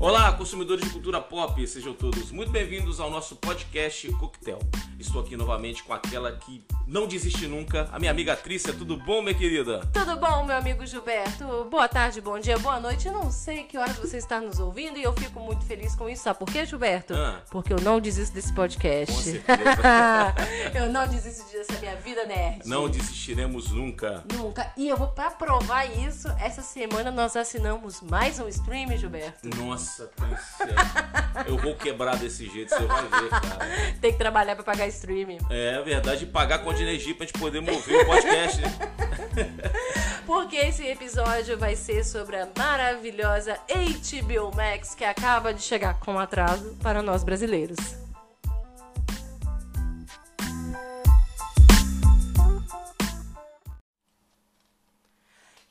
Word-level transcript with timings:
Olá, 0.00 0.32
consumidores 0.32 0.82
de 0.82 0.90
cultura 0.90 1.20
pop, 1.20 1.66
sejam 1.66 1.92
todos 1.92 2.32
muito 2.32 2.50
bem-vindos 2.50 3.00
ao 3.00 3.10
nosso 3.10 3.36
podcast 3.36 4.10
Coquetel. 4.12 4.58
Estou 4.98 5.20
aqui 5.20 5.36
novamente 5.36 5.82
com 5.82 5.92
aquela 5.92 6.32
que 6.32 6.64
não 6.90 7.06
desiste 7.06 7.46
nunca, 7.46 7.88
a 7.92 8.00
minha 8.00 8.10
amiga 8.10 8.34
Trícia. 8.34 8.72
Tudo 8.72 8.96
bom, 8.96 9.22
minha 9.22 9.32
querida? 9.32 9.80
Tudo 9.92 10.16
bom, 10.16 10.44
meu 10.44 10.56
amigo 10.56 10.84
Gilberto? 10.84 11.68
Boa 11.70 11.86
tarde, 11.86 12.20
bom 12.20 12.36
dia, 12.40 12.58
boa 12.58 12.80
noite. 12.80 13.06
Eu 13.06 13.12
não 13.12 13.30
sei 13.30 13.62
que 13.62 13.78
horas 13.78 13.96
você 13.96 14.16
está 14.16 14.40
nos 14.40 14.58
ouvindo 14.58 14.98
e 14.98 15.02
eu 15.04 15.12
fico 15.12 15.38
muito 15.38 15.64
feliz 15.64 15.94
com 15.94 16.08
isso. 16.10 16.24
Sabe 16.24 16.40
por 16.40 16.50
quê, 16.50 16.66
Gilberto? 16.66 17.14
Ah. 17.14 17.40
Porque 17.48 17.72
eu 17.72 17.80
não 17.80 18.00
desisto 18.00 18.34
desse 18.34 18.52
podcast. 18.52 19.14
Com 19.14 19.22
certeza. 19.22 20.34
eu 20.74 20.90
não 20.90 21.06
desisto 21.06 21.52
dessa 21.52 21.78
minha 21.78 21.94
vida 21.94 22.24
nerd. 22.26 22.66
Não 22.66 22.88
desistiremos 22.88 23.70
nunca. 23.70 24.24
Nunca. 24.34 24.72
E 24.76 24.88
eu 24.88 24.96
vou 24.96 25.08
pra 25.08 25.30
provar 25.30 25.84
isso. 25.86 26.26
Essa 26.40 26.60
semana 26.60 27.12
nós 27.12 27.36
assinamos 27.36 28.00
mais 28.00 28.40
um 28.40 28.48
stream, 28.48 28.96
Gilberto. 28.96 29.48
Nossa, 29.56 30.10
Trícia. 30.16 30.74
Eu 31.46 31.56
vou 31.56 31.76
quebrar 31.76 32.16
desse 32.16 32.50
jeito, 32.50 32.70
você 32.70 32.84
vai 32.84 33.02
ver, 33.02 33.30
cara. 33.30 33.94
Tem 34.00 34.10
que 34.10 34.18
trabalhar 34.18 34.56
pra 34.56 34.64
pagar 34.64 34.88
stream. 34.88 35.38
É 35.48 35.80
verdade, 35.82 36.26
pagar 36.26 36.58
com 36.58 36.79
de 36.80 36.88
energia 36.88 37.14
pra 37.14 37.26
gente 37.26 37.38
poder 37.38 37.60
mover 37.60 38.02
o 38.02 38.06
podcast, 38.06 38.60
né? 38.60 38.68
Porque 40.26 40.56
esse 40.56 40.86
episódio 40.86 41.58
vai 41.58 41.76
ser 41.76 42.04
sobre 42.04 42.36
a 42.36 42.48
maravilhosa 42.56 43.58
HBO 43.68 44.54
Max 44.56 44.94
que 44.94 45.04
acaba 45.04 45.52
de 45.52 45.60
chegar 45.60 46.00
com 46.00 46.18
atraso 46.18 46.76
para 46.82 47.02
nós 47.02 47.22
brasileiros. 47.22 47.76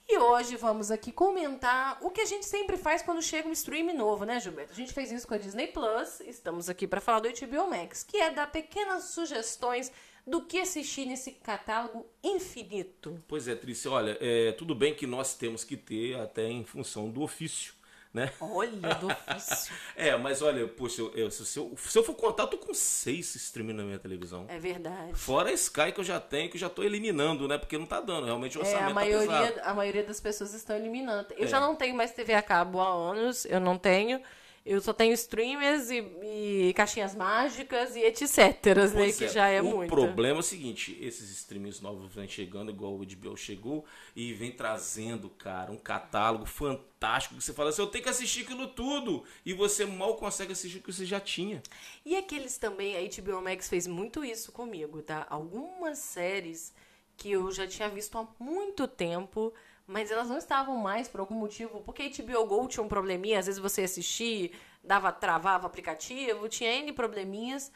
E 0.08 0.18
hoje 0.18 0.56
vamos 0.58 0.92
aqui 0.92 1.12
comentar 1.12 1.98
o 2.02 2.10
que 2.10 2.22
a 2.22 2.26
gente 2.26 2.46
sempre 2.46 2.78
faz 2.78 3.02
quando 3.02 3.22
chega 3.22 3.48
um 3.48 3.52
stream 3.52 3.96
novo, 3.96 4.26
né, 4.26 4.40
Gilberto? 4.40 4.74
A 4.74 4.76
gente 4.76 4.94
fez 4.94 5.12
isso 5.12 5.28
com 5.28 5.34
a 5.34 5.38
Disney 5.38 5.68
Plus, 5.68 6.20
estamos 6.22 6.70
aqui 6.70 6.88
para 6.88 7.02
falar 7.02 7.22
do 7.22 7.30
HBO 7.30 7.70
Max, 7.70 8.04
que 8.04 8.18
é 8.18 8.30
dar 8.30 8.52
pequenas 8.52 9.06
sugestões 9.06 9.92
do 10.30 10.42
que 10.46 10.60
assistir 10.60 11.06
nesse 11.06 11.32
catálogo 11.32 12.06
infinito. 12.24 13.22
Pois 13.28 13.48
é, 13.48 13.56
Trícia, 13.56 13.90
olha, 13.92 14.18
é, 14.22 14.52
tudo 14.54 14.76
bem 14.76 14.94
que 14.94 15.08
nós 15.08 15.34
temos 15.36 15.64
que 15.64 15.76
ter 15.76 16.20
até 16.20 16.48
em 16.50 16.64
função 16.64 17.10
do 17.10 17.22
ofício, 17.22 17.74
né? 18.14 18.32
Olha, 18.40 18.96
do 18.96 19.08
ofício. 19.08 19.74
É, 19.96 20.16
mas 20.16 20.42
olha, 20.42 20.68
poxa, 20.68 21.02
eu, 21.02 21.12
eu- 21.16 21.32
se, 21.32 21.58
eu, 21.60 21.74
se 21.78 21.98
eu 21.98 22.04
for 22.04 22.16
contar, 22.16 22.44
eu 22.44 22.48
tô 22.48 22.58
com 22.58 22.74
seis 22.74 23.36
streaming 23.36 23.74
na 23.74 23.84
minha 23.84 24.00
televisão. 24.00 24.46
É 24.48 24.58
verdade. 24.60 25.14
Fora 25.14 25.50
a 25.50 25.54
Sky 25.54 25.92
que 25.92 26.00
eu 26.00 26.04
já 26.06 26.20
tenho, 26.20 26.50
que 26.50 26.56
eu 26.56 26.60
já 26.62 26.70
tô 26.70 26.84
eliminando, 26.84 27.48
né? 27.48 27.58
Porque 27.58 27.78
não 27.78 27.86
tá 27.86 28.00
dando, 28.00 28.26
realmente 28.26 28.58
o 28.58 28.62
É, 28.62 28.64
orçamento 28.66 28.86
a 28.86 28.88
tá 28.88 28.94
maioria, 28.94 29.28
pesado. 29.28 29.62
a 29.64 29.74
maioria 29.74 30.04
das 30.04 30.20
pessoas 30.22 30.54
estão 30.54 30.76
eliminando. 30.76 31.34
Eu 31.38 31.46
É. 31.46 31.48
já 31.48 31.60
não 31.60 31.76
tenho 31.76 31.96
mais 31.96 32.12
TV 32.12 32.34
a 32.34 32.42
cabo 32.42 32.80
há 32.80 32.88
anos, 32.90 33.46
eu 33.46 33.60
não 33.60 33.78
tenho. 33.78 34.22
Eu 34.66 34.80
só 34.82 34.94
tenho 34.94 35.14
streamers 35.14 35.90
e, 35.90 36.00
e 36.24 36.74
caixinhas 36.76 37.16
mágicas 37.16 37.96
e 37.96 38.02
etc, 38.02 38.38
né? 38.38 38.88
Pois 38.94 39.18
Que 39.18 39.28
já 39.28 39.48
é 39.48 39.62
o 39.62 39.66
muito. 39.66 39.90
problema 39.90 40.38
é 40.38 40.40
o 40.40 40.44
seguinte, 40.44 40.98
esses 41.02 41.30
streams 41.32 41.82
novos 41.82 42.14
vêm 42.14 42.28
chegando, 42.28 42.70
igual 42.72 42.94
o 42.94 43.06
HBO 43.06 43.36
chegou, 43.38 43.86
e 44.16 44.34
vem 44.34 44.52
trazendo, 44.52 45.30
cara, 45.30 45.72
um 45.72 45.78
catálogo 45.78 46.46
fantástico, 46.46 47.36
que 47.36 47.44
você 47.44 47.54
fala 47.54 47.70
assim, 47.70 47.82
eu 47.82 47.88
tenho 47.88 48.04
que 48.04 48.10
assistir 48.10 48.44
aquilo 48.44 48.68
tudo, 48.68 49.24
e 49.46 49.54
você 49.54 49.86
mal 49.86 50.16
consegue 50.16 50.52
assistir 50.52 50.78
o 50.80 50.82
que 50.82 50.92
você 50.94 51.06
já 51.06 51.20
tinha. 51.20 51.62
E 52.06 52.16
aqueles 52.16 52.58
também, 52.58 52.96
a 52.98 53.22
HBO 53.22 53.42
Max 53.42 53.68
fez 53.70 53.88
muito 53.88 54.24
isso 54.24 54.52
comigo, 54.52 55.02
tá? 55.02 55.26
Algumas 55.30 56.00
séries 56.00 56.74
que 57.18 57.32
eu 57.32 57.52
já 57.52 57.68
tinha 57.68 57.90
visto 57.90 58.18
há 58.18 58.28
muito 58.40 58.88
tempo, 58.88 59.54
mas 59.92 60.12
elas 60.12 60.30
não 60.30 60.38
estavam 60.38 60.78
mais 60.78 61.08
por 61.08 61.20
algum 61.20 61.34
motivo, 61.36 61.82
porque 61.82 62.04
a 62.04 62.24
HBO 62.24 62.46
Go 62.46 62.68
tinha 62.68 62.84
um 62.84 62.88
probleminha, 62.88 63.40
às 63.40 63.48
vezes 63.48 63.60
você 63.60 63.82
assistia, 63.82 64.52
dava, 64.84 65.12
travava 65.12 65.64
o 65.64 65.68
aplicativo, 65.68 66.48
tinha 66.48 66.72
N 66.72 66.94
probleminhas, 66.94 67.72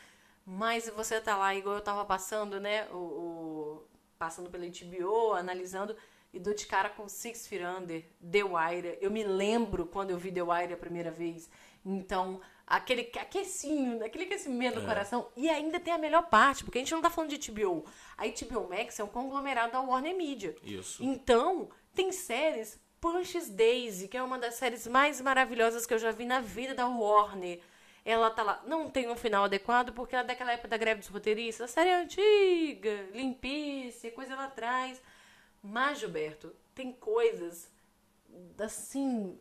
mas 0.45 0.87
você 0.95 1.19
tá 1.19 1.35
lá, 1.35 1.55
igual 1.55 1.75
eu 1.75 1.81
tava 1.81 2.05
passando, 2.05 2.59
né, 2.59 2.87
o, 2.91 2.95
o- 2.97 3.83
passando 4.19 4.49
pela 4.49 4.63
HBO, 4.65 5.33
analisando, 5.33 5.95
e 6.31 6.39
dou 6.39 6.53
de 6.53 6.65
cara 6.67 6.89
com 6.89 7.09
Six 7.09 7.47
Feet 7.47 7.63
Under, 7.63 8.05
The 8.31 8.43
Wire. 8.43 8.97
Eu 9.01 9.09
me 9.11 9.23
lembro 9.23 9.85
quando 9.87 10.11
eu 10.11 10.17
vi 10.17 10.31
The 10.31 10.41
Wire 10.43 10.73
a 10.73 10.77
primeira 10.77 11.11
vez. 11.11 11.49
Então, 11.85 12.39
aquele 12.65 13.09
aquecinho, 13.19 14.03
aquele 14.03 14.23
aquecimento 14.25 14.79
do 14.79 14.85
coração. 14.87 15.27
E 15.35 15.49
ainda 15.49 15.79
tem 15.79 15.93
a 15.93 15.97
melhor 15.97 16.23
parte, 16.29 16.63
porque 16.63 16.77
a 16.79 16.81
gente 16.81 16.91
não 16.93 17.01
tá 17.01 17.09
falando 17.09 17.35
de 17.37 17.51
HBO. 17.51 17.85
A 18.17 18.23
HBO 18.27 18.67
Max 18.69 18.99
é 18.99 19.03
um 19.03 19.07
conglomerado 19.07 19.73
da 19.73 19.81
Warner 19.81 20.15
Media. 20.15 20.55
Isso. 20.63 21.03
Então, 21.03 21.69
tem 21.93 22.11
séries. 22.11 22.79
Punches 22.99 23.49
Daisy, 23.49 24.07
que 24.07 24.15
é 24.15 24.23
uma 24.23 24.39
das 24.39 24.55
séries 24.55 24.87
mais 24.87 25.19
maravilhosas 25.19 25.85
que 25.85 25.93
eu 25.93 25.99
já 25.99 26.11
vi 26.11 26.25
na 26.25 26.39
vida 26.39 26.73
da 26.73 26.87
Warner. 26.87 27.59
Ela 28.05 28.29
tá 28.29 28.43
lá. 28.43 28.63
Não 28.65 28.89
tem 28.89 29.09
um 29.09 29.15
final 29.15 29.43
adequado, 29.43 29.91
porque 29.93 30.15
ela 30.15 30.23
é 30.23 30.27
daquela 30.27 30.53
época 30.53 30.69
da 30.69 30.77
greve 30.77 31.01
dos 31.01 31.09
roteiristas. 31.09 31.69
A 31.69 31.73
série 31.73 31.89
é 31.89 31.95
antiga, 31.95 33.09
limpice, 33.13 34.11
coisa 34.11 34.35
lá 34.35 34.45
atrás. 34.45 35.01
Mas, 35.61 35.99
Gilberto, 35.99 36.55
tem 36.73 36.93
coisas 36.93 37.69
assim. 38.57 39.37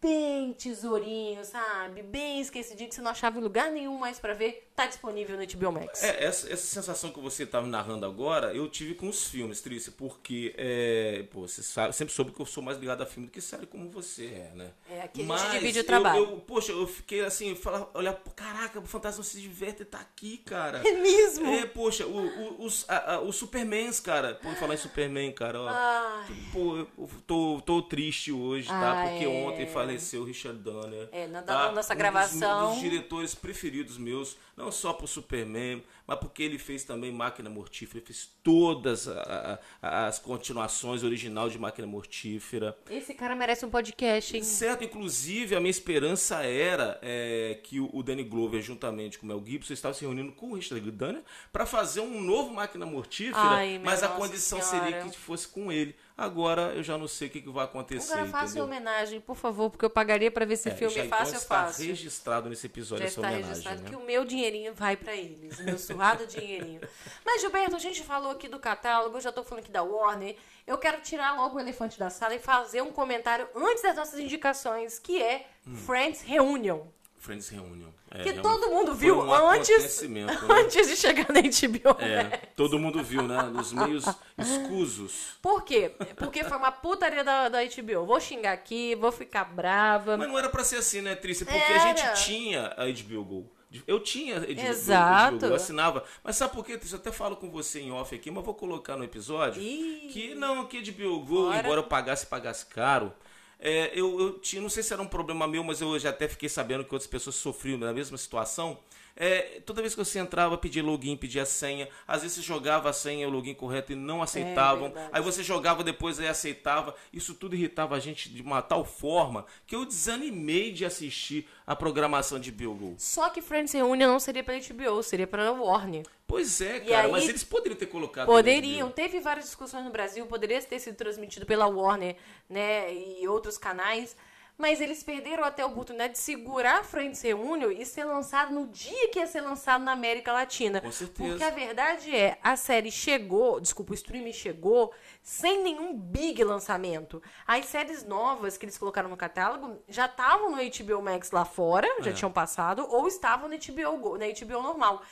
Bem 0.00 0.52
tesourinho, 0.52 1.44
sabe? 1.44 2.02
Bem 2.02 2.40
esquecidinho 2.40 2.88
que 2.88 2.94
você 2.94 3.00
não 3.02 3.10
achava 3.10 3.38
em 3.38 3.42
lugar 3.42 3.70
nenhum 3.70 3.98
mais 3.98 4.18
pra 4.18 4.34
ver. 4.34 4.65
Tá 4.76 4.84
disponível 4.84 5.38
no 5.38 5.46
HBO 5.46 5.72
Max. 5.72 6.02
É, 6.02 6.22
essa, 6.24 6.52
essa 6.52 6.66
sensação 6.66 7.10
que 7.10 7.18
você 7.18 7.46
tá 7.46 7.62
me 7.62 7.68
narrando 7.70 8.04
agora, 8.04 8.54
eu 8.54 8.68
tive 8.68 8.94
com 8.94 9.08
os 9.08 9.24
filmes, 9.24 9.62
Trícia, 9.62 9.90
porque, 9.96 10.54
é, 10.58 11.24
pô, 11.32 11.48
você 11.48 11.62
sabe, 11.62 11.94
sempre 11.96 12.12
soube 12.12 12.30
que 12.30 12.38
eu 12.40 12.44
sou 12.44 12.62
mais 12.62 12.76
ligado 12.76 13.00
a 13.02 13.06
filme 13.06 13.26
do 13.26 13.32
que 13.32 13.40
série, 13.40 13.66
como 13.66 13.88
você 13.90 14.26
é, 14.26 14.52
né? 14.54 14.70
É, 14.90 15.00
aqui 15.00 15.22
a 15.22 15.36
gente 15.38 15.50
divide 15.52 15.78
o 15.78 15.80
eu- 15.80 15.84
trabalho. 15.86 16.18
Eu, 16.18 16.26
poxa, 16.40 16.72
eu 16.72 16.86
fiquei 16.86 17.24
assim, 17.24 17.56
olhar, 17.94 18.12
pô, 18.12 18.30
caraca, 18.32 18.78
o 18.78 18.86
Fantasma 18.86 19.24
se 19.24 19.40
diverte 19.40 19.82
tá 19.82 19.98
aqui, 19.98 20.36
cara. 20.38 20.82
É 20.86 20.92
mesmo? 20.92 21.46
É, 21.46 21.64
poxa, 21.64 22.04
o, 22.06 22.26
o, 22.26 22.64
os, 22.66 22.84
a, 22.86 23.14
a, 23.14 23.20
os 23.22 23.34
Supermans, 23.36 23.98
cara. 23.98 24.34
Pô, 24.34 24.50
falar 24.56 24.74
em 24.74 24.76
Superman, 24.78 25.32
cara, 25.32 25.58
ó. 25.58 25.68
Ai. 25.68 26.26
Pô, 26.52 26.76
eu 26.76 26.88
tô, 27.26 27.62
tô 27.64 27.80
triste 27.80 28.30
hoje, 28.30 28.68
tá? 28.68 29.04
Ah, 29.04 29.08
Porque 29.08 29.24
é. 29.24 29.28
ontem 29.28 29.66
faleceu 29.66 30.20
o 30.20 30.24
Richard 30.24 30.58
Donner. 30.58 31.08
É, 31.12 31.26
na- 31.26 31.40
tá? 31.40 31.72
nossa 31.72 31.94
Um 31.94 31.96
dos- 31.96 31.98
gravação. 31.98 32.66
Um 32.68 32.72
dos 32.74 32.80
diretores 32.82 33.34
preferidos 33.34 33.96
meus, 33.96 34.36
não 34.56 34.65
só 34.70 34.92
pro 34.92 35.06
Superman, 35.06 35.82
mas 36.06 36.18
porque 36.18 36.42
ele 36.42 36.58
fez 36.58 36.84
também 36.84 37.10
Máquina 37.12 37.50
Mortífera, 37.50 38.04
fez 38.04 38.30
todas 38.42 39.08
a- 39.08 39.58
a- 39.82 40.06
as 40.06 40.18
continuações 40.18 41.02
original 41.02 41.48
de 41.48 41.58
Máquina 41.58 41.86
Mortífera. 41.86 42.76
Esse 42.90 43.14
cara 43.14 43.34
merece 43.34 43.64
um 43.66 43.70
podcast, 43.70 44.36
hein? 44.36 44.42
Certo, 44.42 44.84
inclusive 44.84 45.54
a 45.54 45.60
minha 45.60 45.70
esperança 45.70 46.42
era 46.44 46.98
é, 47.02 47.58
que 47.62 47.80
o 47.80 47.86
o 47.96 48.02
Danny 48.02 48.24
Glover, 48.24 48.60
juntamente 48.60 49.18
com 49.18 49.24
o 49.24 49.28
Mel 49.28 49.42
Gibson, 49.44 49.72
estava 49.72 49.94
se 49.94 50.02
reunindo 50.02 50.30
com 50.32 50.50
o 50.50 50.54
Richard 50.54 50.90
Donner 50.90 51.22
para 51.52 51.64
fazer 51.64 52.00
um 52.00 52.20
novo 52.20 52.52
Máquina 52.52 52.84
Mortífera, 52.84 53.38
Ai, 53.38 53.80
mas 53.82 54.02
a 54.02 54.08
condição 54.08 54.60
Senhora. 54.60 54.90
seria 54.90 55.04
que 55.10 55.16
fosse 55.18 55.48
com 55.48 55.72
ele. 55.72 55.94
Agora 56.18 56.72
eu 56.74 56.82
já 56.82 56.96
não 56.96 57.06
sei 57.06 57.28
o 57.28 57.30
que, 57.30 57.42
que 57.42 57.50
vai 57.50 57.66
acontecer, 57.66 58.14
Agora 58.14 58.26
faça 58.30 58.64
homenagem, 58.64 59.20
por 59.20 59.36
favor, 59.36 59.68
porque 59.68 59.84
eu 59.84 59.90
pagaria 59.90 60.30
pra 60.30 60.46
ver 60.46 60.54
esse 60.54 60.70
É, 60.70 60.74
filme 60.74 60.94
já 60.94 61.04
fácil, 61.04 61.24
então 61.24 61.34
eu 61.34 61.42
está 61.42 61.64
faço. 61.66 61.82
registrado 61.82 62.48
nesse 62.48 62.66
episódio 62.66 63.02
Já 63.02 63.08
essa 63.08 63.20
está 63.20 63.28
homenagem, 63.28 63.48
registrado 63.50 63.82
né? 63.82 63.88
que 63.90 63.96
o 63.96 64.00
meu 64.00 64.24
dinheirinho 64.24 64.72
vai 64.74 64.96
pra 64.96 65.14
eles, 65.14 65.58
o 65.58 65.64
meu 65.64 65.78
surrado 65.78 66.26
dinheirinho. 66.26 66.80
Mas, 67.22 67.42
Gilberto, 67.42 67.76
a 67.76 67.78
gente 67.78 68.02
falou 68.02 68.30
aqui 68.30 68.48
do 68.48 68.58
catálogo, 68.58 69.18
eu 69.18 69.20
já 69.20 69.30
tô 69.30 69.44
falando 69.44 69.62
aqui 69.64 69.70
da 69.70 69.82
Warner. 69.82 70.36
Eu 70.66 70.78
quero 70.78 71.02
tirar 71.02 71.36
logo 71.36 71.56
o 71.58 71.60
elefante 71.60 71.98
da 71.98 72.08
sala 72.08 72.34
e 72.34 72.38
fazer 72.38 72.80
um 72.80 72.90
comentário 72.90 73.46
antes 73.54 73.82
das 73.82 73.94
nossas 73.96 74.18
indicações, 74.18 74.98
que 74.98 75.22
é 75.22 75.46
Hum. 75.66 75.76
Friends 75.76 76.22
Reunion. 76.22 76.80
Friends 77.26 77.48
Reunion. 77.48 77.88
É, 78.08 78.22
Que 78.22 78.30
realmente 78.30 78.42
todo 78.42 78.70
mundo 78.70 78.94
viu 78.94 79.18
um 79.18 79.34
antes, 79.34 80.02
né? 80.02 80.26
antes 80.48 80.88
de 80.88 80.96
chegar 80.96 81.26
na 81.28 81.40
HBO. 81.40 82.00
É, 82.00 82.22
né? 82.22 82.30
todo 82.54 82.78
mundo 82.78 83.02
viu, 83.02 83.22
né? 83.22 83.42
Nos 83.42 83.72
meios 83.72 84.04
escusos. 84.38 85.36
Por 85.42 85.64
quê? 85.64 85.90
Porque 86.16 86.44
foi 86.44 86.56
uma 86.56 86.70
putaria 86.70 87.24
da, 87.24 87.48
da 87.48 87.58
HBO. 87.64 88.06
Vou 88.06 88.20
xingar 88.20 88.52
aqui, 88.52 88.94
vou 88.94 89.10
ficar 89.10 89.44
brava. 89.44 90.16
Mas 90.16 90.28
não 90.28 90.38
era 90.38 90.48
pra 90.48 90.62
ser 90.62 90.76
assim, 90.76 91.00
né, 91.00 91.16
Trícia? 91.16 91.44
Porque 91.44 91.60
Era. 91.60 91.82
a 91.82 91.86
gente 91.88 92.24
tinha 92.24 92.72
a 92.76 92.86
HBO 92.86 93.24
Go. 93.24 93.52
Eu 93.86 93.98
tinha 93.98 94.36
a 94.36 94.40
HBO, 94.40 94.60
Exato. 94.60 95.32
HBO 95.32 95.40
Go, 95.40 95.46
eu 95.46 95.54
assinava. 95.56 96.04
Mas 96.22 96.36
sabe 96.36 96.54
por 96.54 96.64
quê, 96.64 96.78
Trícia? 96.78 96.94
Eu 96.94 97.00
até 97.00 97.10
falo 97.10 97.34
com 97.36 97.50
você 97.50 97.80
em 97.80 97.90
off 97.90 98.14
aqui, 98.14 98.30
mas 98.30 98.44
vou 98.44 98.54
colocar 98.54 98.96
no 98.96 99.02
episódio. 99.02 99.60
Ih. 99.60 100.08
Que 100.12 100.34
não, 100.36 100.64
que 100.66 100.78
a 100.78 100.80
HBO 100.80 101.20
Go, 101.24 101.46
Bora. 101.46 101.58
embora 101.58 101.80
eu 101.80 101.84
pagasse 101.84 102.24
pagasse 102.24 102.64
caro, 102.66 103.12
é, 103.58 103.90
eu, 103.98 104.20
eu 104.20 104.38
tinha, 104.38 104.60
não 104.60 104.68
sei 104.68 104.82
se 104.82 104.92
era 104.92 105.02
um 105.02 105.08
problema 105.08 105.46
meu, 105.46 105.64
mas 105.64 105.80
eu 105.80 105.98
já 105.98 106.10
até 106.10 106.28
fiquei 106.28 106.48
sabendo 106.48 106.84
que 106.84 106.94
outras 106.94 107.08
pessoas 107.10 107.36
sofriam 107.36 107.78
da 107.78 107.92
mesma 107.92 108.16
situação. 108.18 108.78
É, 109.16 109.60
toda 109.64 109.80
vez 109.80 109.94
que 109.94 110.04
você 110.04 110.18
entrava, 110.18 110.58
pedia 110.58 110.82
login, 110.82 111.16
pedia 111.16 111.46
senha. 111.46 111.88
Às 112.06 112.20
vezes 112.22 112.36
você 112.36 112.42
jogava 112.42 112.90
a 112.90 112.92
senha, 112.92 113.26
o 113.26 113.30
login 113.30 113.54
correto 113.54 113.92
e 113.92 113.96
não 113.96 114.22
aceitavam. 114.22 114.84
verdade. 114.90 115.08
Aí 115.10 115.22
você 115.22 115.42
jogava 115.42 115.82
depois 115.82 116.18
e 116.18 116.26
aceitava. 116.26 116.94
Isso 117.12 117.32
tudo 117.34 117.54
irritava 117.56 117.96
a 117.96 117.98
gente 117.98 118.28
de 118.28 118.42
uma 118.42 118.60
tal 118.60 118.84
forma 118.84 119.46
que 119.66 119.74
eu 119.74 119.86
desanimei 119.86 120.70
de 120.70 120.84
assistir 120.84 121.48
a 121.66 121.74
programação 121.74 122.38
de 122.38 122.52
Bilgo. 122.52 122.94
Só 122.98 123.30
que 123.30 123.40
Friends 123.40 123.72
Reunion 123.72 124.06
não 124.08 124.20
seria 124.20 124.44
pra 124.44 124.54
HBO, 124.58 125.02
seria 125.02 125.26
pra 125.26 125.50
Warner. 125.50 126.04
Pois 126.26 126.60
é, 126.60 126.80
cara, 126.80 127.06
aí- 127.06 127.12
mas 127.12 127.28
eles 127.28 127.44
poderiam 127.44 127.78
ter 127.78 127.86
colocado. 127.86 128.26
Poderiam. 128.26 128.90
Teve 128.90 129.20
várias 129.20 129.46
discussões 129.46 129.84
no 129.84 129.90
Brasil, 129.90 130.26
poderia 130.26 130.60
ter 130.60 130.78
sido 130.78 130.96
transmitido 130.96 131.46
pela 131.46 131.66
Warner, 131.66 132.16
né, 132.50 132.92
e 132.92 133.26
outros 133.28 133.56
canais. 133.56 134.16
Mas 134.58 134.80
eles 134.80 135.02
perderam 135.02 135.44
até 135.44 135.62
a 135.62 135.66
oportunidade 135.66 136.14
de 136.14 136.18
segurar 136.18 136.82
Friends 136.82 137.20
Reunion 137.20 137.70
e 137.70 137.84
ser 137.84 138.04
lançado 138.04 138.54
no 138.54 138.66
dia 138.68 139.08
que 139.10 139.18
ia 139.18 139.26
ser 139.26 139.42
lançado 139.42 139.84
na 139.84 139.92
América 139.92 140.32
Latina. 140.32 140.80
Com 140.80 140.90
certeza. 140.90 141.28
Porque 141.28 141.44
a 141.44 141.50
verdade 141.50 142.16
é, 142.16 142.38
a 142.42 142.56
série 142.56 142.90
chegou, 142.90 143.60
desculpa, 143.60 143.92
o 143.92 143.94
streaming 143.94 144.32
chegou 144.32 144.94
sem 145.22 145.62
nenhum 145.62 145.94
big 145.94 146.42
lançamento. 146.42 147.22
As 147.46 147.66
séries 147.66 148.02
novas 148.02 148.56
que 148.56 148.64
eles 148.64 148.78
colocaram 148.78 149.10
no 149.10 149.16
catálogo 149.16 149.78
já 149.88 150.06
estavam 150.06 150.50
no 150.50 150.56
HBO 150.56 151.02
Max 151.02 151.30
lá 151.32 151.44
fora, 151.44 151.86
já 152.00 152.10
É. 152.10 152.14
tinham 152.14 152.32
passado, 152.32 152.86
ou 152.88 153.06
estavam 153.06 153.50
no 153.50 153.56
HBO, 153.58 154.16
na 154.16 154.26
HBO 154.26 154.62
normal. 154.62 155.02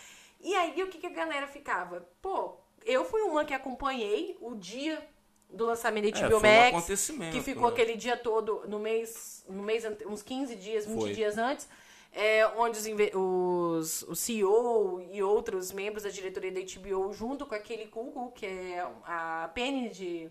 E 0.40 0.54
aí 0.54 0.82
o 0.82 0.88
que, 0.88 0.96
que 0.98 1.06
a 1.06 1.10
galera 1.10 1.46
ficava? 1.46 2.08
Pô, 2.22 2.56
eu 2.84 3.04
fui 3.04 3.20
uma 3.20 3.44
que 3.44 3.52
acompanhei 3.52 4.38
o 4.40 4.54
dia 4.54 5.06
do 5.54 5.66
lançamento 5.66 6.10
da 6.10 6.18
É, 6.18 6.28
HBO 6.28 6.36
um 6.36 6.40
Max, 6.40 6.68
acontecimento, 6.68 7.32
que 7.32 7.42
ficou 7.42 7.68
né? 7.68 7.68
aquele 7.68 7.96
dia 7.96 8.16
todo 8.16 8.62
no 8.66 8.78
mês, 8.78 9.44
no 9.48 9.62
mês 9.62 9.84
uns 10.06 10.22
15 10.22 10.56
dias, 10.56 10.86
20 10.86 11.00
Foi. 11.00 11.12
dias 11.12 11.38
antes, 11.38 11.68
é, 12.12 12.46
onde 12.56 12.78
os, 12.78 12.86
os, 13.14 14.02
o 14.02 14.14
CEO 14.14 15.00
e 15.10 15.22
outros 15.22 15.72
membros 15.72 16.04
da 16.04 16.10
diretoria 16.10 16.52
da 16.52 16.60
HBO, 16.60 17.12
junto 17.12 17.44
com 17.44 17.54
aquele 17.54 17.86
Google, 17.86 18.30
que 18.30 18.46
é 18.46 18.86
a 19.04 19.50
Penny 19.52 19.88
de 19.88 20.30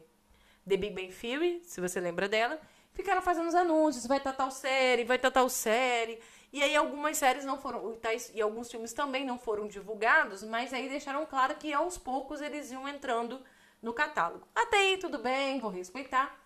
The 0.68 0.78
Big 0.78 0.94
Bang 0.94 1.14
Theory, 1.14 1.62
se 1.66 1.82
você 1.82 2.00
lembra 2.00 2.30
dela, 2.30 2.60
ficaram 2.94 3.22
fazendo 3.22 3.48
os 3.48 3.56
anúncios, 3.56 4.08
vai 4.08 4.18
estar 4.18 4.34
tal 4.34 4.50
série, 4.50 5.04
vai 5.04 5.18
estar 5.18 5.32
tal 5.32 5.50
série. 5.50 6.20
E 6.54 6.62
aí 6.62 6.76
algumas 6.76 7.18
séries 7.18 7.44
não 7.44 7.58
foram, 7.58 7.98
e 8.34 8.42
alguns 8.42 8.70
filmes 8.70 8.94
também 8.94 9.26
não 9.26 9.40
foram 9.40 9.68
divulgados, 9.68 10.44
mas 10.44 10.72
aí 10.72 10.88
deixaram 10.88 11.26
claro 11.26 11.56
que 11.56 11.74
aos 11.74 11.98
poucos 11.98 12.42
eles 12.42 12.72
iam 12.72 12.88
entrando 12.88 13.42
no 13.84 13.94
catálogo. 13.94 14.48
Até 14.56 14.78
aí 14.78 14.98
tudo 14.98 15.20
bem, 15.20 15.60
vou 15.60 15.70
respeitar. 15.70 16.40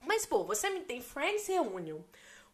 Mas, 0.00 0.24
pô, 0.24 0.44
você 0.44 0.70
me 0.70 0.80
tem 0.80 1.00
Friends 1.00 1.46
Reunion, 1.46 1.98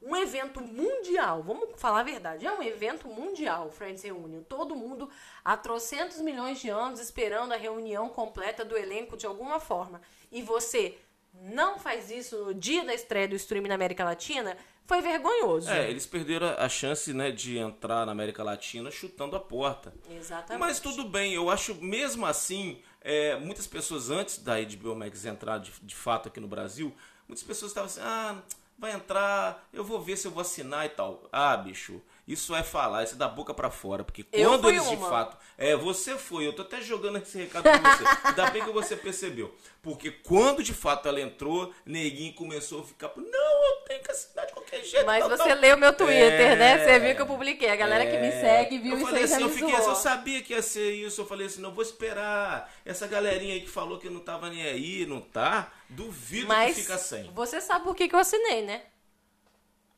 um 0.03 0.17
evento 0.17 0.63
mundial, 0.63 1.43
vamos 1.43 1.69
falar 1.77 2.01
a 2.01 2.05
verdade, 2.05 2.47
é 2.47 2.53
um 2.53 2.63
evento 2.63 3.07
mundial, 3.07 3.71
Friends 3.71 4.03
Reunion. 4.03 4.43
Todo 4.43 4.75
mundo 4.75 5.11
há 5.45 5.57
trocentos 5.57 6.21
milhões 6.21 6.59
de 6.59 6.71
anos 6.71 7.01
esperando 7.01 7.53
a 7.53 7.57
reunião 7.57 8.09
completa 8.09 8.65
do 8.65 8.77
elenco 8.77 9.17
de 9.17 9.27
alguma 9.27 9.61
forma. 9.61 10.01
E 10.33 10.41
você 10.41 10.97
não 11.35 11.79
faz 11.79 12.11
isso 12.11 12.45
no 12.45 12.55
dia 12.55 12.85
da 12.85 12.95
estreia 12.95 13.29
do 13.29 13.37
stream 13.37 13.67
na 13.67 13.75
América 13.75 14.05
Latina, 14.05 14.57
foi 14.87 15.01
vergonhoso. 15.01 15.71
É, 15.71 15.89
eles 15.89 16.05
perderam 16.07 16.49
a 16.59 16.69
chance, 16.69 17.13
né, 17.13 17.31
de 17.31 17.59
entrar 17.59 18.05
na 18.05 18.11
América 18.11 18.43
Latina 18.43 18.91
chutando 18.91 19.37
a 19.37 19.41
porta. 19.41 19.95
Exatamente. 20.11 20.59
Mas 20.59 20.81
tudo 20.81 21.05
bem, 21.05 21.33
eu 21.33 21.49
acho 21.49 21.77
mesmo 21.77 22.27
assim, 22.27 22.83
é, 23.01 23.37
muitas 23.37 23.67
pessoas 23.67 24.11
antes 24.11 24.39
da 24.39 24.61
HBO 24.61 24.95
Max 24.95 25.25
entrar 25.25 25.59
de, 25.59 25.73
de 25.83 25.95
fato 25.95 26.29
aqui 26.29 26.41
no 26.41 26.49
Brasil, 26.49 26.95
muitas 27.27 27.45
pessoas 27.45 27.71
estavam 27.71 27.87
assim, 27.87 28.01
ah, 28.03 28.43
vai 28.79 28.93
entrar, 28.93 29.69
eu 29.73 29.85
vou 29.85 30.01
ver 30.01 30.17
se 30.17 30.27
eu 30.27 30.31
vou 30.31 30.41
assinar 30.41 30.87
e 30.87 30.91
tal. 30.91 31.29
Ah, 31.33 31.57
bicho, 31.57 32.01
isso 32.33 32.55
é 32.55 32.63
falar, 32.63 33.03
isso 33.05 33.15
é 33.15 33.19
da 33.19 33.29
boca 33.29 33.53
pra 33.53 33.71
fora, 33.71 34.05
porque 34.05 34.23
quando 34.25 34.69
eles 34.69 34.89
de 34.89 34.97
uma. 34.97 35.09
fato, 35.09 35.37
é, 35.59 35.75
você 35.77 36.17
foi, 36.17 36.47
eu 36.47 36.53
tô 36.53 36.63
até 36.63 36.81
jogando 36.81 37.19
esse 37.19 37.39
recado 37.39 37.63
pra 37.65 37.79
você. 37.79 38.05
Ainda 38.25 38.51
bem 38.51 38.65
que 38.65 38.71
você 38.71 38.97
percebeu. 38.97 39.55
Porque 39.83 40.11
quando 40.11 40.63
de 40.63 40.75
fato 40.75 41.09
ela 41.09 41.21
entrou, 41.21 41.73
neguinho 41.87 42.35
começou 42.35 42.81
a 42.81 42.85
ficar, 42.85 43.11
não, 43.17 43.65
eu 43.65 43.77
tenho 43.87 44.03
que 44.03 44.11
assinar 44.11 44.47
de 44.47 44.53
qualquer 44.53 44.85
jeito. 44.85 45.07
Mas 45.07 45.25
você 45.27 45.49
tal." 45.49 45.59
leu 45.59 45.77
meu 45.77 45.93
Twitter, 45.93 46.53
É. 46.53 46.57
né? 46.57 46.85
Você 46.85 46.99
viu 47.01 47.15
que 47.17 47.23
eu 47.23 47.27
publiquei. 47.27 47.71
A 47.71 47.77
galera 47.77 48.07
que 48.07 48.19
me 48.19 48.31
segue 48.31 48.79
viu 48.79 48.93
eu 48.93 48.99
isso 48.99 49.07
falei 49.07 49.27
já 49.27 49.35
assim, 49.37 49.45
eu 49.45 49.51
fiquei 49.51 49.75
assim, 49.75 49.89
eu 49.89 49.95
sabia 49.97 50.43
que 50.43 50.53
ia 50.53 50.63
ser 50.63 50.91
isso. 50.93 51.21
Eu 51.23 51.27
falei 51.27 51.47
assim, 51.47 51.61
não 51.61 51.73
vou 51.73 51.83
esperar. 51.83 52.73
Essa 52.85 53.07
galerinha 53.07 53.55
aí 53.55 53.61
que 53.61 53.71
falou 53.71 53.99
que 53.99 54.09
não 54.11 54.21
tava 54.21 54.51
nem 54.51 54.63
aí, 54.67 55.07
não 55.07 55.21
tá? 55.21 55.73
Duvido 55.89 56.47
Mas 56.49 56.75
que 56.77 56.83
fica 56.83 56.99
sem. 56.99 57.31
você 57.33 57.61
sabe 57.61 57.85
por 57.85 57.97
que, 57.97 58.07
que 58.09 58.15
eu 58.15 58.19
assinei, 58.21 58.63
né? 58.63 58.83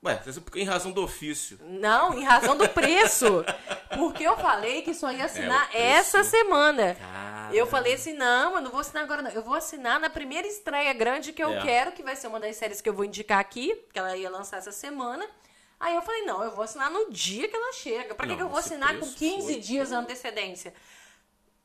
Ué, 0.05 0.21
em 0.57 0.65
razão 0.65 0.91
do 0.91 1.03
ofício. 1.05 1.59
Não, 1.63 2.19
em 2.19 2.25
razão 2.25 2.57
do 2.57 2.69
preço. 2.69 3.45
Porque 3.97 4.25
eu 4.25 4.37
falei 4.37 4.83
que 4.83 4.93
só 4.95 5.13
ia 5.13 5.27
assinar 5.27 5.63
É, 5.67 5.67
o 5.67 5.71
preço. 5.71 6.17
essa 6.17 6.25
semana. 6.25 6.95
Caramba. 6.97 7.55
Eu 7.55 7.67
falei 7.67 7.95
assim, 7.95 8.13
não, 8.15 8.57
eu 8.57 8.61
não 8.63 8.71
vou 8.71 8.81
assinar 8.81 9.05
agora 9.05 9.23
não. 9.23 9.31
Eu 9.31 9.43
vou 9.43 9.55
assinar 9.55 10.01
na 10.01 10.11
primeira 10.11 10.49
estreia 10.49 10.93
grande 10.93 11.33
que 11.33 11.43
eu 11.45 11.53
É. 11.53 11.61
quero, 11.63 11.93
que 11.93 12.03
vai 12.03 12.17
ser 12.17 12.27
uma 12.27 12.41
das 12.41 12.57
séries 12.57 12.81
que 12.81 12.89
eu 12.89 12.95
vou 12.95 13.05
indicar 13.05 13.39
aqui, 13.39 13.77
que 13.93 13.99
ela 13.99 14.17
ia 14.17 14.29
lançar 14.31 14.57
essa 14.57 14.73
semana. 14.73 15.25
Aí 15.79 15.95
eu 15.95 16.03
falei, 16.03 16.23
não, 16.23 16.43
eu 16.43 16.51
vou 16.53 16.65
assinar 16.65 16.91
no 16.91 17.11
dia 17.11 17.47
que 17.49 17.55
ela 17.55 17.73
chega. 17.73 18.15
Pra 18.15 18.25
que, 18.27 18.31
Não, 18.33 18.37
que 18.39 18.43
eu 18.43 18.49
vou 18.49 18.59
assinar 18.59 18.91
com 18.95 19.01
preço 19.01 19.17
15 19.17 19.53
foi- 19.53 19.61
dias 19.61 19.89
de 19.89 19.95
antecedência? 19.95 20.73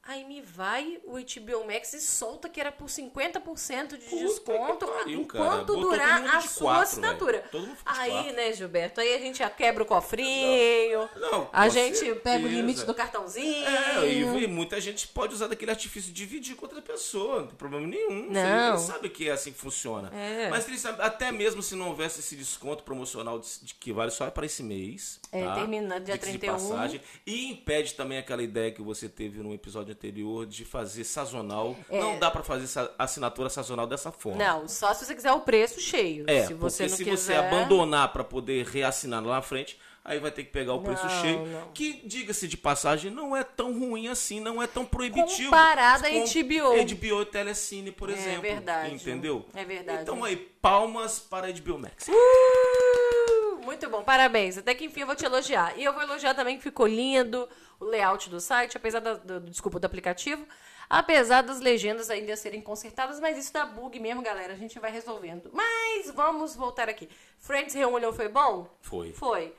Aí 0.07 0.23
me 0.23 0.41
vai 0.41 0.99
o 1.03 1.17
HBO 1.17 1.67
Max 1.67 1.91
e 1.91 1.99
solta 1.99 2.47
que 2.47 2.61
era 2.61 2.71
por 2.71 2.87
50% 2.87 3.97
de 3.97 4.05
Puta 4.05 4.15
desconto 4.15 4.87
pariu, 4.87 5.19
enquanto 5.19 5.75
Botou 5.75 5.81
durar 5.81 6.23
a 6.35 6.39
sua 6.39 6.75
quatro, 6.75 6.83
assinatura. 6.83 7.43
Aí, 7.85 8.11
quatro. 8.11 8.33
né, 8.33 8.53
Gilberto? 8.53 9.01
Aí 9.01 9.13
a 9.13 9.17
gente 9.17 9.39
já 9.39 9.49
quebra 9.49 9.83
o 9.83 9.85
cofrinho, 9.85 11.09
Não, 11.17 11.49
a 11.51 11.65
com 11.65 11.69
gente 11.71 11.97
certeza. 11.97 12.21
pega 12.21 12.45
o 12.45 12.47
limite 12.47 12.85
do 12.85 12.93
cartãozinho. 12.93 13.67
É, 13.67 14.07
e, 14.07 14.43
e 14.43 14.47
muita 14.47 14.79
gente 14.79 15.09
pode 15.09 15.33
usar 15.33 15.47
daquele 15.47 15.71
artifício 15.71 16.09
de 16.13 16.15
dividir 16.15 16.55
com 16.55 16.65
outra 16.65 16.81
pessoa, 16.81 17.41
não 17.41 17.47
tem 17.47 17.57
problema 17.57 17.85
nenhum. 17.85 18.29
Não. 18.29 18.69
Eles 18.69 18.81
sabem 18.83 19.11
que 19.11 19.27
é 19.27 19.33
assim 19.33 19.51
que 19.51 19.59
funciona. 19.59 20.09
É. 20.15 20.49
Mas 20.49 20.65
eles 20.69 20.79
sabem, 20.79 21.05
até 21.05 21.33
mesmo 21.33 21.61
se 21.61 21.75
não 21.75 21.89
houvesse 21.89 22.21
esse 22.21 22.33
desconto 22.37 22.81
promocional 22.83 23.39
de, 23.39 23.47
de 23.61 23.73
que 23.73 23.91
vale 23.91 24.11
só 24.11 24.31
para 24.31 24.45
esse 24.45 24.63
mês. 24.63 25.19
É, 25.33 25.43
tá? 25.43 25.55
termina 25.55 25.99
dia 25.99 26.13
Diga-se 26.13 26.31
de 26.31 26.37
31. 26.39 26.53
passagem. 26.53 27.01
E 27.25 27.51
impede 27.51 27.93
também 27.93 28.17
aquela 28.17 28.41
ideia 28.41 28.71
que 28.71 28.81
você 28.81 29.09
teve 29.09 29.39
no 29.39 29.53
episódio 29.53 29.96
anterior 29.97 30.45
de 30.45 30.63
fazer 30.63 31.03
sazonal. 31.03 31.75
É. 31.89 31.99
Não 31.99 32.19
dá 32.19 32.29
para 32.29 32.43
fazer 32.43 32.67
assinatura 32.97 33.49
sazonal 33.49 33.87
dessa 33.87 34.11
forma. 34.11 34.37
Não, 34.37 34.67
só 34.67 34.93
se 34.93 35.05
você 35.05 35.15
quiser 35.15 35.33
o 35.33 35.41
preço 35.41 35.79
cheio. 35.81 36.23
É, 36.27 36.45
se 36.45 36.53
você 36.53 36.83
porque 36.87 36.89
não 36.91 36.97
se 36.97 37.03
quiser... 37.03 37.17
você 37.17 37.33
abandonar 37.33 38.13
para 38.13 38.23
poder 38.23 38.65
reassinar 38.65 39.23
lá 39.25 39.35
na 39.35 39.41
frente, 39.41 39.79
aí 40.05 40.19
vai 40.19 40.31
ter 40.31 40.43
que 40.43 40.51
pegar 40.51 40.73
o 40.73 40.81
preço 40.81 41.03
Não, 41.03 41.21
cheio. 41.21 41.45
não. 41.47 41.71
Que, 41.73 42.01
diga-se 42.05 42.47
de 42.47 42.55
passagem, 42.55 43.11
não 43.11 43.35
é 43.35 43.43
tão 43.43 43.77
ruim 43.77 44.07
assim, 44.07 44.39
não 44.39 44.61
é 44.61 44.67
tão 44.67 44.85
proibitivo. 44.85 45.49
Comparado 45.49 46.05
a 46.05 46.09
com 46.09 46.19
HBO. 46.19 46.95
HBO 46.95 47.21
e 47.21 47.25
Telecine, 47.25 47.91
por 47.91 48.09
É 48.09 48.13
exemplo. 48.13 48.41
verdade. 48.41 48.93
Entendeu? 48.93 49.45
É 49.53 49.65
verdade. 49.65 50.03
Então 50.03 50.23
aí, 50.23 50.37
palmas 50.37 51.19
para 51.19 51.47
a 51.47 51.51
HBO 51.51 51.79
Max. 51.79 52.07
Uh, 52.07 53.65
muito 53.65 53.89
bom, 53.89 54.01
parabéns. 54.03 54.57
Até 54.57 54.73
que 54.73 54.85
enfim 54.85 55.01
eu 55.01 55.07
vou 55.07 55.15
te 55.15 55.25
elogiar. 55.25 55.73
E 55.77 55.83
eu 55.83 55.91
vou 55.91 56.01
elogiar 56.03 56.33
também 56.33 56.55
que 56.55 56.63
ficou 56.63 56.87
lindo 56.87 57.47
o 57.79 57.85
layout 57.85 58.29
do 58.29 58.39
site, 58.39 58.75
apesar 58.77 58.99
da, 58.99 59.13
do, 59.15 59.39
desculpa, 59.41 59.79
do 59.79 59.85
aplicativo. 59.85 60.45
Apesar 60.89 61.41
das 61.41 61.59
legendas 61.59 62.09
ainda 62.09 62.33
serem 62.37 62.61
consertadas, 62.61 63.19
mas 63.19 63.37
isso 63.37 63.51
dá 63.51 63.65
bug 63.65 63.99
mesmo, 63.99 64.21
galera. 64.21 64.53
A 64.53 64.55
gente 64.55 64.79
vai 64.79 64.89
resolvendo. 64.89 65.49
Mas 65.51 66.09
vamos 66.11 66.55
voltar 66.55 66.87
aqui. 66.87 67.09
Friends 67.39 67.73
Reunion 67.75 68.13
foi 68.13 68.29
bom? 68.29 68.69
Foi. 68.81 69.11
Foi. 69.11 69.53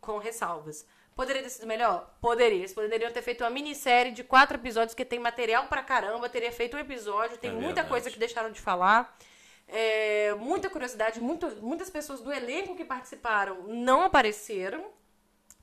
Com 0.00 0.18
ressalvas. 0.18 0.86
Poderia 1.16 1.42
ter 1.42 1.50
sido 1.50 1.66
melhor? 1.66 2.14
Poderia. 2.20 2.58
Eles 2.58 2.72
poderiam 2.72 3.10
ter 3.10 3.22
feito 3.22 3.42
uma 3.42 3.50
minissérie 3.50 4.12
de 4.12 4.22
quatro 4.22 4.56
episódios 4.56 4.94
que 4.94 5.04
tem 5.04 5.18
material 5.18 5.66
pra 5.66 5.82
caramba. 5.82 6.28
Teria 6.28 6.52
feito 6.52 6.76
um 6.76 6.80
episódio. 6.80 7.36
Tem 7.36 7.50
É 7.50 7.52
muita 7.52 7.66
verdade. 7.66 7.88
coisa 7.88 8.08
que 8.10 8.18
deixaram 8.18 8.52
de 8.52 8.60
falar. 8.60 9.18
É, 9.66 10.32
muita 10.34 10.70
curiosidade. 10.70 11.20
muito- 11.20 11.48
muitas 11.60 11.90
pessoas 11.90 12.20
do 12.20 12.32
elenco 12.32 12.76
que 12.76 12.84
participaram 12.84 13.64
não 13.64 14.02
apareceram. 14.04 14.86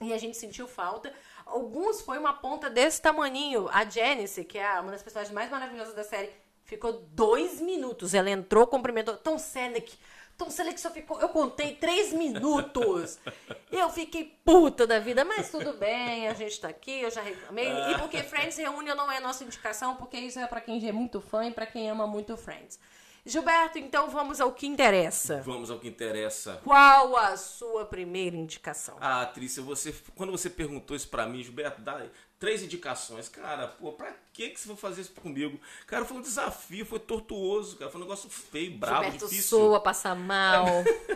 E 0.01 0.11
a 0.11 0.17
gente 0.17 0.35
sentiu 0.35 0.67
falta. 0.67 1.13
Alguns 1.45 2.01
foi 2.01 2.17
uma 2.17 2.33
ponta 2.33 2.69
desse 2.69 3.01
tamaninho. 3.01 3.69
A 3.71 3.85
Janice, 3.85 4.43
que 4.43 4.57
é 4.57 4.79
uma 4.79 4.91
das 4.91 5.03
personagens 5.03 5.33
mais 5.33 5.49
maravilhosas 5.49 5.93
da 5.93 6.03
série, 6.03 6.29
ficou 6.63 6.93
dois 7.11 7.61
minutos. 7.61 8.13
Ela 8.13 8.29
entrou, 8.29 8.65
cumprimentou. 8.67 9.15
Tom 9.15 9.37
Selleck. 9.37 9.97
Tom 10.37 10.49
Selleck 10.49 10.79
só 10.81 10.89
ficou. 10.89 11.19
Eu 11.21 11.29
contei 11.29 11.75
três 11.75 12.11
minutos. 12.11 13.19
Eu 13.71 13.89
fiquei 13.89 14.37
puta 14.43 14.87
da 14.87 14.99
vida, 14.99 15.23
mas 15.23 15.49
tudo 15.49 15.73
bem, 15.73 16.27
a 16.29 16.33
gente 16.33 16.61
tá 16.61 16.69
aqui, 16.69 17.01
eu 17.01 17.11
já 17.11 17.21
reclamei. 17.21 17.67
E 17.67 17.97
porque 17.97 18.17
Friends 18.23 18.55
Reunion 18.55 18.95
não 18.95 19.11
é 19.11 19.17
a 19.17 19.21
nossa 19.21 19.43
indicação, 19.43 19.97
porque 19.97 20.17
isso 20.17 20.39
é 20.39 20.47
pra 20.47 20.61
quem 20.61 20.87
é 20.87 20.93
muito 20.93 21.19
fã 21.19 21.45
e 21.45 21.51
pra 21.51 21.65
quem 21.65 21.89
ama 21.89 22.07
muito 22.07 22.37
Friends. 22.37 22.79
Gilberto, 23.25 23.79
então 23.79 24.07
vamos 24.09 24.39
ao 24.39 24.51
que 24.51 24.67
interessa. 24.67 25.41
Vamos 25.41 25.71
ao 25.71 25.79
que 25.79 25.87
interessa. 25.87 26.61
Qual 26.63 27.17
a 27.17 27.35
sua 27.35 27.83
primeira 27.83 28.35
indicação? 28.35 28.97
Ah, 29.01 29.25
Trícia, 29.25 29.63
você, 29.63 29.93
quando 30.15 30.31
você 30.31 30.47
perguntou 30.47 30.95
isso 30.95 31.07
pra 31.07 31.25
mim, 31.25 31.41
Gilberto, 31.41 31.81
dá 31.81 32.05
três 32.37 32.61
indicações. 32.61 33.27
Cara, 33.27 33.67
pô, 33.67 33.93
pra 33.93 34.13
que, 34.31 34.49
que 34.49 34.59
você 34.59 34.67
vai 34.67 34.77
fazer 34.77 35.01
isso 35.01 35.13
comigo? 35.13 35.59
Cara, 35.87 36.05
foi 36.05 36.17
um 36.17 36.21
desafio, 36.21 36.85
foi 36.85 36.99
tortuoso, 36.99 37.77
cara. 37.77 37.89
Foi 37.89 37.99
um 37.99 38.03
negócio 38.03 38.29
feio, 38.29 38.77
bravo, 38.77 39.03
Gilberto 39.05 39.27
difícil. 39.27 39.57
soa, 39.57 39.79
passa 39.79 40.13
mal, 40.13 40.67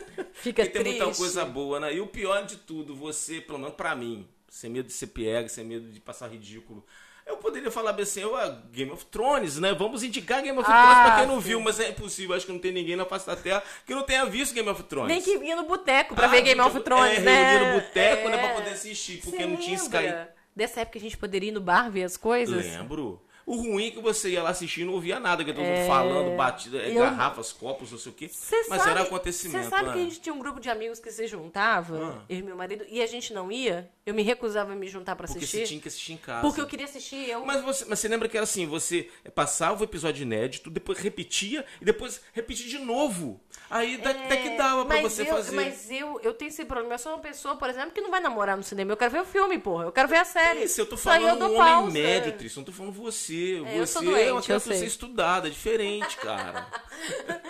fica 0.34 0.64
Porque 0.64 0.70
tem 0.80 0.84
triste. 0.84 1.04
muita 1.04 1.16
coisa 1.16 1.46
boa, 1.46 1.80
né? 1.80 1.94
E 1.94 2.02
o 2.02 2.08
pior 2.08 2.44
de 2.44 2.58
tudo, 2.58 2.96
você, 2.96 3.40
pelo 3.40 3.60
menos 3.60 3.76
pra 3.76 3.96
mim, 3.96 4.28
sem 4.48 4.72
medo 4.72 4.88
de 4.88 4.94
ser 4.94 5.08
pega, 5.08 5.48
sem 5.48 5.64
medo 5.64 5.92
de 5.92 6.00
passar 6.00 6.28
ridículo. 6.28 6.84
Eu 7.30 7.38
poderia 7.38 7.70
falar 7.72 7.94
bem 7.94 8.04
assim, 8.04 8.24
ó, 8.24 8.52
Game 8.72 8.92
of 8.92 9.06
Thrones, 9.06 9.58
né? 9.60 9.74
Vamos 9.74 10.04
indicar 10.04 10.42
Game 10.42 10.58
of 10.58 10.68
Ah, 10.70 10.74
Thrones 10.74 11.04
pra 11.08 11.18
quem 11.20 11.28
não 11.28 11.42
sim. 11.42 11.48
viu, 11.48 11.62
mas 11.62 11.80
é 11.80 11.90
impossível. 11.90 12.36
Acho 12.36 12.46
que 12.46 12.52
não 12.52 12.60
tem 12.60 12.72
ninguém 12.72 12.96
na 12.96 13.06
face 13.06 13.28
da 13.28 13.36
Terra 13.36 13.64
que 13.86 13.94
não 13.94 14.04
tenha 14.04 14.26
visto 14.26 14.54
Game 14.54 14.68
of 14.68 14.82
Thrones. 14.84 15.08
Nem 15.10 15.22
que 15.22 15.38
vinha 15.38 15.56
no 15.56 15.64
boteco 15.64 16.16
pra 16.16 16.26
Ah, 16.26 16.30
ver 16.30 16.42
Game 16.42 16.60
of 16.60 16.80
Thrones, 16.82 17.18
é, 17.20 17.22
né? 17.22 17.52
reunia 17.52 17.74
no 17.74 17.80
boteco, 17.82 18.30
né, 18.30 18.36
É. 18.36 18.40
pra 18.48 18.56
poder 18.56 18.72
assistir, 18.72 19.22
porque 19.22 19.38
Você 19.38 19.46
não 19.46 19.56
tinha 19.58 19.76
Sky. 19.78 20.28
Dessa 20.56 20.82
época 20.82 20.98
a 20.98 21.02
gente 21.02 21.16
poderia 21.18 21.50
ir 21.50 21.54
no 21.54 21.62
bar 21.62 21.90
ver 21.90 22.04
as 22.04 22.18
coisas? 22.18 22.66
Lembro. 22.66 23.22
O 23.50 23.56
ruim 23.56 23.88
é 23.88 23.92
que 23.92 24.00
você 24.00 24.30
ia 24.30 24.44
lá 24.44 24.52
assistir 24.52 24.82
e 24.82 24.86
não 24.86 24.94
ouvia 24.94 25.20
nada, 25.20 25.44
que 25.44 25.52
todo 25.52 25.64
mundo 25.66 25.88
falando, 25.88 26.38
batida, 26.38 26.78
é, 26.78 26.92
Eu- 26.92 27.00
garrafas, 27.02 27.52
copos, 27.52 27.92
não 27.92 27.98
sei 27.98 28.12
o 28.12 28.16
quê. 28.16 28.30
Cê 28.32 28.56
Mas 28.70 28.80
sabe- 28.84 28.92
era 28.92 29.02
acontecimento, 29.02 29.64
Você 29.64 29.70
sabe 29.70 29.88
né? 29.88 29.94
que 29.94 30.00
a 30.00 30.04
gente 30.04 30.20
tinha 30.22 30.36
um 30.36 30.40
grupo 30.40 30.60
de 30.60 30.70
amigos 30.70 31.00
que 31.00 31.10
se 31.12 31.26
juntava, 31.26 31.98
Ah. 32.20 32.26
eu 32.30 32.38
e 32.38 32.44
meu 32.44 32.56
marido, 32.56 32.86
e 32.88 33.02
a 33.02 33.08
gente 33.08 33.34
não 33.34 33.52
ia? 33.52 33.90
Eu 34.06 34.14
me 34.14 34.22
recusava 34.22 34.74
a 34.74 34.76
me 34.76 34.88
juntar 34.88 35.16
pra 35.16 35.26
Porque 35.28 35.40
assistir. 35.40 35.58
você 35.62 35.64
tinha 35.66 35.82
que 35.82 35.88
assistir 35.88 36.14
em 36.14 36.18
casa. 36.18 36.42
Porque 36.42 36.62
eu 36.62 36.68
queria 36.68 36.86
assistir, 36.86 37.28
eu. 37.30 37.44
Mas 37.46 37.64
você, 37.64 37.86
mas 37.88 37.98
você 38.00 38.08
lembra 38.08 38.28
que 38.30 38.38
era 38.38 38.44
assim, 38.44 38.68
você 38.68 39.10
passava 39.34 39.82
o 39.82 39.84
episódio 39.84 40.22
inédito, 40.24 40.70
depois 40.70 41.00
repetia 41.00 41.66
e 41.82 41.86
depois 41.86 42.22
repetia 42.34 42.68
de 42.68 42.78
novo. 42.78 43.40
Aí 43.70 43.98
da- 43.98 44.10
até 44.12 44.38
que 44.38 44.50
dava 44.58 44.86
pra 44.86 44.98
É, 44.98 45.02
mas 45.04 45.14
você 45.14 45.22
eu, 45.24 45.26
fazer. 45.28 45.56
Mas 45.56 45.92
eu, 45.92 46.20
eu 46.24 46.34
tenho 46.34 46.50
esse 46.50 46.66
problema. 46.66 46.96
Eu 46.96 47.00
sou 47.00 47.12
uma 47.14 47.20
pessoa, 47.20 47.56
por 47.56 47.70
exemplo, 47.70 47.92
que 47.92 48.02
não 48.02 48.10
vai 48.12 48.20
namorar 48.20 48.58
no 48.58 48.64
cinema. 48.64 48.92
Eu 48.92 48.98
quero 48.98 49.12
ver 49.12 49.22
o 49.22 49.26
filme, 49.26 49.60
porra. 49.60 49.86
Eu 49.86 49.92
quero 49.92 50.08
ver 50.08 50.18
a 50.18 50.26
série. 50.26 50.64
Isso, 50.64 50.82
eu 50.82 50.86
tô 50.88 50.98
falando 50.98 51.44
eu 51.46 51.52
um 51.52 51.60
homem 51.60 51.92
médio, 51.94 52.32
Tris. 52.38 52.56
Eu 52.56 52.62
não 52.62 52.66
tô 52.66 52.72
falando 52.72 52.94
você. 52.94 53.39
É, 53.66 53.80
eu 53.80 53.86
você 53.88 53.98
é 53.98 54.02
uma 54.02 54.12
doente, 54.12 54.30
eu 54.30 54.42
criança 54.44 54.74
sei. 54.74 54.88
estudada, 54.88 55.48
é 55.48 55.52
diferente, 55.52 56.18
cara. 56.18 56.68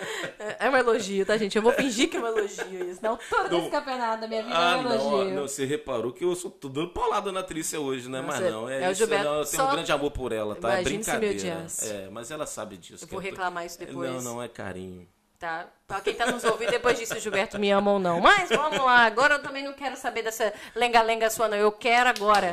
É 0.58 0.68
um 0.70 0.76
elogio, 0.76 1.24
tá, 1.26 1.36
gente? 1.36 1.56
Eu 1.56 1.62
vou 1.62 1.72
fingir 1.72 2.08
que 2.08 2.16
é 2.16 2.20
um 2.20 2.26
elogio 2.26 2.90
isso. 2.90 3.00
Não, 3.02 3.18
todo 3.28 3.50
Não. 3.50 3.58
esse 3.60 3.70
campeonato 3.70 4.20
da 4.22 4.28
minha 4.28 4.42
vida 4.42 4.54
Ah, 4.56 4.72
é 4.72 4.76
um 4.76 4.82
não, 4.82 4.92
elogio. 4.94 5.34
não, 5.34 5.42
você 5.48 5.64
reparou 5.64 6.12
que 6.12 6.24
eu 6.24 6.34
sou 6.34 6.50
tô 6.50 6.68
dando 6.68 6.88
paulada 6.90 7.30
na 7.32 7.42
Trícia 7.42 7.80
hoje, 7.80 8.08
né? 8.08 8.22
Mas 8.22 8.40
Nossa, 8.40 8.50
não, 8.50 8.68
é, 8.68 8.84
é 8.84 8.88
o 8.88 8.92
isso, 8.92 8.98
Gilberto, 8.98 9.24
não, 9.24 9.34
eu 9.40 9.44
tenho 9.44 9.64
um 9.64 9.70
grande 9.70 9.92
amor 9.92 10.10
por 10.10 10.32
ela, 10.32 10.54
tá? 10.54 10.78
É 10.78 10.82
brincadeira. 10.82 11.66
É, 11.82 12.08
mas 12.10 12.30
ela 12.30 12.46
sabe 12.46 12.76
disso. 12.76 13.04
Eu 13.04 13.08
vou 13.08 13.18
reclamar 13.20 13.66
isso 13.66 13.78
depois. 13.78 14.10
Não, 14.10 14.34
não 14.34 14.42
é 14.42 14.48
carinho. 14.48 15.06
Tá? 15.38 15.66
Pra 15.86 16.00
quem 16.00 16.14
tá 16.14 16.26
nos 16.26 16.44
ouvindo 16.44 16.70
depois 16.70 16.98
disso, 16.98 17.14
o 17.14 17.18
Gilberto 17.18 17.58
me 17.58 17.70
ama 17.70 17.92
ou 17.92 17.98
não. 17.98 18.20
Mas 18.20 18.48
vamos 18.50 18.78
lá, 18.78 19.04
agora 19.06 19.34
eu 19.34 19.42
também 19.42 19.64
não 19.64 19.72
quero 19.72 19.96
saber 19.96 20.22
dessa 20.22 20.52
lenga-lenga 20.74 21.30
sua, 21.30 21.48
não. 21.48 21.56
Eu 21.56 21.72
quero 21.72 22.08
agora. 22.10 22.52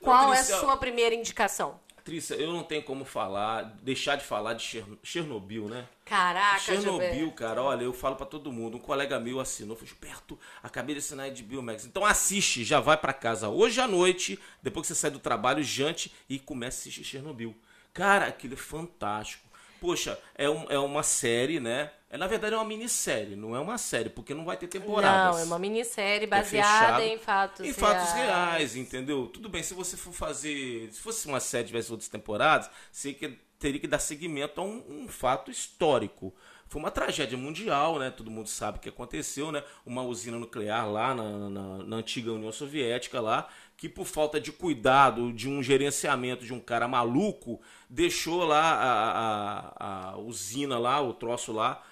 Qual 0.00 0.32
é 0.34 0.38
a 0.40 0.44
sua 0.44 0.76
primeira 0.76 1.14
indicação? 1.14 1.78
Trícia, 2.04 2.34
eu 2.34 2.52
não 2.52 2.62
tenho 2.62 2.82
como 2.82 3.02
falar, 3.04 3.62
deixar 3.82 4.16
de 4.16 4.24
falar 4.24 4.52
de 4.52 4.62
Cher- 4.62 4.84
Chernobyl, 5.02 5.68
né? 5.70 5.86
Caraca, 6.04 6.58
Chernobyl, 6.58 7.00
Gilberto. 7.10 7.32
cara, 7.32 7.62
olha, 7.62 7.82
eu 7.82 7.94
falo 7.94 8.14
pra 8.14 8.26
todo 8.26 8.52
mundo. 8.52 8.76
Um 8.76 8.80
colega 8.80 9.18
meu 9.18 9.40
assinou, 9.40 9.74
falou, 9.74 9.88
Gilberto, 9.88 10.38
acabei 10.62 10.94
de 10.94 10.98
assinar 10.98 11.30
de 11.30 11.42
Bill 11.42 11.62
Max. 11.62 11.86
Então 11.86 12.04
assiste, 12.04 12.62
já 12.62 12.78
vai 12.78 12.98
pra 12.98 13.14
casa 13.14 13.48
hoje 13.48 13.80
à 13.80 13.88
noite, 13.88 14.38
depois 14.62 14.86
que 14.86 14.92
você 14.94 15.00
sai 15.00 15.10
do 15.10 15.18
trabalho, 15.18 15.62
jante 15.62 16.12
e 16.28 16.38
comece 16.38 16.76
a 16.76 16.80
assistir 16.90 17.04
Chernobyl. 17.04 17.56
Cara, 17.94 18.26
aquilo 18.26 18.52
é 18.52 18.58
fantástico. 18.58 19.42
Poxa, 19.80 20.18
é, 20.34 20.48
um- 20.48 20.66
é 20.70 20.78
uma 20.78 21.02
série, 21.02 21.58
né? 21.58 21.90
É, 22.14 22.16
na 22.16 22.28
verdade 22.28 22.54
é 22.54 22.56
uma 22.56 22.64
minissérie, 22.64 23.34
não 23.34 23.56
é 23.56 23.58
uma 23.58 23.76
série, 23.76 24.08
porque 24.08 24.32
não 24.32 24.44
vai 24.44 24.56
ter 24.56 24.68
temporadas. 24.68 25.34
Não, 25.34 25.42
é 25.42 25.44
uma 25.44 25.58
minissérie 25.58 26.24
É 26.24 26.26
baseada 26.28 26.84
fechado 26.84 27.02
em 27.02 27.18
fatos 27.18 27.66
Em 27.66 27.72
fatos 27.72 28.12
reais, 28.12 28.76
entendeu? 28.76 29.26
Tudo 29.26 29.48
bem, 29.48 29.64
se 29.64 29.74
você 29.74 29.96
for 29.96 30.12
fazer. 30.12 30.92
Se 30.92 31.00
fosse 31.00 31.26
uma 31.26 31.40
série 31.40 31.66
tivesse 31.66 31.90
outras 31.90 32.08
temporadas, 32.08 32.70
você 32.92 33.12
que- 33.12 33.36
teria 33.58 33.80
que 33.80 33.88
dar 33.88 33.98
seguimento 33.98 34.60
a 34.60 34.64
um, 34.64 34.84
um 34.88 35.08
fato 35.08 35.50
histórico. 35.50 36.32
Foi 36.68 36.80
uma 36.80 36.90
tragédia 36.92 37.36
mundial, 37.36 37.98
né? 37.98 38.10
Todo 38.10 38.30
mundo 38.30 38.48
sabe 38.48 38.78
o 38.78 38.80
que 38.80 38.88
aconteceu, 38.88 39.50
né? 39.50 39.64
Uma 39.84 40.02
usina 40.02 40.38
nuclear 40.38 40.88
lá 40.88 41.14
na, 41.16 41.50
na- 41.50 41.78
na 41.82 41.96
antiga 41.96 42.32
União 42.32 42.52
Soviética 42.52 43.20
lá, 43.20 43.48
que 43.76 43.88
por 43.88 44.06
falta 44.06 44.40
de 44.40 44.52
cuidado, 44.52 45.32
de 45.32 45.48
um 45.48 45.60
gerenciamento 45.64 46.44
de 46.44 46.54
um 46.54 46.60
cara 46.60 46.86
maluco, 46.86 47.60
deixou 47.90 48.44
lá 48.44 48.62
a, 48.74 49.10
a- 50.10 50.10
a 50.12 50.16
usina 50.18 50.78
lá, 50.78 51.00
o 51.00 51.12
troço 51.12 51.50
lá, 51.52 51.82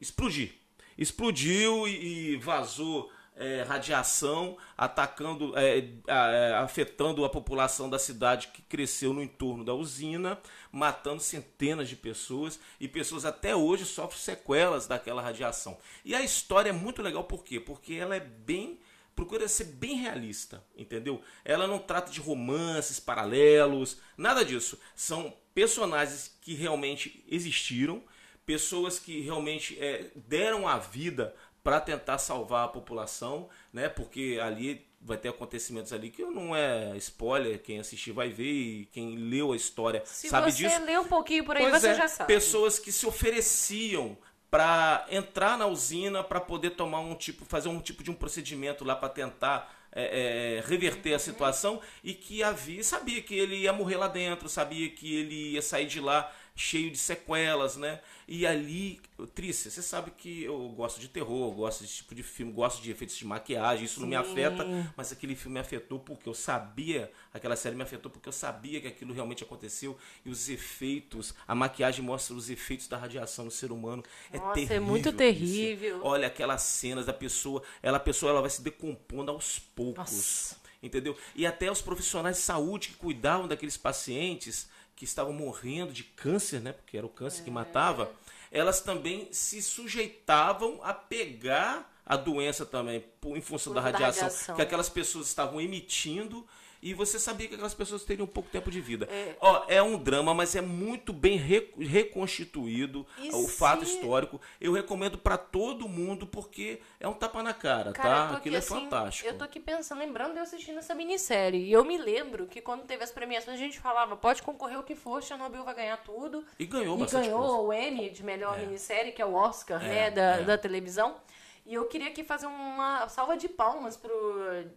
explodir 0.00 0.64
explodiu 0.96 1.86
e, 1.88 2.32
e 2.32 2.36
vazou 2.36 3.10
é, 3.36 3.62
radiação, 3.62 4.56
atacando, 4.76 5.56
é, 5.58 5.88
é, 6.06 6.54
afetando 6.54 7.24
a 7.24 7.28
população 7.28 7.90
da 7.90 7.98
cidade 7.98 8.48
que 8.48 8.62
cresceu 8.62 9.12
no 9.12 9.22
entorno 9.22 9.64
da 9.64 9.74
usina, 9.74 10.38
matando 10.70 11.20
centenas 11.20 11.88
de 11.88 11.96
pessoas 11.96 12.60
e 12.78 12.86
pessoas 12.86 13.24
até 13.24 13.54
hoje 13.54 13.84
sofrem 13.84 14.20
sequelas 14.20 14.86
daquela 14.86 15.20
radiação. 15.20 15.76
E 16.04 16.14
a 16.14 16.22
história 16.22 16.70
é 16.70 16.72
muito 16.72 17.02
legal 17.02 17.24
por 17.24 17.44
quê? 17.44 17.58
Porque 17.58 17.94
ela 17.94 18.14
é 18.14 18.20
bem 18.20 18.78
procura 19.16 19.46
ser 19.46 19.66
bem 19.66 19.94
realista, 19.94 20.64
entendeu? 20.76 21.22
Ela 21.44 21.68
não 21.68 21.78
trata 21.78 22.10
de 22.10 22.18
romances 22.18 22.98
paralelos, 22.98 23.98
nada 24.16 24.44
disso. 24.44 24.76
São 24.92 25.32
personagens 25.54 26.36
que 26.40 26.52
realmente 26.54 27.24
existiram, 27.28 28.02
pessoas 28.46 28.98
que 28.98 29.20
realmente 29.20 29.78
é, 29.80 30.10
deram 30.14 30.68
a 30.68 30.78
vida 30.78 31.34
para 31.62 31.80
tentar 31.80 32.18
salvar 32.18 32.66
a 32.66 32.68
população, 32.68 33.48
né? 33.72 33.88
Porque 33.88 34.38
ali 34.42 34.86
vai 35.00 35.16
ter 35.18 35.28
acontecimentos 35.28 35.92
ali 35.92 36.10
que 36.10 36.24
não 36.24 36.56
é 36.56 36.96
spoiler, 36.96 37.58
quem 37.60 37.78
assistir 37.78 38.12
vai 38.12 38.30
ver 38.30 38.50
e 38.50 38.88
quem 38.92 39.16
leu 39.16 39.52
a 39.52 39.56
história 39.56 40.02
Se 40.04 40.28
sabe 40.28 40.50
você 40.50 40.68
disso. 40.68 40.84
lê 40.84 40.98
um 40.98 41.04
pouquinho 41.04 41.44
por 41.44 41.56
aí, 41.56 41.62
Pois 41.62 41.82
você 41.82 41.88
é, 41.88 41.94
já 41.94 42.08
sabe. 42.08 42.26
Pessoas 42.26 42.78
que 42.78 42.90
se 42.90 43.06
ofereciam 43.06 44.16
para 44.50 45.04
entrar 45.10 45.58
na 45.58 45.66
usina 45.66 46.22
para 46.22 46.40
poder 46.40 46.70
tomar 46.70 47.00
um 47.00 47.14
tipo, 47.14 47.44
fazer 47.44 47.68
um 47.68 47.80
tipo 47.80 48.02
de 48.02 48.10
um 48.10 48.14
procedimento 48.14 48.84
lá 48.84 48.94
para 48.94 49.08
tentar 49.08 49.74
é, 49.92 50.58
é, 50.58 50.68
reverter 50.68 51.14
a 51.14 51.18
situação 51.18 51.80
e 52.02 52.14
que 52.14 52.42
havia, 52.42 52.82
sabia 52.82 53.20
que 53.20 53.34
ele 53.34 53.56
ia 53.56 53.72
morrer 53.72 53.96
lá 53.96 54.08
dentro, 54.08 54.48
sabia 54.48 54.88
que 54.90 55.16
ele 55.16 55.52
ia 55.52 55.62
sair 55.62 55.86
de 55.86 56.00
lá 56.00 56.32
cheio 56.56 56.90
de 56.90 56.98
sequelas, 56.98 57.76
né? 57.76 58.00
E 58.28 58.46
ali, 58.46 59.00
Trícia, 59.34 59.70
você 59.70 59.82
sabe 59.82 60.12
que 60.12 60.44
eu 60.44 60.68
gosto 60.70 61.00
de 61.00 61.08
terror, 61.08 61.50
gosto 61.52 61.82
desse 61.82 61.96
tipo 61.96 62.14
de 62.14 62.22
filme, 62.22 62.52
gosto 62.52 62.80
de 62.80 62.90
efeitos 62.90 63.16
de 63.16 63.26
maquiagem, 63.26 63.84
isso 63.84 64.00
não 64.00 64.06
me 64.06 64.14
afeta, 64.14 64.64
mas 64.96 65.10
aquele 65.12 65.34
filme 65.34 65.54
me 65.54 65.60
afetou 65.60 65.98
porque 65.98 66.28
eu 66.28 66.32
sabia, 66.32 67.12
aquela 67.32 67.56
série 67.56 67.74
me 67.74 67.82
afetou 67.82 68.10
porque 68.10 68.28
eu 68.28 68.32
sabia 68.32 68.80
que 68.80 68.86
aquilo 68.86 69.12
realmente 69.12 69.42
aconteceu 69.42 69.98
e 70.24 70.30
os 70.30 70.48
efeitos, 70.48 71.34
a 71.46 71.54
maquiagem 71.54 72.04
mostra 72.04 72.34
os 72.34 72.48
efeitos 72.48 72.86
da 72.86 72.96
radiação 72.96 73.44
no 73.44 73.50
ser 73.50 73.72
humano. 73.72 74.02
É 74.32 74.38
Nossa, 74.38 74.50
é 74.52 74.54
terrível. 74.66 74.82
muito 74.82 75.12
Trícia. 75.12 75.16
terrível. 75.18 76.00
Olha 76.04 76.28
aquelas 76.28 76.62
cenas 76.62 77.06
da 77.06 77.12
pessoa, 77.12 77.62
ela 77.82 77.96
a 77.96 78.00
pessoa 78.00 78.30
ela 78.30 78.40
vai 78.40 78.50
se 78.50 78.62
decompondo 78.62 79.30
aos 79.30 79.58
poucos. 79.58 79.98
Nossa. 79.98 80.64
Entendeu? 80.82 81.16
E 81.34 81.46
até 81.46 81.70
os 81.70 81.80
profissionais 81.80 82.36
de 82.36 82.42
saúde 82.42 82.88
que 82.88 82.94
cuidavam 82.96 83.48
daqueles 83.48 83.76
pacientes 83.76 84.68
que 84.96 85.04
estavam 85.04 85.32
morrendo 85.32 85.92
de 85.92 86.04
câncer, 86.04 86.60
né? 86.60 86.72
Porque 86.72 86.96
era 86.96 87.06
o 87.06 87.10
câncer 87.10 87.44
que 87.44 87.50
matava, 87.50 88.12
elas 88.50 88.80
também 88.80 89.28
se 89.32 89.60
sujeitavam 89.60 90.80
a 90.82 90.94
pegar 90.94 91.92
a 92.06 92.16
doença 92.16 92.66
também, 92.66 93.04
em 93.24 93.40
função 93.40 93.72
da 93.72 93.80
conta 93.80 93.92
da 93.92 93.98
radiação, 93.98 94.28
radiação. 94.28 94.56
que 94.56 94.62
aquelas 94.62 94.88
pessoas 94.88 95.26
estavam 95.26 95.60
emitindo 95.60 96.46
e 96.84 96.92
você 96.94 97.18
sabia 97.18 97.48
que 97.48 97.54
aquelas 97.54 97.72
pessoas 97.74 98.04
teriam 98.04 98.26
pouco 98.26 98.48
tempo 98.50 98.70
de 98.70 98.80
vida. 98.80 99.08
É. 99.10 99.34
Ó, 99.40 99.64
é 99.68 99.82
um 99.82 99.96
drama, 99.98 100.34
mas 100.34 100.54
é 100.54 100.60
muito 100.60 101.12
bem 101.12 101.36
re- 101.38 101.72
reconstituído 101.78 103.06
o 103.32 103.48
fato 103.48 103.84
se- 103.84 103.94
histórico. 103.96 104.40
Eu 104.60 104.72
recomendo 104.72 105.18
pra 105.18 105.36
todo 105.36 105.88
mundo 105.88 106.26
porque 106.26 106.80
é 107.00 107.08
um 107.08 107.12
tapa 107.14 107.42
na 107.42 107.54
cara, 107.54 107.92
Cara, 107.92 108.08
tá? 108.08 108.24
Aquilo 108.24 108.36
aqui, 108.38 108.54
é 108.54 108.58
assim, 108.58 108.68
fantástico. 108.84 109.28
Eu 109.28 109.36
tô 109.38 109.44
aqui 109.44 109.58
pensando, 109.60 109.98
lembrando 109.98 110.32
de 110.32 110.38
eu 110.38 110.42
assistindo 110.42 110.78
essa 110.78 110.94
minissérie. 110.94 111.64
E 111.64 111.72
eu 111.72 111.84
me 111.84 111.96
lembro 111.98 112.46
que 112.46 112.60
quando 112.60 112.82
teve 112.84 113.02
as 113.02 113.10
premiações, 113.10 113.56
a 113.58 113.62
gente 113.62 113.80
falava, 113.80 114.16
pode 114.16 114.42
concorrer 114.42 114.78
o 114.78 114.82
que 114.82 114.94
for, 114.94 115.22
Chernobyl 115.22 115.64
vai 115.64 115.74
ganhar 115.74 115.96
tudo. 115.98 116.44
E 116.58 116.66
ganhou 116.66 116.96
E 116.96 117.00
bastante 117.00 117.30
coisa. 117.30 117.36
ganhou 117.38 117.66
o 117.66 117.72
Emmy 117.72 118.10
de 118.10 118.22
melhor 118.22 118.58
minissérie, 118.58 119.12
que 119.12 119.22
é 119.22 119.26
o 119.26 119.34
Oscar, 119.34 119.82
É, 119.82 119.88
né, 119.88 120.10
da, 120.10 120.22
é. 120.36 120.42
da 120.44 120.58
televisão. 120.58 121.16
E 121.64 121.72
eu 121.74 121.86
queria 121.88 122.08
aqui 122.08 122.22
fazer 122.22 122.46
uma 122.46 123.08
salva 123.08 123.36
de 123.36 123.48
palmas 123.48 123.96
pro 123.96 124.12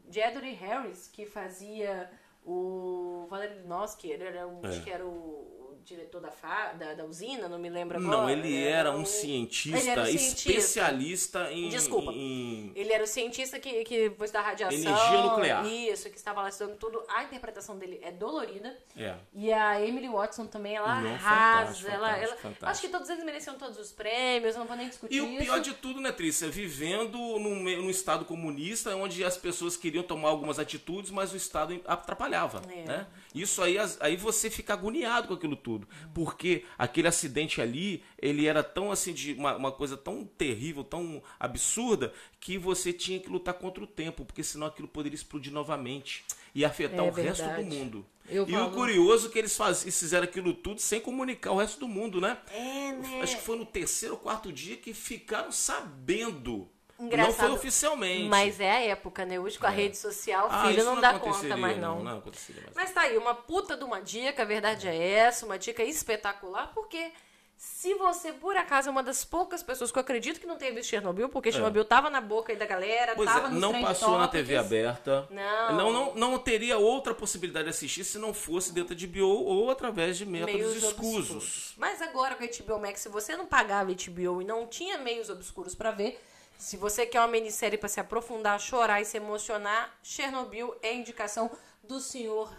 Jedry 0.10 0.53
Harris, 0.53 1.08
que 1.08 1.25
fazia 1.25 2.10
o 2.46 3.27
Valery 3.29 3.60
Noski, 3.67 4.10
ele 4.10 4.24
era 4.24 4.48
um, 4.48 4.62
É. 4.63 4.70
acho 4.70 4.84
que 4.84 4.89
era 4.89 5.06
o, 5.06 5.10
o 5.10 5.66
diretor 5.88 6.20
da, 6.22 6.74
da, 6.74 6.94
da 6.96 7.06
usina, 7.06 7.48
não 7.48 7.58
me 7.58 7.70
lembro 7.70 7.98
Não, 8.00 8.12
agora. 8.12 8.32
ele 8.34 8.62
era 8.62 8.91
um 8.91 9.03
o- 9.03 9.06
cientista, 9.06 9.89
era 9.89 10.01
um 10.01 10.06
cientista. 10.06 10.50
especialista 10.51 11.51
em, 11.51 11.70
Desculpa. 11.70 12.12
em- 12.12 12.72
Ele 12.75 12.91
era 12.91 13.03
o 13.03 13.08
cientista 13.08 13.58
que, 13.60 13.84
que 13.86 14.10
depois 14.10 14.29
da 14.29 14.41
radiação. 14.41 14.77
Energia 14.77 15.22
nuclear. 15.24 15.65
Isso, 15.65 16.10
que 16.10 16.17
estava 16.17 16.41
lá 16.41 16.50
estudando 16.50 16.75
tudo. 16.77 17.01
A 17.08 17.24
interpretação 17.24 17.77
dele 17.77 18.00
é 18.03 18.12
dolorida. 18.12 18.77
É. 18.98 19.15
E 19.34 19.51
a 19.53 19.82
Emily 19.82 20.10
Watson 20.10 20.46
também, 20.46 20.75
ela 20.75 21.00
Não, 21.01 21.13
arrasa. 21.13 21.67
fantástico, 21.74 21.89
ela, 21.91 22.00
fantástico, 22.08 22.25
ela- 22.27 22.38
fantástico. 22.41 22.65
Acho 22.70 22.82
que 22.82 22.89
todos 22.89 23.10
eles 23.10 23.24
mereciam 23.24 23.56
todos 23.58 23.77
os 23.79 23.91
prêmios, 23.91 24.56
eu 24.56 24.60
não 24.60 24.67
vou 24.67 24.75
nem 24.75 24.89
discutir 24.89 25.15
E 25.15 25.22
o 25.22 25.29
isso. 25.29 25.44
pior 25.44 25.60
de 25.60 25.74
tudo, 25.74 26.01
né, 26.01 26.12
Trícia? 26.12 26.50
Vivendo 26.50 27.17
num, 27.17 27.63
num 27.63 27.89
estado 27.89 28.25
comunista, 28.25 28.94
onde 28.96 29.24
as 29.24 29.38
pessoas 29.38 29.77
queriam 29.77 30.03
tomar 30.03 30.29
algumas 30.29 30.60
atitudes, 30.60 31.12
mas 31.12 31.32
o 31.32 31.38
Estado 31.38 31.79
atrapalhava. 31.86 32.62
É. 32.70 32.84
Né? 32.84 33.08
Isso 33.41 33.62
aí, 33.62 33.75
aí 34.00 34.15
você 34.15 34.50
fica 34.50 34.74
agoniado 34.74 35.27
com 35.27 35.34
aquilo 35.34 35.56
tudo. 35.56 35.88
Porque 36.13 36.65
aquele 36.77 37.08
acidente 37.08 37.62
ali, 37.62 38.03
ele 38.17 38.46
era 38.46 38.63
tão 38.63 38.91
assim, 38.91 39.13
de 39.13 39.34
uma, 39.34 39.56
uma 39.56 39.72
coisa 39.72 39.96
tão 39.98 40.25
terrível, 40.25 40.84
tão 40.84 41.22
absurda, 41.39 42.13
que 42.39 42.58
você 42.58 42.91
tinha 42.94 43.20
que 43.20 43.29
lutar 43.29 43.53
contra 43.53 43.84
o 43.84 43.88
tempo, 43.88 44.25
porque 44.25 44.44
senão 44.44 44.67
aquilo 44.67 44.88
poderia 44.88 45.15
explodir 45.15 45.51
novamente 45.53 46.24
e 46.56 46.63
afetar 46.65 47.00
É 47.00 47.10
o 47.10 47.12
resto 47.12 47.44
do 47.44 47.50
verdade. 47.50 47.63
mundo. 47.75 48.06
Eu 48.29 48.46
e 48.48 48.51
falo- 48.51 48.67
o 48.67 48.72
curioso 48.72 49.27
é 49.27 49.32
que 49.32 49.39
eles, 49.39 49.56
faz, 49.56 49.84
eles 49.84 49.98
fizeram 49.98 50.25
aquilo 50.25 50.53
tudo 50.53 50.82
sem 50.82 51.00
comunicar 51.00 51.51
o 51.51 51.58
resto 51.58 51.79
do 51.79 51.88
mundo, 51.88 52.20
né? 52.20 52.38
É, 52.51 52.91
né? 52.91 53.22
Acho 53.22 53.38
que 53.38 53.44
foi 53.44 53.58
no 53.58 53.65
terceiro 53.65 54.15
ou 54.15 54.20
quarto 54.20 54.51
dia 54.51 54.75
que 54.75 54.94
ficaram 54.94 55.51
sabendo 55.51 56.67
Engraçado. 57.00 57.27
Não 57.42 57.48
foi 57.50 57.58
oficialmente. 57.58 58.24
Mas 58.27 58.60
é 58.60 58.72
a 58.72 58.80
época, 58.86 59.25
né? 59.25 59.39
Hoje 59.39 59.60
com 59.60 59.68
a 59.68 59.72
É. 59.72 59.75
rede 59.75 59.98
social, 59.98 60.48
Ah, 60.50 60.63
filho 60.68 60.77
isso 60.77 60.86
não, 60.86 61.00
dá 61.00 61.20
conta 61.20 61.56
mais 61.58 61.77
não. 61.77 62.04
Não 62.04 62.18
aconteceria 62.18 62.62
mais. 62.63 62.75
Mas 62.75 62.92
tá 62.92 63.01
aí, 63.01 63.18
uma 63.18 63.36
puta 63.36 63.77
de 63.77 63.84
uma 63.84 64.01
dica, 64.01 64.42
a 64.42 64.46
verdade 64.46 64.88
é 64.88 64.98
essa, 65.10 65.46
uma 65.46 65.60
dica 65.60 65.84
espetacular, 65.84 66.72
porque 66.74 67.12
se 67.56 67.94
você, 67.96 68.32
por 68.34 68.56
acaso, 68.56 68.88
é 68.88 68.92
uma 68.92 69.01
das 69.01 69.24
poucas 69.25 69.62
pessoas 69.63 69.92
que 69.92 69.98
eu 69.98 70.01
acredito 70.01 70.39
que 70.39 70.46
não 70.46 70.58
tenha 70.58 70.72
visto 70.74 70.89
Chernobyl, 70.89 71.27
porque 71.30 71.51
Chernobyl 71.51 71.84
tava 71.86 72.08
na 72.10 72.22
boca 72.22 72.51
aí 72.51 72.58
da 72.58 72.66
galera, 72.68 73.13
É. 73.13 73.16
Pois 73.16 73.27
tava 73.32 73.48
é, 73.48 73.50
nos 73.51 73.60
não 73.62 73.82
passou 73.82 74.18
na. 74.18 74.27
TV 74.27 74.58
aberta. 74.58 75.27
Não. 75.32 75.74
não. 75.75 75.92
Não, 75.92 76.16
não 76.16 76.39
teria 76.39 76.77
outra 76.77 77.13
possibilidade 77.16 77.66
de 77.66 77.70
assistir 77.72 78.04
se 78.04 78.18
não 78.20 78.34
fosse 78.34 78.72
dentro 78.74 78.94
de 78.96 79.08
HBO 79.08 79.44
ou 79.46 79.70
através 79.72 80.18
de 80.18 80.25
métodos 80.25 80.54
Meios 80.56 80.84
escusos. 80.84 81.32
obscuros. 81.32 81.74
Mas 81.77 82.01
agora 82.01 82.36
com 82.36 82.44
a 82.44 82.48
HBO 82.48 82.80
Max, 82.80 83.01
se 83.01 83.10
você 83.10 83.36
não 83.36 83.46
pagava 83.48 83.92
HBO 83.92 84.42
e 84.42 84.46
não 84.46 84.68
tinha 84.68 84.98
meios 85.00 85.30
obscuros 85.30 85.74
pra 85.74 85.89
ver, 85.92 86.20
se 86.58 86.76
você 86.78 87.06
quer 87.06 87.20
uma 87.20 87.28
minissérie 87.28 87.78
pra 87.78 87.88
se 87.90 88.00
aprofundar, 88.00 88.60
chorar 88.60 89.02
e 89.02 89.06
se 89.06 89.18
emocionar, 89.18 89.96
Chernobyl 90.02 90.76
é 90.82 90.94
indicação 90.94 91.50
do 91.84 92.00
senhor 92.00 92.52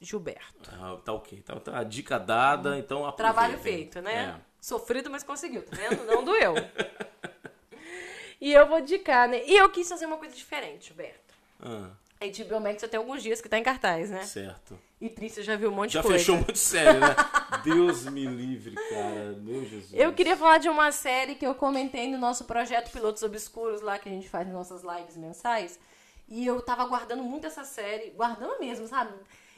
Gilberto. 0.00 0.70
Ah, 0.72 0.98
tá 1.04 1.12
ok. 1.12 1.40
Tá, 1.42 1.58
tá 1.60 1.78
a 1.78 1.84
dica 1.84 2.18
dada, 2.18 2.78
então 2.78 3.06
aproveitem. 3.06 3.16
Trabalho 3.16 3.58
feito, 3.58 4.00
né? 4.02 4.36
É. 4.38 4.46
Sofrido, 4.60 5.08
mas 5.10 5.22
conseguiu, 5.22 5.62
tá 5.62 5.76
vendo? 5.76 6.04
Não 6.04 6.24
doeu. 6.24 6.54
e 8.40 8.52
eu 8.52 8.66
vou 8.68 8.80
indicar, 8.80 9.28
né? 9.28 9.42
E 9.46 9.56
eu 9.56 9.70
quis 9.70 9.88
fazer 9.88 10.06
uma 10.06 10.18
coisa 10.18 10.34
diferente, 10.34 10.88
Gilberto. 10.88 11.34
Ah, 11.60 11.90
A 12.20 12.26
HBO 12.26 12.60
Max 12.60 12.82
já 12.82 12.88
tem 12.88 12.98
alguns 12.98 13.22
dias 13.22 13.40
que 13.40 13.48
tá 13.48 13.58
em 13.58 13.62
cartaz, 13.62 14.10
né? 14.10 14.22
certo. 14.24 14.78
E 15.00 15.10
Trícia 15.10 15.42
já 15.42 15.56
viu 15.56 15.70
um 15.70 15.74
monte 15.74 15.92
Já 15.92 16.00
de 16.00 16.06
coisa. 16.06 16.18
fechou 16.18 16.36
muito 16.36 16.58
sério, 16.58 17.00
né? 17.00 17.14
Deus 17.62 18.06
me 18.06 18.24
livre, 18.24 18.74
cara. 18.74 19.36
Meu 19.42 19.62
Jesus. 19.64 19.92
Eu 19.92 20.12
queria 20.14 20.36
falar 20.36 20.58
de 20.58 20.68
uma 20.70 20.90
série 20.90 21.34
que 21.34 21.46
eu 21.46 21.54
comentei 21.54 22.10
no 22.10 22.16
nosso 22.16 22.44
projeto 22.44 22.90
Pilotos 22.90 23.22
Obscuros, 23.22 23.82
lá 23.82 23.98
que 23.98 24.08
a 24.08 24.12
gente 24.12 24.28
faz 24.28 24.46
nas 24.46 24.54
nossas 24.54 24.82
lives 24.82 25.16
mensais. 25.16 25.78
E 26.28 26.46
eu 26.46 26.62
tava 26.62 26.84
guardando 26.86 27.22
muito 27.22 27.46
essa 27.46 27.62
série, 27.62 28.10
guardando 28.10 28.58
mesmo, 28.58 28.86
sabe? 28.88 29.12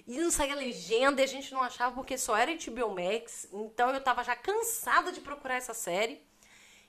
E 0.09 0.19
não 0.19 0.31
saía 0.31 0.57
legenda 0.57 1.21
e 1.21 1.25
a 1.25 1.29
gente 1.29 1.53
não 1.53 1.63
achava 1.63 1.95
porque 1.95 2.19
só 2.19 2.37
era 2.37 2.51
HBO 2.53 2.95
Max. 2.95 3.49
Então 3.53 3.91
eu 3.91 4.01
tava 4.01 4.25
já 4.25 4.35
cansada 4.35 5.13
de 5.13 5.21
procurar 5.21 5.55
essa 5.55 5.75
série. 5.75 6.21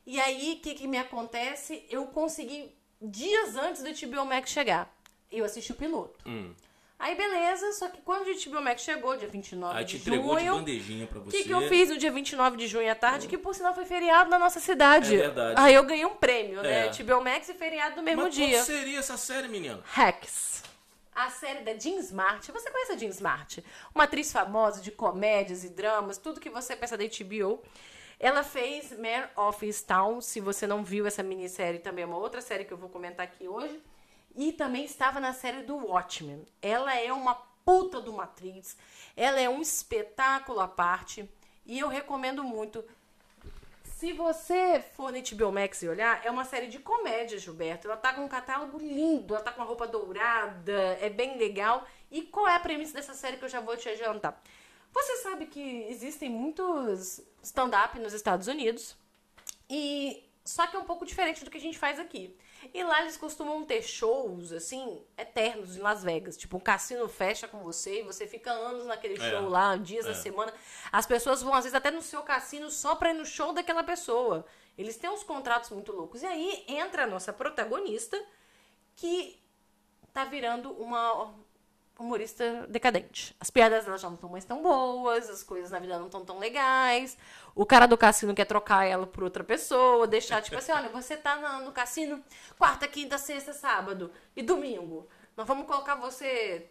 E 0.06 0.20
aí, 0.20 0.58
o 0.58 0.62
que, 0.64 0.74
que 0.74 0.88
me 0.88 0.98
acontece? 0.98 1.86
Eu 1.90 2.08
consegui 2.08 2.74
dias 3.00 3.56
antes 3.56 3.84
do 3.84 4.08
HBO 4.08 4.26
Max 4.26 4.50
chegar. 4.50 4.92
Eu 5.32 5.46
assisti 5.46 5.72
o 5.72 5.76
piloto. 5.76 6.18
Hum. 6.26 6.54
Aí 7.00 7.16
beleza, 7.16 7.72
só 7.72 7.88
que 7.88 8.02
quando 8.02 8.28
o 8.28 8.52
HBO 8.52 8.62
Max 8.62 8.82
chegou, 8.82 9.16
dia 9.16 9.30
29 9.30 9.78
Aí 9.80 9.86
te 9.86 9.98
de 9.98 10.04
de 10.04 10.16
junho, 10.18 10.56
bandejinha 10.56 11.08
pra 11.08 11.20
o 11.20 11.24
você. 11.24 11.38
que, 11.38 11.44
que 11.46 11.54
eu 11.54 11.62
fiz 11.70 11.88
no 11.90 11.98
dia 11.98 12.12
29 12.12 12.58
de 12.58 12.68
junho 12.68 12.92
à 12.92 12.96
tarde? 12.96 13.26
Que 13.26 13.38
por 13.38 13.56
sinal 13.56 13.74
foi 13.74 13.86
feriado 13.86 14.30
na 14.30 14.38
nossa 14.38 14.60
cidade. 14.60 15.16
É 15.16 15.20
verdade. 15.20 15.56
Aí 15.62 15.74
eu 15.74 15.84
ganhei 15.86 16.06
um 16.06 16.16
prêmio, 16.16 16.62
né? 16.62 16.88
É. 16.88 16.90
HBO 16.92 17.24
Max 17.24 17.48
e 17.48 17.54
feriado 17.54 17.96
no 17.96 18.04
mesmo 18.04 18.24
Mas 18.24 18.36
dia. 18.36 18.58
qual 18.58 18.66
seria 18.66 19.00
essa 19.00 19.16
série, 19.16 19.48
menino? 19.48 19.82
Hacks. 19.86 20.62
A 21.16 21.30
série 21.30 21.62
da 21.64 21.74
Jean 21.78 22.00
Smart. 22.00 22.52
Você 22.52 22.70
conhece 22.70 22.92
a 22.92 22.98
Jean 22.98 23.10
Smart? 23.10 23.64
Uma 23.96 24.04
atriz 24.04 24.30
famosa 24.32 24.82
de 24.82 24.92
comédias 24.92 25.64
e 25.64 25.70
dramas, 25.70 26.18
tudo 26.18 26.40
que 26.42 26.50
você 26.50 26.76
pensa 26.76 26.98
da 26.98 27.06
HBO. 27.06 27.62
Ela 28.20 28.44
fez 28.44 28.92
Mare 28.98 29.30
of 29.38 29.66
Easttown. 29.66 30.20
Se 30.20 30.42
você 30.42 30.68
não 30.68 30.84
viu 30.84 31.08
essa 31.08 31.24
minissérie, 31.24 31.80
também 31.80 32.04
é 32.04 32.06
uma 32.06 32.18
outra 32.18 32.42
série 32.42 32.66
que 32.66 32.74
eu 32.74 32.78
vou 32.78 32.90
comentar 32.90 33.26
aqui 33.26 33.48
hoje. 33.48 33.82
E 34.36 34.52
também 34.54 34.86
estava 34.86 35.20
na 35.20 35.34
série 35.34 35.64
do 35.64 35.76
Watchmen. 35.76 36.46
Ela 36.62 36.96
é 36.96 37.12
uma 37.12 37.36
puta 37.66 38.02
de 38.02 38.10
uma 38.10 38.24
atriz. 38.24 38.78
Ela 39.16 39.40
é 39.40 39.50
um 39.50 39.62
espetáculo 39.62 40.60
à 40.60 40.68
parte. 40.68 41.30
E 41.66 41.78
eu 41.78 41.88
recomendo 41.88 42.44
muito. 42.44 42.84
Se 43.84 44.14
você 44.14 44.82
for 44.96 45.12
no 45.12 45.20
HBO 45.22 45.52
Max 45.52 45.84
e 45.84 45.88
olhar, 45.90 46.26
é 46.26 46.32
uma 46.32 46.46
série 46.46 46.68
de 46.68 46.80
comédia, 46.80 47.38
Gilberto. 47.38 47.88
Ela 47.88 47.98
tá 47.98 48.14
com 48.14 48.24
um 48.24 48.30
catálogo 48.30 48.78
lindo, 48.78 49.36
ela 49.36 49.44
tá 49.44 49.52
com 49.52 49.60
uma 49.60 49.68
roupa 49.68 49.86
dourada, 49.86 50.98
é 51.02 51.10
bem 51.10 51.38
legal. 51.38 51.86
E 52.10 52.22
qual 52.22 52.48
é 52.48 52.56
a 52.56 52.60
premissa 52.60 52.94
dessa 52.94 53.14
série 53.14 53.38
que 53.38 53.44
eu 53.44 53.50
já 53.50 53.60
vou 53.60 53.76
te 53.76 53.90
adiantar? 53.90 54.42
Você 54.92 55.18
sabe 55.18 55.46
que 55.46 55.86
existem 55.90 56.30
muitos 56.30 57.22
stand-up 57.44 58.00
nos 58.00 58.14
Estados 58.14 58.48
Unidos. 58.48 58.96
E 59.70 60.24
só 60.44 60.66
que 60.66 60.76
é 60.76 60.80
um 60.80 60.86
pouco 60.86 61.06
diferente 61.06 61.44
do 61.46 61.52
que 61.52 61.58
a 61.58 61.62
gente 61.62 61.78
faz 61.78 62.00
aqui. 62.00 62.36
E 62.74 62.84
lá 62.84 63.02
eles 63.02 63.16
costumam 63.18 63.64
ter 63.64 63.82
shows, 63.82 64.52
assim, 64.52 65.02
eternos 65.18 65.78
em 65.78 65.80
Las 65.80 66.04
Vegas. 66.04 66.36
Tipo, 66.38 66.58
um 66.58 66.60
cassino 66.60 67.08
fecha 67.08 67.48
com 67.48 67.60
você 67.60 68.02
e 68.02 68.04
você 68.04 68.28
fica 68.28 68.52
anos 68.52 68.86
naquele 68.86 69.16
É. 69.22 69.30
show 69.30 69.48
lá, 69.50 69.76
dias 69.78 70.06
É. 70.06 70.10
da 70.10 70.16
semana. 70.16 70.54
As 70.92 71.06
pessoas 71.06 71.42
vão, 71.42 71.54
às 71.54 71.64
vezes, 71.64 71.76
até 71.76 71.90
no 71.92 72.02
seu 72.02 72.22
cassino 72.22 72.70
só 72.70 72.96
pra 72.96 73.12
ir 73.12 73.14
no 73.14 73.26
show 73.26 73.54
daquela 73.54 73.84
pessoa. 73.84 74.46
Eles 74.78 74.98
têm 74.98 75.10
uns 75.10 75.24
contratos 75.24 75.70
muito 75.72 75.92
loucos. 75.92 76.22
E 76.22 76.26
aí 76.26 76.64
entra 76.68 77.04
a 77.04 77.08
nossa 77.08 77.32
protagonista, 77.34 78.22
que 78.96 79.42
tá 80.14 80.26
virando 80.26 80.72
uma 80.72 81.34
humorista 82.00 82.66
decadente. 82.68 83.36
As 83.40 83.50
piadas 83.50 83.86
dela 83.86 83.98
já 83.98 84.08
não 84.08 84.16
estão 84.16 84.30
mais 84.30 84.46
tão 84.46 84.62
boas, 84.62 85.30
as 85.30 85.44
coisas 85.44 85.72
na 85.72 85.80
vida 85.80 85.98
não 86.00 86.06
estão 86.08 86.24
tão 86.26 86.40
legais. 86.40 87.18
O 87.56 87.66
cara 87.66 87.86
do 87.86 87.98
cassino 87.98 88.34
quer 88.34 88.46
trocar 88.46 88.86
ela 88.86 89.06
por 89.06 89.24
outra 89.24 89.44
pessoa, 89.44 90.08
deixar 90.08 90.42
tipo 90.42 90.58
assim, 90.58 90.72
olha, 90.72 90.90
você 90.90 91.18
tá 91.18 91.36
na- 91.38 91.60
no 91.62 91.72
cassino 91.72 92.24
quarta, 92.58 92.88
quinta, 92.88 93.18
sexta, 93.18 93.54
sábado 93.54 94.12
e 94.36 94.42
domingo. 94.42 95.08
Nós 95.36 95.48
vamos 95.48 95.66
colocar 95.68 95.96
você 95.96 96.68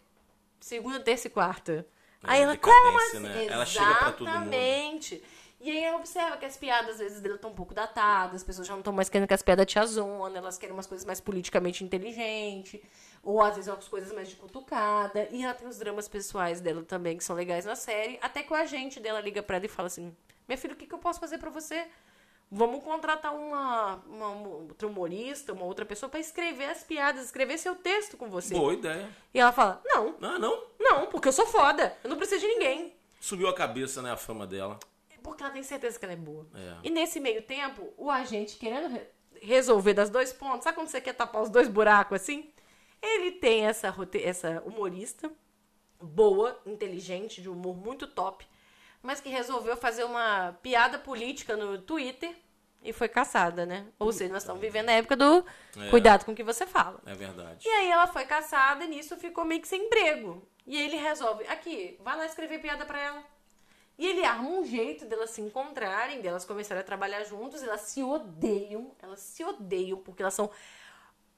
segunda, 0.60 1.00
terça 1.00 1.26
e 1.26 1.30
quarta. 1.30 1.86
É, 2.22 2.30
Aí 2.30 2.42
ela, 2.42 2.56
como 2.56 2.98
assim? 2.98 3.20
né? 3.20 3.46
Ela 3.46 3.64
chega 3.66 3.94
pra 3.94 4.12
todo 4.12 4.26
mundo. 4.28 4.52
Exatamente. 4.52 5.22
E 5.60 5.70
aí 5.70 5.82
ela 5.82 5.96
observa 5.96 6.36
que 6.36 6.44
as 6.44 6.56
piadas, 6.56 6.92
às 6.92 6.98
vezes, 6.98 7.20
dela 7.20 7.34
estão 7.34 7.50
um 7.50 7.54
pouco 7.54 7.74
datadas, 7.74 8.36
as 8.36 8.44
pessoas 8.44 8.66
já 8.66 8.74
não 8.74 8.80
estão 8.80 8.92
mais 8.92 9.08
querendo 9.08 9.26
que 9.26 9.34
as 9.34 9.42
piadas 9.42 9.66
tiazona, 9.66 10.38
elas 10.38 10.56
querem 10.56 10.72
umas 10.72 10.86
coisas 10.86 11.04
mais 11.04 11.20
politicamente 11.20 11.82
inteligentes, 11.82 12.80
ou 13.22 13.40
às 13.42 13.56
vezes 13.56 13.68
umas 13.72 13.88
coisas 13.88 14.12
mais 14.12 14.28
de 14.28 14.36
cutucada. 14.36 15.28
E 15.30 15.44
ela 15.44 15.54
tem 15.54 15.66
os 15.68 15.78
dramas 15.78 16.08
pessoais 16.08 16.60
dela 16.60 16.82
também, 16.82 17.16
que 17.16 17.24
são 17.24 17.34
legais 17.36 17.64
na 17.64 17.76
série. 17.76 18.18
Até 18.22 18.42
que 18.42 18.52
o 18.52 18.56
agente 18.56 19.00
dela 19.00 19.20
liga 19.20 19.42
pra 19.42 19.56
ela 19.56 19.66
e 19.66 19.68
fala 19.68 19.86
assim: 19.86 20.14
Minha 20.46 20.58
filha, 20.58 20.74
o 20.74 20.76
que, 20.76 20.86
que 20.86 20.94
eu 20.94 20.98
posso 20.98 21.20
fazer 21.20 21.38
pra 21.38 21.50
você? 21.50 21.86
Vamos 22.50 22.82
contratar 22.82 23.34
uma, 23.34 23.96
uma 24.06 24.30
outra 24.30 24.88
humorista, 24.88 25.52
uma 25.52 25.66
outra 25.66 25.84
pessoa 25.84 26.08
pra 26.08 26.18
escrever 26.18 26.70
as 26.70 26.82
piadas, 26.82 27.26
escrever 27.26 27.58
seu 27.58 27.74
texto 27.74 28.16
com 28.16 28.30
você. 28.30 28.54
Boa 28.54 28.72
ideia. 28.72 29.08
E 29.34 29.38
ela 29.40 29.52
fala: 29.52 29.82
Não, 29.84 30.14
Ah, 30.22 30.38
não? 30.38 30.64
não, 30.80 31.06
porque 31.08 31.28
eu 31.28 31.32
sou 31.32 31.46
foda, 31.46 31.94
eu 32.02 32.08
não 32.08 32.16
preciso 32.16 32.40
de 32.40 32.46
ninguém. 32.48 32.94
Subiu 33.20 33.48
a 33.48 33.54
cabeça, 33.54 34.00
né, 34.00 34.12
a 34.12 34.16
fama 34.16 34.46
dela. 34.46 34.78
Porque 35.22 35.42
ela 35.42 35.52
tem 35.52 35.62
certeza 35.62 35.98
que 35.98 36.04
ela 36.06 36.14
é 36.14 36.16
boa. 36.16 36.46
É. 36.54 36.76
E 36.84 36.90
nesse 36.90 37.20
meio 37.20 37.42
tempo, 37.42 37.92
o 37.98 38.10
agente 38.10 38.56
querendo 38.56 38.88
re- 38.94 39.06
resolver 39.42 39.92
das 39.92 40.08
dois 40.08 40.32
pontos, 40.32 40.64
sabe 40.64 40.76
quando 40.76 40.88
você 40.88 41.02
quer 41.02 41.12
tapar 41.12 41.42
os 41.42 41.50
dois 41.50 41.68
buracos 41.68 42.22
assim? 42.22 42.50
Ele 43.00 43.32
tem 43.32 43.66
essa, 43.66 43.94
essa 44.22 44.62
humorista 44.66 45.30
boa, 46.00 46.60
inteligente, 46.66 47.42
de 47.42 47.48
humor 47.48 47.76
muito 47.76 48.06
top, 48.06 48.46
mas 49.02 49.20
que 49.20 49.28
resolveu 49.28 49.76
fazer 49.76 50.04
uma 50.04 50.56
piada 50.62 50.98
política 50.98 51.56
no 51.56 51.78
Twitter 51.80 52.34
e 52.82 52.92
foi 52.92 53.08
caçada, 53.08 53.66
né? 53.66 53.86
Ou 53.98 54.12
seja, 54.12 54.32
nós 54.32 54.42
estamos 54.42 54.60
vivendo 54.60 54.88
a 54.88 54.92
época 54.92 55.16
do 55.16 55.44
É. 55.76 55.90
cuidado 55.90 56.24
com 56.24 56.32
o 56.32 56.34
que 56.34 56.44
você 56.44 56.66
fala. 56.66 57.00
É 57.06 57.14
verdade. 57.14 57.66
E 57.66 57.70
aí 57.70 57.90
ela 57.90 58.06
foi 58.06 58.24
caçada 58.24 58.84
e 58.84 58.88
nisso 58.88 59.16
ficou 59.16 59.44
meio 59.44 59.60
que 59.60 59.68
sem 59.68 59.86
emprego. 59.86 60.46
E 60.66 60.76
aí 60.76 60.84
ele 60.84 60.96
resolve, 60.96 61.44
aqui, 61.48 61.96
vai 62.00 62.16
lá 62.16 62.26
escrever 62.26 62.60
piada 62.60 62.84
pra 62.84 63.00
ela. 63.00 63.24
E 63.96 64.06
ele 64.06 64.24
arma 64.24 64.48
um 64.48 64.64
jeito 64.64 65.04
delas 65.06 65.30
se 65.30 65.40
encontrarem, 65.40 66.20
delas 66.20 66.44
começarem 66.44 66.80
a 66.80 66.84
trabalhar 66.86 67.24
juntos, 67.24 67.62
elas 67.64 67.80
se 67.80 68.00
odeiam, 68.00 68.92
elas 69.02 69.18
se 69.18 69.42
odeiam 69.42 69.98
porque 69.98 70.22
elas 70.22 70.34
são 70.34 70.48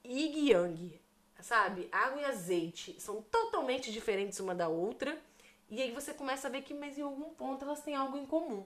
yin 0.05 0.49
yang, 0.51 1.00
sabe? 1.41 1.87
Água 1.91 2.21
e 2.21 2.25
azeite, 2.25 2.95
são 2.99 3.21
totalmente 3.21 3.91
diferentes 3.91 4.39
uma 4.39 4.55
da 4.55 4.67
outra. 4.67 5.17
E 5.69 5.81
aí 5.81 5.91
você 5.91 6.13
começa 6.13 6.47
a 6.47 6.51
ver 6.51 6.61
que, 6.63 6.73
mas 6.73 6.97
em 6.97 7.01
algum 7.01 7.29
ponto 7.29 7.63
elas 7.63 7.81
têm 7.81 7.95
algo 7.95 8.17
em 8.17 8.25
comum. 8.25 8.65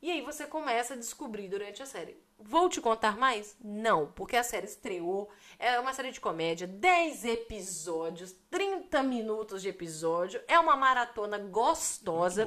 E 0.00 0.10
aí 0.10 0.20
você 0.20 0.46
começa 0.46 0.94
a 0.94 0.96
descobrir 0.96 1.48
durante 1.48 1.82
a 1.82 1.86
série. 1.86 2.16
Vou 2.38 2.68
te 2.68 2.80
contar 2.80 3.16
mais? 3.16 3.56
Não, 3.60 4.12
porque 4.12 4.36
a 4.36 4.44
série 4.44 4.66
estreou. 4.66 5.28
É 5.58 5.78
uma 5.80 5.92
série 5.92 6.12
de 6.12 6.20
comédia, 6.20 6.68
10 6.68 7.24
episódios, 7.24 8.32
30 8.48 9.02
minutos 9.02 9.60
de 9.60 9.68
episódio. 9.68 10.40
É 10.46 10.56
uma 10.56 10.76
maratona 10.76 11.36
gostosa. 11.36 12.46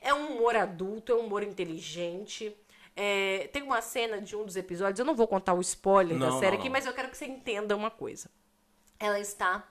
É 0.00 0.14
um 0.14 0.36
humor 0.36 0.56
adulto, 0.56 1.12
é 1.12 1.14
um 1.14 1.26
humor 1.26 1.42
inteligente. 1.42 2.56
É, 2.94 3.50
tem 3.52 3.62
uma 3.62 3.82
cena 3.82 4.18
de 4.22 4.34
um 4.34 4.42
dos 4.46 4.56
episódios, 4.56 4.98
eu 4.98 5.04
não 5.04 5.14
vou 5.14 5.28
contar 5.28 5.52
o 5.52 5.60
spoiler 5.60 6.18
da 6.18 6.30
Não, 6.30 6.38
série 6.38 6.52
não, 6.52 6.60
aqui, 6.60 6.68
não. 6.70 6.72
mas 6.72 6.86
eu 6.86 6.94
quero 6.94 7.10
que 7.10 7.16
você 7.18 7.26
entenda 7.26 7.76
uma 7.76 7.90
coisa. 7.90 8.30
Ela 8.98 9.18
está 9.20 9.66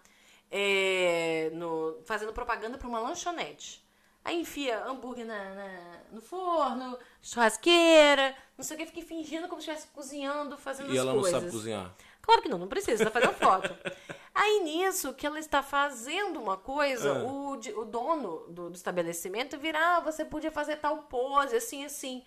é, 0.52 1.50
no- 1.54 2.00
fazendo 2.06 2.32
propaganda 2.32 2.78
para 2.78 2.88
uma 2.88 3.00
lanchonete. 3.00 3.84
Aí 4.24 4.40
enfia 4.42 4.84
hambúrguer 4.86 5.26
na- 5.26 5.54
na- 5.54 6.00
no 6.12 6.22
forno, 6.22 6.98
churrasqueira, 7.22 8.36
não 8.58 8.64
sei 8.64 8.76
o 8.76 8.80
que, 8.80 8.86
fica 8.88 9.02
fingindo 9.08 9.48
como 9.48 9.62
se 9.62 9.70
estivesse 9.70 9.94
cozinhando, 9.94 10.58
fazendo 10.58 10.90
E 10.90 10.94
as 10.94 10.98
ela 10.98 11.14
não 11.14 11.22
coisas. 11.22 11.40
sabe 11.42 11.52
cozinhar. 11.52 11.94
Claro 12.22 12.42
que 12.42 12.50
não, 12.50 12.58
não 12.58 12.68
precisa, 12.68 13.04
tá 13.06 13.12
fazendo 13.12 13.34
foto. 13.34 13.70
Aí 14.34 14.62
nisso, 14.64 15.14
que 15.14 15.28
ela 15.28 15.40
está 15.40 15.62
fazendo 15.62 16.42
uma 16.42 16.58
coisa, 16.58 17.12
Ah. 17.20 17.24
o, 17.24 17.52
o 17.54 17.86
dono 17.86 18.48
do, 18.50 18.70
do 18.70 18.76
estabelecimento 18.76 19.58
vira, 19.60 19.78
ah, 19.98 20.00
você 20.00 20.26
podia 20.26 20.52
fazer 20.52 20.78
tal 20.78 21.04
pose, 21.04 21.56
assim, 21.56 21.86
assim. 21.86 22.24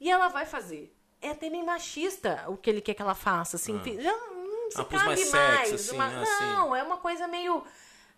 E 0.00 0.10
ela 0.10 0.28
vai 0.28 0.46
fazer. 0.46 0.94
é 1.20 1.30
até 1.30 1.48
meio 1.50 1.64
machista 1.66 2.44
o 2.48 2.56
que 2.56 2.68
ele 2.70 2.80
quer 2.80 2.94
que 2.94 3.02
ela 3.02 3.14
faça, 3.14 3.56
assim. 3.56 3.80
Já 4.00 4.12
não 4.62 4.70
se 4.70 4.80
Ah, 4.80 4.84
cabe 4.84 5.04
mais 5.04 5.20
sexy, 5.28 5.74
assim, 5.74 5.94
uma- 5.96 6.22
ah, 6.22 6.26
sim. 6.26 6.44
Não, 6.44 6.76
é 6.76 6.82
uma 6.82 6.96
coisa 6.98 7.26
meio, 7.28 7.62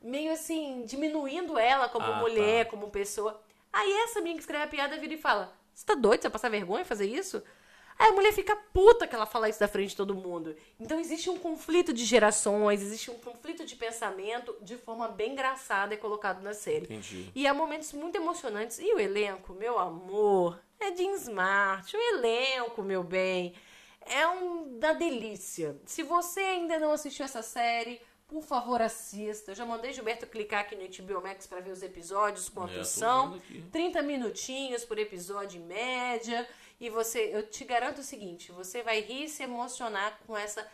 meio 0.01 0.33
assim, 0.33 0.83
diminuindo 0.87 1.59
ela 1.59 1.89
como 1.89 2.07
Ah, 2.07 2.17
mulher, 2.21 2.65
tá. 2.65 2.71
como 2.71 2.91
pessoa. 2.91 3.41
Aí 3.73 3.93
essa 4.05 4.21
minha 4.21 4.35
que 4.35 4.41
escreve 4.41 4.65
a 4.65 4.69
piada 4.69 4.97
vira 4.99 5.15
e 5.15 5.19
fala: 5.19 5.53
Você 5.75 5.85
tá 5.85 5.95
doido? 5.95 6.21
Você 6.23 6.29
vai 6.29 6.33
passar 6.33 6.49
vergonha 6.49 6.85
fazer 6.85 7.07
isso? 7.07 7.43
Aí 7.97 8.09
a 8.09 8.13
mulher 8.13 8.33
fica 8.33 8.57
puta 8.73 9.07
que 9.07 9.15
ela 9.15 9.25
fala 9.27 9.49
isso 9.49 9.61
da 9.61 9.69
frente 9.69 9.91
de 9.91 9.97
todo 9.97 10.15
mundo. 10.17 10.57
Então 10.81 10.99
existe 10.99 11.31
um 11.31 11.39
conflito 11.39 11.93
de 11.93 12.05
gerações, 12.05 12.83
existe 12.83 13.09
um 13.11 13.19
conflito 13.19 13.65
de 13.65 13.77
pensamento 13.77 14.57
de 14.61 14.77
forma 14.77 15.07
bem 15.09 15.31
engraçada 15.33 15.95
e 15.95 15.97
colocado 15.97 16.43
na 16.43 16.53
série. 16.55 16.85
Entendi. 16.87 17.31
E 17.35 17.47
há 17.47 17.55
momentos 17.55 17.93
muito 17.93 18.17
emocionantes. 18.17 18.81
E 18.81 18.93
o 18.93 18.99
elenco, 18.99 19.53
meu 19.53 19.79
amor, 19.79 20.59
é 20.81 20.93
Jean 20.95 21.13
Smart. 21.15 21.97
O 21.97 22.01
elenco, 22.17 22.83
meu 22.83 23.05
bem, 23.05 23.55
é 24.07 24.27
um 24.29 24.79
da 24.79 24.93
delícia. 24.93 25.77
Se 25.87 26.03
você 26.03 26.41
ainda 26.41 26.79
não 26.79 26.93
assistiu 26.93 27.25
essa 27.25 27.43
série, 27.43 28.01
por 28.27 28.43
favor, 28.43 28.81
assista. 28.81 29.53
Eu 29.53 29.55
já 29.55 29.67
mandei 29.67 29.93
Gilberto 29.93 30.27
clicar 30.27 30.61
aqui 30.61 30.75
no 30.75 30.83
HBO 30.87 31.23
Max 31.23 31.47
para 31.47 31.61
ver 31.61 31.71
os 31.71 31.83
episódios 31.83 32.49
com 32.49 32.63
a 32.63 32.71
É, 32.71 33.37
aqui. 33.37 33.65
30 33.71 34.03
minutinhos 34.03 34.85
por 34.85 34.99
episódio 34.99 35.61
em 35.61 35.65
média. 35.65 36.49
E 36.81 36.91
você, 36.91 37.31
eu 37.33 37.49
te 37.49 37.65
garanto 37.65 37.99
o 37.99 38.03
seguinte, 38.03 38.51
você 38.51 38.83
vai 38.83 39.01
rir 39.01 39.25
e 39.25 39.29
se 39.29 39.43
emocionar 39.43 40.19
com 40.27 40.37
essa 40.37 40.67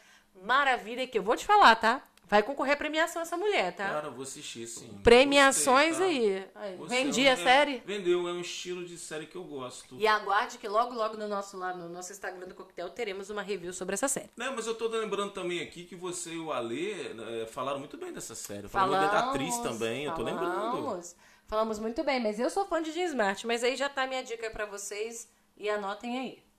maravilha 0.42 1.06
que 1.06 1.18
eu 1.18 1.22
vou 1.22 1.36
te 1.36 1.44
falar, 1.44 1.76
tá? 1.76 2.02
Vai 2.30 2.44
concorrer 2.44 2.74
a 2.74 2.76
premiação 2.76 3.20
essa 3.20 3.36
mulher, 3.36 3.74
tá? 3.74 3.88
Cara, 3.88 4.06
eu 4.06 4.12
vou 4.12 4.22
assistir 4.22 4.64
sim. 4.64 5.00
Premiações 5.02 5.98
Gostei, 5.98 6.40
tá? 6.42 6.60
aí. 6.60 6.78
Vendi 6.86 7.26
a 7.26 7.32
é- 7.32 7.36
série? 7.36 7.82
Vendeu, 7.84 8.28
é 8.28 8.32
um 8.32 8.40
estilo 8.40 8.84
de 8.84 8.96
série 8.96 9.26
que 9.26 9.34
eu 9.34 9.42
gosto. 9.42 9.96
E 9.96 10.06
aguarde 10.06 10.56
que 10.56 10.68
logo, 10.68 10.94
logo 10.94 11.16
no 11.16 11.26
nosso, 11.26 11.56
lá 11.56 11.74
no 11.74 11.88
nosso 11.88 12.12
Instagram 12.12 12.46
do 12.46 12.54
Coquetel 12.54 12.88
teremos 12.90 13.30
uma 13.30 13.42
review 13.42 13.72
sobre 13.72 13.94
essa 13.94 14.06
série. 14.06 14.30
Né, 14.36 14.48
mas 14.54 14.68
eu 14.68 14.76
tô 14.76 14.86
lembrando 14.86 15.32
também 15.32 15.60
aqui 15.60 15.82
que 15.82 15.96
você 15.96 16.30
e 16.30 16.38
o 16.38 16.52
Alê 16.52 16.92
eh, 16.92 17.46
falaram 17.50 17.80
muito 17.80 17.96
bem 17.96 18.12
dessa 18.12 18.36
série. 18.36 18.68
Falaram 18.68 18.92
muito 18.92 19.10
bem 19.10 19.20
da 19.20 19.28
atriz 19.30 19.58
também, 19.58 20.04
eu 20.04 20.14
tô 20.14 20.22
lembrando. 20.22 20.82
Falamos, 20.82 21.16
falamos 21.48 21.78
muito 21.80 22.04
bem, 22.04 22.20
mas 22.20 22.38
eu 22.38 22.48
sou 22.48 22.64
fã 22.64 22.80
de 22.80 22.92
Jean 22.92 23.06
Smart, 23.06 23.44
mas 23.44 23.64
aí 23.64 23.74
já 23.74 23.88
tá 23.88 24.04
a 24.04 24.06
minha 24.06 24.22
dica 24.22 24.48
pra 24.50 24.66
vocês 24.66 25.28
e 25.56 25.68
anotem 25.68 26.16
aí. 26.16 26.49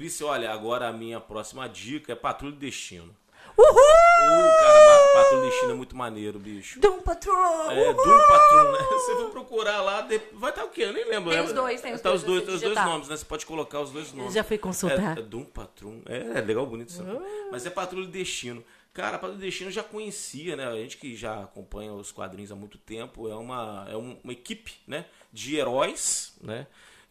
Trícia, 0.00 0.26
olha, 0.26 0.50
agora 0.50 0.88
a 0.88 0.92
minha 0.92 1.20
próxima 1.20 1.68
dica 1.68 2.12
é 2.12 2.14
Patrulha 2.16 2.52
do 2.54 2.58
Destino. 2.58 3.14
Uhul! 3.56 3.68
Uh, 3.68 4.60
cara, 4.60 4.80
Pa- 4.86 5.12
Patrulha 5.22 5.42
do 5.42 5.50
Destino 5.50 5.70
é 5.72 5.74
muito 5.74 5.94
maneiro, 5.94 6.38
bicho. 6.38 6.80
Doom 6.80 7.00
Patrol! 7.02 7.70
É, 7.70 7.92
Doom 7.92 8.18
Patrol, 8.28 8.72
né? 8.72 8.78
Você 8.90 9.16
for 9.16 9.30
procurar 9.30 9.82
lá, 9.82 10.00
de- 10.00 10.20
vai 10.32 10.48
estar 10.50 10.64
o 10.64 10.70
quê? 10.70 10.84
Eu 10.84 10.94
nem 10.94 11.04
lembro. 11.04 11.28
Tem 11.30 11.38
né? 11.40 11.44
os 11.46 11.52
dois, 11.52 11.80
tem 11.82 11.92
os 11.92 12.00
tá 12.00 12.08
dois, 12.08 12.22
os 12.22 12.26
dois, 12.26 12.40
você 12.40 12.46
tem 12.46 12.54
os 12.54 12.60
dois 12.62 12.72
digitar. 12.74 12.88
nomes, 12.88 13.08
né? 13.08 13.16
Você 13.18 13.24
pode 13.26 13.44
colocar 13.44 13.80
os 13.80 13.90
dois 13.90 14.10
nomes. 14.14 14.32
já 14.32 14.42
fui 14.42 14.56
consultar. 14.56 15.18
É, 15.18 15.20
é 15.20 15.22
Doom 15.22 15.44
Patrol. 15.44 16.00
É, 16.06 16.38
é 16.38 16.40
legal, 16.40 16.64
bonito 16.64 16.88
isso. 16.88 17.02
Ah. 17.02 17.48
Mas 17.52 17.66
é 17.66 17.70
Patrulha 17.70 18.06
do 18.06 18.12
Destino. 18.12 18.64
Cara, 18.94 19.16
a 19.16 19.18
Patrulha 19.18 19.36
do 19.38 19.42
Destino 19.42 19.68
eu 19.68 19.74
já 19.74 19.82
conhecia, 19.82 20.56
né? 20.56 20.66
A 20.66 20.76
gente 20.76 20.96
que 20.96 21.14
já 21.14 21.42
acompanha 21.42 21.92
os 21.92 22.10
quadrinhos 22.10 22.50
há 22.50 22.56
muito 22.56 22.78
tempo, 22.78 23.28
é 23.28 23.34
uma, 23.34 23.86
é 23.90 23.96
um- 23.96 24.18
uma 24.24 24.32
equipe, 24.32 24.72
né? 24.86 25.04
De 25.32 25.56
heróis, 25.56 26.34
né? 26.40 26.66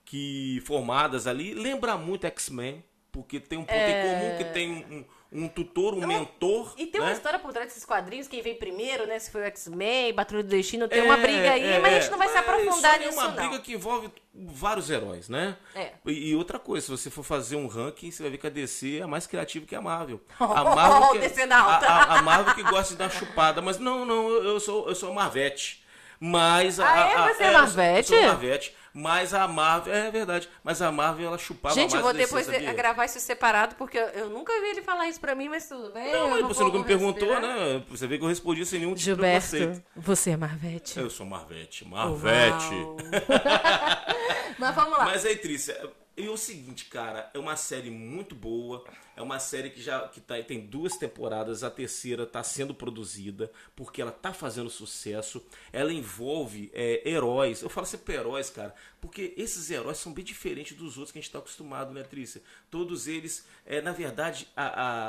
Que 0.09 0.59
formadas 0.65 1.27
ali. 1.27 1.53
Lembra 1.53 1.95
muito 1.95 2.25
X-Men, 2.25 2.83
porque 3.11 3.39
tem 3.39 3.59
um 3.59 3.63
ponto 3.63 3.77
em 3.79 4.01
comum 4.01 4.37
que 4.39 4.43
tem 4.45 4.71
um, 4.71 4.95
um- 4.97 5.05
um 5.31 5.47
tutor, 5.47 5.93
um 5.93 6.07
mentor. 6.07 6.73
É. 6.75 6.81
E 6.81 6.87
tem 6.87 6.99
uma 6.99 7.11
né? 7.11 7.13
história 7.15 7.37
por 7.37 7.53
trás 7.53 7.67
desses 7.67 7.85
quadrinhos, 7.85 8.27
quem 8.27 8.41
veio 8.41 8.55
primeiro, 8.57 9.05
né? 9.05 9.19
Se 9.19 9.29
foi 9.29 9.41
o 9.41 9.45
X-Men, 9.45 10.11
Patrulha 10.15 10.41
do 10.43 10.49
Destino, 10.49 10.87
tem 10.87 11.03
uma 11.03 11.19
É, 11.19 11.21
briga 11.21 11.51
aí, 11.51 11.63
é, 11.63 11.77
mas 11.79 11.93
a 11.93 11.99
gente 11.99 12.09
não 12.11 12.17
vai 12.17 12.27
se 12.29 12.37
aprofundar 12.39 12.93
aí 12.95 13.05
nisso, 13.05 13.19
É 13.19 13.21
uma 13.21 13.27
não. 13.27 13.35
briga 13.35 13.59
que 13.59 13.73
envolve 13.73 14.09
vários 14.33 14.89
heróis, 14.89 15.29
né? 15.29 15.55
É. 15.75 15.91
E, 16.07 16.31
e 16.31 16.35
outra 16.35 16.57
coisa, 16.57 16.83
se 16.87 16.91
você 16.91 17.11
for 17.11 17.21
fazer 17.21 17.55
um 17.57 17.67
ranking, 17.67 18.09
você 18.09 18.23
vai 18.23 18.31
ver 18.31 18.39
que 18.39 18.47
a 18.47 18.49
DC 18.49 19.01
é 19.01 19.05
mais 19.05 19.27
criativa 19.27 19.67
que 19.67 19.75
a 19.75 19.81
Marvel. 19.81 20.19
A 20.39 20.63
Marvel, 20.63 21.21
que, 21.21 21.41
a, 21.53 21.55
a- 21.55 22.17
a 22.17 22.21
Marvel 22.23 22.55
que 22.55 22.63
gosta 22.63 22.93
de 22.93 22.97
dar 22.97 23.11
chupada, 23.11 23.61
mas 23.61 23.77
não, 23.77 24.03
não, 24.07 24.27
eu, 24.31 24.59
sou 24.59 24.89
eu 24.89 24.95
sou 24.95 25.13
Marvete. 25.13 25.85
Mas 26.19 26.79
a, 26.79 26.91
Ah, 26.91 26.99
é? 27.07 27.15
a- 27.15 27.27
Você 27.33 27.43
é 27.43 27.47
eu 27.47 27.51
sou- 27.51 27.59
Marvete? 27.61 28.13
Eu 28.13 28.19
sou 28.19 28.27
Marvete. 28.29 28.75
Mas 28.99 29.33
a 29.33 29.47
Marvel, 29.47 29.93
é 29.93 30.11
verdade, 30.11 30.49
mas 30.63 30.81
a 30.81 30.91
Marvel 30.91 31.27
ela 31.27 31.37
chupava 31.37 31.73
Gente, 31.73 31.95
eu 31.95 32.01
mais 32.01 32.01
vou 32.01 32.09
a 32.09 32.13
DC, 32.13 32.25
depois 32.25 32.47
de- 32.47 32.73
gravar 32.73 33.05
isso 33.05 33.19
separado, 33.19 33.75
porque 33.75 33.97
eu, 33.97 34.07
eu 34.09 34.29
nunca 34.29 34.51
vi 34.59 34.67
ele 34.71 34.81
falar 34.81 35.07
isso 35.07 35.21
pra 35.21 35.33
mim, 35.33 35.47
mas 35.47 35.67
tudo 35.69 35.91
bem. 35.93 36.11
Não, 36.11 36.35
eu 36.37 36.43
mas 36.43 36.57
você 36.57 36.63
nunca 36.63 36.71
vou 36.73 36.81
me 36.81 36.85
perguntou, 36.85 37.29
respirar. 37.29 37.57
né? 37.57 37.83
Você 37.89 38.07
vê 38.07 38.17
que 38.17 38.23
eu 38.25 38.27
respondi 38.27 38.65
sem 38.65 38.79
nenhum 38.79 38.93
tipo 38.93 39.15
de 39.15 39.21
preconceito. 39.21 39.63
Gilberto, 39.63 39.83
você 39.95 40.31
é 40.31 40.37
Marvete. 40.37 40.99
Eu 40.99 41.09
sou 41.09 41.25
Marvete. 41.25 41.87
Marvete. 41.87 42.75
Mas 44.57 44.75
vamos 44.75 44.97
lá. 44.97 45.05
Mas 45.05 45.25
aí, 45.25 45.35
Trícia, 45.37 45.79
e 46.19 46.29
o 46.29 46.37
seguinte, 46.37 46.85
cara, 46.85 47.29
é 47.33 47.39
uma 47.39 47.55
série 47.55 47.89
muito 47.89 48.35
boa. 48.35 48.83
É 49.15 49.21
uma 49.21 49.39
série 49.39 49.69
que 49.69 49.81
já 49.81 50.07
que 50.07 50.21
tá, 50.21 50.41
tem 50.43 50.59
duas 50.65 50.95
temporadas, 50.97 51.63
a 51.63 51.69
terceira 51.69 52.23
está 52.23 52.41
sendo 52.43 52.73
produzida, 52.73 53.51
porque 53.75 54.01
ela 54.01 54.11
tá 54.11 54.31
fazendo 54.33 54.69
sucesso. 54.69 55.45
Ela 55.73 55.91
envolve 55.93 56.71
é, 56.73 57.01
heróis. 57.09 57.61
Eu 57.61 57.69
falo 57.69 57.85
sempre 57.85 58.15
heróis, 58.15 58.49
cara, 58.49 58.73
porque 59.01 59.33
esses 59.37 59.69
heróis 59.69 59.97
são 59.97 60.13
bem 60.13 60.23
diferentes 60.23 60.75
dos 60.77 60.97
outros 60.97 61.11
que 61.11 61.19
a 61.19 61.21
gente 61.21 61.29
está 61.29 61.39
acostumado, 61.39 61.91
né, 61.93 62.03
Trícia? 62.03 62.41
Todos 62.71 63.07
eles, 63.07 63.45
é, 63.65 63.81
na 63.81 63.91
verdade, 63.91 64.47
a, 64.55 64.65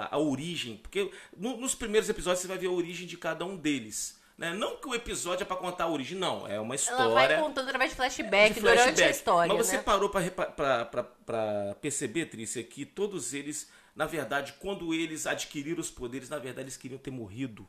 a, 0.09 0.15
a 0.15 0.19
origem. 0.19 0.77
Porque 0.79 1.11
no- 1.37 1.57
nos 1.57 1.75
primeiros 1.75 2.09
episódios 2.09 2.41
você 2.43 2.49
vai 2.49 2.59
ver 2.59 2.67
a 2.67 2.73
origem 2.73 3.07
de 3.07 3.17
cada 3.17 3.45
um 3.45 3.57
deles. 3.57 4.20
Né? 4.41 4.55
Não 4.55 4.77
que 4.79 4.89
o 4.89 4.95
episódio 4.95 5.43
é 5.43 5.47
para 5.47 5.57
contar 5.59 5.85
a 5.85 5.89
origem, 5.91 6.17
não. 6.19 6.49
É 6.49 6.59
uma 6.59 6.75
história 6.75 7.03
Ela 7.03 7.13
vai 7.15 7.39
contando 7.41 7.67
através 7.67 7.91
de 7.91 7.97
flashback, 7.97 8.55
de 8.55 8.61
durante 8.61 8.79
a 8.79 8.83
flashback. 8.85 9.11
história, 9.11 9.55
Mas 9.55 9.67
você 9.67 9.77
né? 9.77 9.83
parou 9.83 10.09
pra 10.09 10.23
pra 10.31 10.85
pra- 10.87 11.05
pra 11.05 11.77
perceber, 11.83 12.25
Trícia, 12.25 12.65
que 12.65 12.87
todos 12.87 13.35
eles, 13.35 13.71
na 13.95 14.07
verdade, 14.07 14.55
quando 14.59 14.95
eles 14.95 15.27
adquiriram 15.27 15.79
os 15.79 15.91
poderes, 15.91 16.31
na 16.31 16.39
verdade, 16.39 16.63
eles 16.65 16.79
queriam 16.79 16.99
ter 16.99 17.11
morrido. 17.11 17.69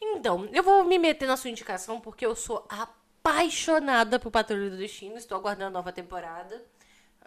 Então, 0.00 0.48
eu 0.52 0.62
vou 0.62 0.84
me 0.84 0.96
meter 0.96 1.26
na 1.26 1.36
sua 1.36 1.50
indicação 1.50 2.00
porque 2.00 2.24
eu 2.24 2.36
sou 2.36 2.64
apaixonada 2.68 4.18
por 4.20 4.30
Patrulha 4.30 4.70
do 4.70 4.76
Destino. 4.76 5.16
Estou 5.16 5.36
aguardando 5.36 5.66
a 5.68 5.70
nova 5.70 5.92
temporada. 5.92 6.62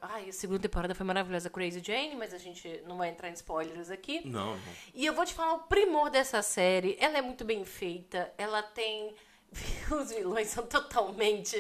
Ai, 0.06 0.30
a 0.30 0.34
segunda 0.34 0.60
temporada 0.60 0.94
foi 0.94 1.06
maravilhosa, 1.06 1.50
Crazy 1.50 1.82
Jane, 1.82 2.16
mas 2.16 2.34
a 2.34 2.38
gente 2.38 2.84
não 2.86 2.98
vai 2.98 3.10
entrar 3.10 3.30
em 3.30 3.34
spoilers 3.34 3.90
aqui. 3.90 4.22
Não, 4.28 4.52
não. 4.52 4.60
E 4.94 5.06
eu 5.06 5.14
vou 5.14 5.26
te 5.26 5.34
falar 5.34 5.54
o 5.54 5.60
primor 5.60 6.10
dessa 6.10 6.42
série. 6.42 6.98
Ela 7.00 7.20
é 7.20 7.22
muito 7.22 7.46
bem 7.46 7.64
feita. 7.64 8.34
Ela 8.38 8.62
tem. 8.62 9.16
Os 9.92 10.10
vilões 10.10 10.48
são 10.48 10.66
totalmente. 10.66 11.56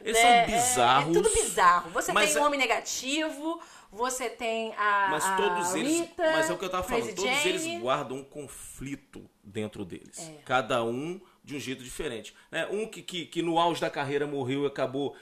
Eles 0.00 0.20
né, 0.20 0.46
são 0.46 0.54
bizarros. 0.54 1.06
É, 1.06 1.10
é 1.10 1.22
tudo 1.22 1.30
bizarro. 1.34 1.90
Você 1.90 2.12
tem 2.12 2.34
o 2.34 2.38
é- 2.38 2.42
homem 2.42 2.58
negativo, 2.58 3.62
você 3.92 4.28
tem 4.28 4.74
a. 4.74 5.08
Mas 5.12 5.24
a 5.24 5.36
todos 5.36 5.74
eles. 5.74 6.00
Rita, 6.00 6.22
mas 6.32 6.50
é 6.50 6.52
o 6.52 6.58
que 6.58 6.64
eu 6.64 6.70
tava 6.70 6.82
falando, 6.82 7.02
Crazy 7.02 7.16
todos 7.16 7.30
Jane. 7.30 7.48
eles 7.48 7.80
guardam 7.80 8.16
um 8.16 8.24
conflito 8.24 9.30
dentro 9.42 9.84
deles. 9.84 10.18
É. 10.18 10.40
Cada 10.44 10.82
um 10.82 11.20
de 11.44 11.54
um 11.54 11.60
jeito 11.60 11.84
diferente. 11.84 12.34
Né? 12.50 12.66
Um 12.66 12.88
que, 12.88 13.02
que, 13.02 13.26
que 13.26 13.40
no 13.40 13.58
auge 13.58 13.80
da 13.80 13.90
carreira 13.90 14.26
morreu 14.26 14.64
e 14.64 14.66
acabou. 14.66 15.14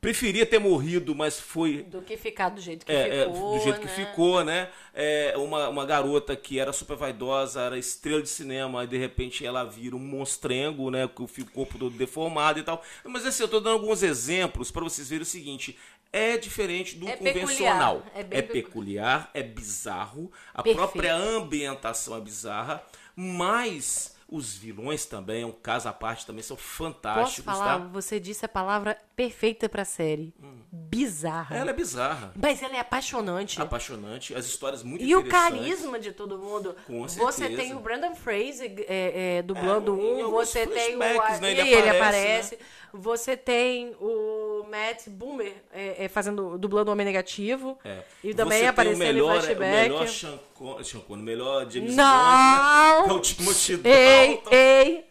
Preferia 0.00 0.46
ter 0.46 0.58
morrido, 0.58 1.14
mas 1.14 1.38
foi 1.38 1.82
Do 1.82 2.00
que 2.00 2.16
ficar 2.16 2.48
do 2.48 2.60
jeito 2.60 2.86
que 2.86 2.92
É, 2.92 3.20
é, 3.20 3.24
ficou. 3.26 3.52
do 3.58 3.62
jeito 3.62 3.80
que 3.80 3.86
né? 3.86 3.92
ficou, 3.92 4.42
né? 4.44 4.70
É, 4.94 5.34
uma, 5.36 5.68
uma 5.68 5.84
garota 5.84 6.34
que 6.34 6.58
era 6.58 6.72
super 6.72 6.96
vaidosa, 6.96 7.60
era 7.60 7.78
estrela 7.78 8.22
de 8.22 8.28
cinema, 8.30 8.84
e 8.84 8.86
de 8.86 8.96
repente 8.96 9.44
ela 9.44 9.62
vira 9.62 9.94
um 9.94 9.98
monstrengo, 9.98 10.90
né? 10.90 11.06
Com 11.06 11.24
o 11.24 11.28
corpo 11.52 11.78
todo 11.78 11.96
deformado 11.96 12.58
e 12.58 12.62
tal. 12.62 12.82
Mas 13.04 13.26
assim, 13.26 13.42
eu 13.42 13.48
tô 13.48 13.60
dando 13.60 13.74
alguns 13.74 14.02
exemplos 14.02 14.70
para 14.70 14.82
vocês 14.84 15.08
verem 15.10 15.22
o 15.22 15.26
seguinte. 15.26 15.78
É 16.10 16.38
diferente 16.38 16.96
do 16.96 17.06
É 17.08 17.16
convencional. 17.16 17.96
peculiar, 18.00 18.20
é 18.20 18.22
bem 18.22 18.42
pecu- 18.42 18.52
peculiar, 18.52 19.30
é 19.34 19.42
bizarro. 19.42 20.32
A 20.54 20.62
Perfeito. 20.62 20.76
própria 20.78 21.14
ambientação 21.14 22.16
é 22.16 22.20
bizarra. 22.20 22.82
Mas 23.14 24.13
os 24.34 24.56
vilões 24.56 25.06
também, 25.06 25.42
é 25.42 25.46
um 25.46 25.52
caso 25.52 25.88
à 25.88 25.92
parte, 25.92 26.26
também 26.26 26.42
são 26.42 26.56
Posso 26.56 26.68
fantásticos, 26.68 27.44
falar? 27.44 27.78
tá? 27.78 27.86
Você 27.86 28.18
disse 28.18 28.44
a 28.44 28.48
palavra 28.48 28.98
perfeita 29.14 29.68
pra 29.68 29.84
série. 29.84 30.34
Bizarra. 30.72 31.56
Ela 31.56 31.70
é 31.70 31.72
bizarra. 31.72 32.32
Mas 32.34 32.60
ela 32.62 32.76
é 32.76 32.80
apaixonante. 32.80 33.60
Apaixonante, 33.62 34.34
as 34.34 34.44
histórias 34.46 34.82
muito 34.82 35.04
E 35.04 35.14
o 35.14 35.28
carisma 35.28 36.00
de 36.00 36.10
todo 36.12 36.36
mundo. 36.36 36.74
Com 36.86 37.06
você 37.06 37.32
certeza. 37.32 37.62
tem 37.62 37.74
o 37.74 37.78
Brandon 37.78 38.14
Fraser 38.16 38.74
é, 38.88 39.36
é, 39.38 39.42
dublando 39.42 39.92
É, 39.92 40.24
um, 40.26 40.30
você 40.30 40.66
tem 40.66 40.96
o. 40.96 40.98
né, 40.98 41.14
e 41.14 41.46
ele 41.46 41.60
ele 41.60 41.90
aparece, 41.90 42.54
aparece. 42.54 42.58
Você 42.96 43.36
tem 43.36 43.92
o 44.00 44.64
Matt 44.70 45.08
Boomer 45.08 45.52
é, 45.72 46.04
é, 46.04 46.08
fazendo, 46.08 46.56
dublando 46.56 46.90
o 46.90 46.92
Homem 46.92 47.04
Negativo. 47.04 47.76
É. 47.84 48.02
E 48.22 48.32
também 48.32 48.60
Você 48.60 48.66
aparecendo 48.66 48.98
tem 49.02 49.10
o 49.10 49.14
melhor, 49.14 49.36
em 49.36 49.40
flashback. 49.40 49.60
O 49.68 49.82
melhor 49.94 50.08
Sean 50.08 50.38
Con- 50.54 50.84
Sean 50.84 51.00
Connery, 51.00 51.22
o 51.22 51.24
melhor 51.24 51.70
James 51.70 51.96
Não! 51.96 53.08
Bond, 53.08 53.08
né? 53.08 53.14
É 53.14 53.18
o 53.18 53.20
Timothy 53.20 53.72
Ei, 53.84 54.28
Dalton. 54.36 54.50
ei! 54.54 55.04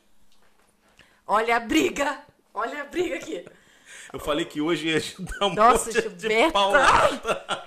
Olha 1.28 1.56
a 1.58 1.60
briga! 1.60 2.20
Olha 2.54 2.82
a 2.82 2.86
briga 2.86 3.16
aqui. 3.16 3.46
Eu 4.14 4.20
falei 4.20 4.46
que 4.46 4.62
hoje 4.62 4.88
ia 4.88 5.02
dar 5.40 5.48
um 5.48 5.54
Nossa, 5.54 5.86
monte 5.92 6.10
de 6.10 6.20
Gilberto. 6.22 6.54
paulada. 6.54 7.64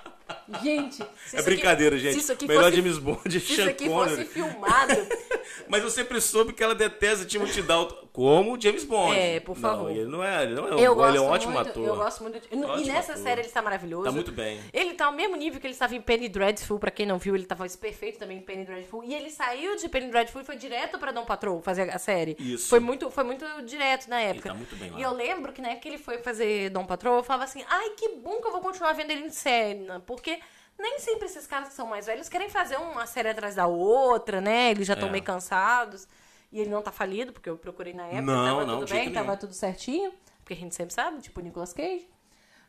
Gente, 0.62 0.94
se 0.96 1.02
É 1.02 1.06
isso 1.26 1.36
aqui- 1.36 1.42
brincadeira, 1.42 1.98
gente. 1.98 2.12
Se 2.14 2.18
isso 2.20 2.32
aqui 2.32 2.46
melhor 2.46 2.64
fosse, 2.64 2.76
James 2.76 2.98
Bond, 2.98 3.20
se 3.30 3.36
isso 3.38 3.54
Sean 3.56 3.68
aqui 3.70 3.88
fosse 3.88 4.10
Connery. 4.10 4.28
filmado, 4.28 4.92
Mas 5.68 5.82
eu 5.82 5.90
sempre 5.90 6.20
soube 6.20 6.52
que 6.52 6.62
ela 6.62 6.74
detesta 6.74 7.24
Timothy 7.24 7.62
Dalton 7.62 8.06
como 8.12 8.60
James 8.60 8.84
Bond. 8.84 9.16
É, 9.16 9.40
por 9.40 9.56
favor. 9.56 9.84
Não, 9.84 9.90
ele 9.90 10.04
não 10.06 10.24
é, 10.24 10.42
ele 10.44 10.54
não 10.54 10.66
é, 10.68 10.70
Eu 10.72 10.76
ele 10.78 10.88
gosto 10.94 11.16
é 11.16 11.20
um 11.20 11.26
ótimo 11.28 11.52
muito, 11.52 11.68
ator. 11.70 11.86
Eu 11.86 11.96
gosto 11.96 12.22
muito. 12.22 12.40
de- 12.40 12.48
E 12.56 12.64
Ótimo 12.64 12.86
nessa 12.86 13.12
ator. 13.12 13.22
série 13.24 13.40
ele 13.40 13.48
está 13.48 13.60
maravilhoso. 13.62 14.04
Tá 14.04 14.12
muito 14.12 14.32
bem. 14.32 14.60
Ele 14.72 14.94
tá 14.94 15.06
ao 15.06 15.12
mesmo 15.12 15.36
nível 15.36 15.60
que 15.60 15.66
ele 15.66 15.74
estava 15.74 15.94
em 15.94 16.00
Penny 16.00 16.28
Dreadful, 16.28 16.78
pra 16.78 16.90
quem 16.90 17.06
não 17.06 17.18
viu, 17.18 17.34
ele 17.34 17.44
tava 17.46 17.66
perfeito 17.68 18.18
também 18.18 18.38
em 18.38 18.40
Penny 18.40 18.64
Dreadful. 18.64 19.04
E 19.04 19.14
ele 19.14 19.30
saiu 19.30 19.76
de 19.76 19.88
Penny 19.88 20.08
Dreadful 20.10 20.40
e 20.40 20.44
foi 20.44 20.56
direto 20.56 20.98
pra 20.98 21.12
Dom 21.12 21.24
Patrol 21.24 21.60
fazer 21.60 21.90
a 21.90 21.98
série. 21.98 22.36
Isso. 22.38 22.68
Foi 22.68 22.80
muito, 22.80 23.10
foi 23.10 23.24
muito 23.24 23.44
direto 23.64 24.08
na 24.08 24.20
época. 24.20 24.48
tá 24.50 24.54
muito 24.54 24.74
bem 24.76 24.90
lá. 24.90 24.98
E 24.98 25.02
eu 25.02 25.12
lembro 25.12 25.52
que 25.52 25.60
na 25.60 25.68
época 25.68 25.82
que 25.82 25.88
ele 25.88 25.98
foi 25.98 26.18
fazer 26.18 26.70
Dom 26.70 26.86
Patrol, 26.86 27.16
eu 27.18 27.22
falava 27.24 27.44
assim, 27.44 27.62
ai, 27.68 27.90
que 27.90 28.08
bom 28.16 28.40
que 28.40 28.46
eu 28.48 28.52
vou 28.52 28.60
continuar 28.60 28.92
vendo 28.94 29.10
ele 29.10 29.24
em 29.26 29.30
cena. 29.30 30.00
Porque 30.06 30.35
nem 30.78 30.98
sempre 30.98 31.26
esses 31.26 31.46
caras 31.46 31.68
que 31.68 31.74
são 31.74 31.86
mais 31.86 32.06
velhos 32.06 32.28
querem 32.28 32.48
fazer 32.48 32.76
uma 32.76 33.06
série 33.06 33.28
atrás 33.30 33.54
da 33.54 33.66
outra, 33.66 34.40
né? 34.40 34.70
Eles 34.70 34.86
já 34.86 34.94
estão 34.94 35.08
É. 35.08 35.12
meio 35.12 35.24
cansados. 35.24 36.06
E 36.52 36.60
ele 36.60 36.70
não 36.70 36.80
tá 36.82 36.92
falido, 36.92 37.32
porque 37.32 37.50
eu 37.50 37.56
procurei 37.58 37.92
na 37.92 38.04
época, 38.06 38.22
Não, 38.22 38.44
tava 38.46 38.64
não, 38.66 38.78
tudo 38.80 38.90
bem, 38.90 39.12
tava 39.12 39.26
nenhum. 39.26 39.38
tudo 39.38 39.52
certinho. 39.52 40.12
Porque 40.38 40.52
a 40.54 40.56
gente 40.56 40.74
sempre 40.74 40.94
sabe, 40.94 41.20
tipo 41.20 41.40
o 41.40 41.42
Nicolas 41.42 41.72
Cage. 41.72 42.08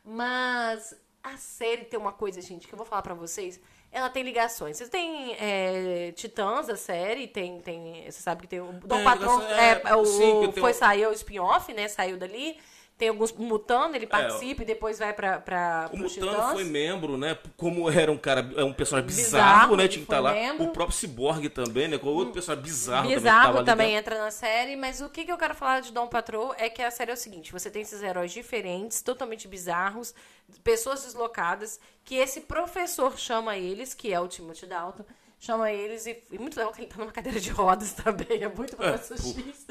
Mas 0.04 0.96
a 1.22 1.36
série 1.36 1.84
tem 1.84 1.98
uma 1.98 2.12
coisa, 2.12 2.40
gente, 2.40 2.66
que 2.66 2.72
eu 2.74 2.76
vou 2.76 2.86
falar 2.86 3.02
pra 3.02 3.14
vocês. 3.14 3.60
Ela 3.92 4.10
tem 4.10 4.22
ligações. 4.22 4.76
Vocês 4.76 4.88
têm 4.90 5.34
é, 5.38 6.12
Titãs, 6.12 6.68
a 6.68 6.76
série, 6.76 7.26
tem, 7.28 7.60
tem. 7.60 8.04
Você 8.10 8.20
sabe 8.20 8.42
que 8.42 8.48
tem 8.48 8.60
o 8.60 8.72
Dom 8.72 8.96
Tem 8.96 9.04
Patrão. 9.04 9.40
É, 9.42 9.80
é, 9.84 9.94
o, 9.96 10.04
sim, 10.04 10.52
foi 10.58 10.72
um- 10.72 10.74
sair 10.74 11.06
o 11.06 11.12
spin-off, 11.12 11.72
né? 11.72 11.88
Saiu 11.88 12.16
dali. 12.18 12.58
Tem 12.98 13.10
alguns 13.10 13.32
mutando, 13.32 13.94
ele 13.94 14.08
participa 14.08 14.62
e 14.62 14.66
depois 14.66 14.98
vai 14.98 15.12
pra, 15.12 15.38
pra, 15.38 15.88
É, 15.92 15.94
O 15.94 15.98
Mutano 16.00 16.30
Titãs. 16.32 16.50
foi 16.52 16.64
membro, 16.64 17.16
né? 17.16 17.38
Como 17.56 17.88
era 17.88 18.10
um 18.10 18.18
cara, 18.18 18.50
é 18.56 18.64
um 18.64 18.72
personagem 18.72 19.06
bizarro, 19.06 19.30
Bizarro, 19.52 19.76
né? 19.76 19.86
Tinha 19.86 20.04
que 20.04 20.12
estar 20.12 20.16
foi 20.16 20.24
lá. 20.24 20.32
membro. 20.32 20.64
O 20.64 20.70
próprio 20.72 20.96
Cyborg 20.98 21.48
também, 21.48 21.86
né? 21.86 21.96
Com 21.96 22.08
outro 22.08 22.32
personagem 22.34 22.64
bizarro, 22.64 23.02
também. 23.04 23.16
Bizarro 23.16 23.64
também 23.64 23.94
dentro. 23.94 24.12
entra 24.14 24.24
na 24.24 24.30
série, 24.32 24.74
mas 24.74 25.00
o 25.00 25.08
que, 25.08 25.24
que 25.24 25.30
eu 25.30 25.38
quero 25.38 25.54
falar 25.54 25.78
de 25.80 25.92
Dom 25.92 26.08
Patrol 26.08 26.52
é 26.58 26.68
que 26.68 26.82
a 26.82 26.90
série 26.90 27.12
é 27.12 27.14
o 27.14 27.16
seguinte: 27.16 27.52
você 27.52 27.70
tem 27.70 27.82
esses 27.82 28.02
heróis 28.02 28.32
diferentes, 28.32 29.00
totalmente 29.00 29.46
bizarros, 29.46 30.12
pessoas 30.64 31.04
deslocadas, 31.04 31.78
que 32.04 32.16
esse 32.16 32.40
professor 32.40 33.16
chama 33.16 33.56
eles, 33.56 33.94
que 33.94 34.12
é 34.12 34.18
o 34.18 34.26
Timothy 34.26 34.66
Dalton, 34.66 35.04
chama 35.38 35.70
eles, 35.72 36.06
e, 36.06 36.22
e 36.30 36.38
muito 36.38 36.56
legal 36.56 36.72
que 36.72 36.80
ele 36.82 36.88
tá 36.88 36.96
numa 36.98 37.12
cadeira 37.12 37.38
de 37.40 37.50
rodas 37.50 37.92
também, 38.04 38.42
é 38.42 38.48
muito 38.48 38.76
professor 38.76 39.16
pô. 39.16 39.40
X, 39.40 39.66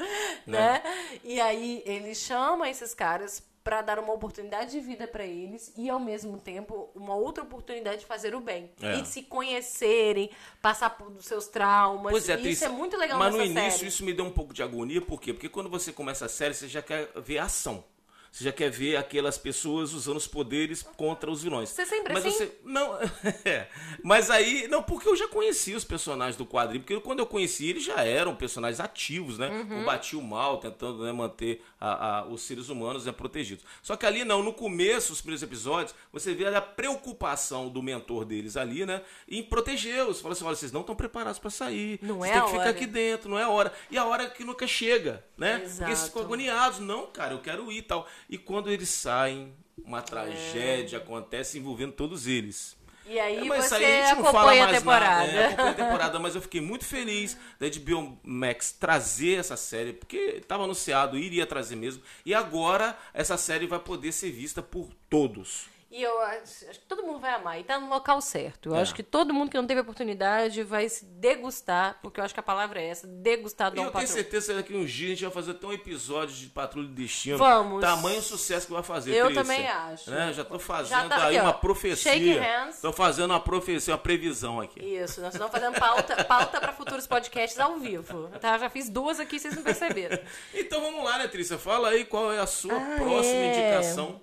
né? 0.46 0.82
E 1.24 1.40
aí 1.40 1.82
ele 1.84 2.14
chama 2.14 2.68
esses 2.70 2.94
caras 2.94 3.42
pra 3.62 3.82
dar 3.82 3.98
uma 3.98 4.14
oportunidade 4.14 4.70
de 4.70 4.80
vida 4.80 5.06
pra 5.06 5.26
eles 5.26 5.74
e 5.76 5.90
ao 5.90 6.00
mesmo 6.00 6.38
tempo 6.38 6.88
uma 6.94 7.14
outra 7.14 7.44
oportunidade 7.44 8.00
de 8.00 8.06
fazer 8.06 8.34
o 8.34 8.40
bem 8.40 8.70
É. 8.80 8.96
e 8.96 9.02
de 9.02 9.08
se 9.08 9.22
conhecerem, 9.24 10.30
passar 10.62 10.88
por 10.90 11.10
dos 11.10 11.26
seus 11.26 11.48
traumas. 11.48 12.10
Pois 12.10 12.28
é, 12.30 12.40
isso 12.40 12.64
é 12.64 12.68
muito 12.70 12.96
legal 12.96 13.18
Mas 13.18 13.34
no 13.34 13.42
início 13.44 13.70
série. 13.80 13.88
isso 13.88 14.04
me 14.04 14.14
deu 14.14 14.24
um 14.24 14.30
pouco 14.30 14.54
de 14.54 14.62
agonia, 14.62 15.02
por 15.02 15.20
quê? 15.20 15.34
Porque 15.34 15.50
quando 15.50 15.68
você 15.68 15.92
começa 15.92 16.24
a 16.24 16.28
série, 16.30 16.54
você 16.54 16.66
já 16.66 16.80
quer 16.80 17.10
ver 17.16 17.38
ação. 17.38 17.84
Você 18.30 18.44
já 18.44 18.52
quer 18.52 18.70
ver 18.70 18.96
aquelas 18.96 19.36
pessoas 19.38 19.92
usando 19.92 20.16
os 20.16 20.26
poderes 20.26 20.82
contra 20.82 21.30
os 21.30 21.42
vilões. 21.42 21.70
Você 21.70 21.84
sempre 21.86 22.12
Mas 22.12 22.24
assim? 22.26 22.36
você 22.38 22.58
não, 22.64 22.98
é. 23.44 23.68
Mas 24.02 24.30
aí, 24.30 24.68
não, 24.68 24.82
porque 24.82 25.08
eu 25.08 25.16
já 25.16 25.26
conhecia 25.28 25.76
os 25.76 25.84
personagens 25.84 26.36
do 26.36 26.46
quadrinho, 26.46 26.82
porque 26.84 27.00
quando 27.00 27.18
eu 27.20 27.26
conheci 27.26 27.68
eles 27.68 27.82
já 27.84 28.04
eram 28.04 28.36
personagens 28.36 28.78
ativos, 28.80 29.38
né? 29.38 29.48
Uhum. 29.48 29.66
Combatiam 29.78 30.20
o 30.20 30.24
mal, 30.24 30.58
tentando 30.58 31.02
né, 31.04 31.10
manter 31.12 31.64
a- 31.80 32.18
a- 32.20 32.26
os 32.26 32.42
seres 32.42 32.68
humanos 32.68 33.06
né, 33.06 33.12
protegidos. 33.12 33.64
Só 33.82 33.96
que 33.96 34.06
ali 34.06 34.24
não, 34.24 34.42
no 34.42 34.52
começo, 34.52 35.12
os 35.12 35.20
primeiros 35.20 35.42
episódios, 35.42 35.94
você 36.12 36.34
vê 36.34 36.46
a 36.46 36.60
preocupação 36.62 37.68
do 37.68 37.82
mentor 37.82 38.24
deles 38.24 38.56
ali, 38.56 38.84
né? 38.84 39.02
Em 39.28 39.42
protegê-los. 39.42 40.20
Fala 40.20 40.32
assim, 40.34 40.44
olha, 40.44 40.56
vocês 40.56 40.72
não 40.72 40.80
estão 40.82 40.94
preparados 40.94 41.38
para 41.38 41.50
sair. 41.50 41.98
Não 42.02 42.18
Vocês 42.18 42.30
é 42.30 42.32
têm 42.34 42.40
a 42.40 42.44
que 42.44 42.50
ficar 42.50 42.60
hora. 42.62 42.70
aqui 42.70 42.86
dentro, 42.86 43.30
não 43.30 43.38
é 43.38 43.42
a 43.44 43.48
hora. 43.48 43.72
E 43.90 43.96
a 43.98 44.04
hora 44.04 44.28
que 44.28 44.44
nunca 44.44 44.66
chega, 44.66 45.24
né? 45.36 45.58
Porque 45.58 45.64
eles 45.64 45.78
Exato. 45.80 46.06
ficam 46.06 46.22
agoniados. 46.22 46.78
Não, 46.80 47.06
cara, 47.06 47.32
eu 47.34 47.40
quero 47.40 47.70
ir 47.72 47.78
e 47.78 47.82
tal. 47.82 48.06
E 48.28 48.36
quando 48.36 48.70
eles 48.70 48.88
saem, 48.88 49.52
uma 49.84 49.98
É. 49.98 50.02
tragédia 50.02 50.98
acontece 50.98 51.58
envolvendo 51.58 51.92
todos 51.92 52.26
eles. 52.26 52.76
E 53.06 53.18
aí 53.18 53.38
É, 53.38 53.44
mas 53.44 53.64
você 53.64 53.76
aí 53.76 54.00
a 54.02 54.06
gente 54.08 54.16
não 54.22 54.24
fala 54.30 54.52
a 54.52 54.56
mais 54.56 54.78
temporada. 54.78 55.26
Nada, 55.26 55.38
é, 55.38 55.46
acompanha 55.46 55.70
a 55.70 55.74
temporada, 55.74 56.18
mas 56.18 56.34
eu 56.34 56.42
fiquei 56.42 56.60
muito 56.60 56.84
feliz 56.84 57.38
da 57.58 57.66
HBO 57.66 58.18
Max 58.22 58.70
trazer 58.72 59.38
essa 59.38 59.56
série, 59.56 59.94
porque 59.94 60.16
estava 60.42 60.64
anunciado, 60.64 61.16
iria 61.16 61.46
trazer 61.46 61.74
mesmo. 61.74 62.02
E 62.26 62.34
agora 62.34 62.98
essa 63.14 63.38
série 63.38 63.66
vai 63.66 63.78
poder 63.78 64.12
ser 64.12 64.30
vista 64.30 64.60
por 64.62 64.90
todos. 65.08 65.66
E 65.90 66.02
eu 66.02 66.20
acho, 66.20 66.68
acho 66.68 66.80
que 66.80 66.84
todo 66.86 67.02
mundo 67.02 67.18
vai 67.18 67.32
amar. 67.32 67.58
E 67.58 67.64
tá 67.64 67.80
no 67.80 67.88
local 67.88 68.20
certo. 68.20 68.68
Eu 68.68 68.76
É. 68.76 68.82
acho 68.82 68.94
que 68.94 69.02
todo 69.02 69.32
mundo 69.32 69.50
que 69.50 69.56
não 69.56 69.66
teve 69.66 69.80
oportunidade 69.80 70.62
vai 70.62 70.86
se 70.86 71.06
degustar, 71.06 71.98
porque 72.02 72.20
eu 72.20 72.24
acho 72.24 72.34
que 72.34 72.40
a 72.40 72.42
palavra 72.42 72.78
é 72.78 72.88
essa, 72.88 73.06
degustar 73.06 73.72
E 73.72 73.76
Dom 73.76 73.84
eu 73.86 73.90
tenho 73.90 74.06
certeza 74.06 74.52
que 74.52 74.58
daqui 74.58 74.76
uns 74.76 74.90
dias 74.92 75.06
a 75.06 75.14
gente 75.14 75.22
vai 75.24 75.32
fazer 75.32 75.52
até 75.52 75.66
um 75.66 75.72
episódio 75.72 76.34
de 76.36 76.46
Patrulha 76.48 76.86
do 76.88 76.92
Destino. 76.94 77.38
Vamos. 77.38 77.80
Tamanho 77.80 78.20
sucesso 78.20 78.66
que 78.66 78.72
vai 78.74 78.82
fazer. 78.82 79.14
Eu 79.14 79.26
Trícia. 79.28 79.42
também 79.42 79.66
acho. 79.66 80.10
Né? 80.10 80.30
Já 80.34 80.44
tô 80.44 80.58
fazendo 80.58 80.90
Já 80.90 81.08
tá 81.08 81.24
aí 81.26 81.38
ó. 81.38 81.42
uma 81.44 81.50
Shake 81.52 81.60
profecia. 81.62 82.42
hands. 82.42 82.80
Tô 82.82 82.92
fazendo 82.92 83.30
uma 83.30 83.40
profecia, 83.40 83.94
uma 83.94 83.98
previsão 83.98 84.60
aqui. 84.60 84.80
Isso, 84.84 85.22
nós 85.22 85.32
estamos 85.32 85.50
fazendo 85.50 85.78
pauta, 85.78 86.22
pauta 86.22 86.60
para 86.60 86.72
futuros 86.74 87.06
podcasts 87.06 87.58
ao 87.58 87.78
vivo. 87.78 88.28
Tá? 88.42 88.58
Já 88.58 88.68
fiz 88.68 88.90
duas 88.90 89.18
aqui, 89.18 89.38
vocês 89.40 89.54
não 89.56 89.62
perceberam. 89.62 90.18
Então 90.52 90.82
vamos 90.82 91.02
lá, 91.02 91.16
né, 91.16 91.28
Trícia? 91.28 91.56
Fala 91.56 91.88
aí 91.88 92.04
qual 92.04 92.30
é 92.30 92.38
a 92.40 92.46
sua 92.46 92.74
Ah, 92.76 92.96
próxima 92.98 93.36
é. 93.36 93.48
indicação. 93.48 94.20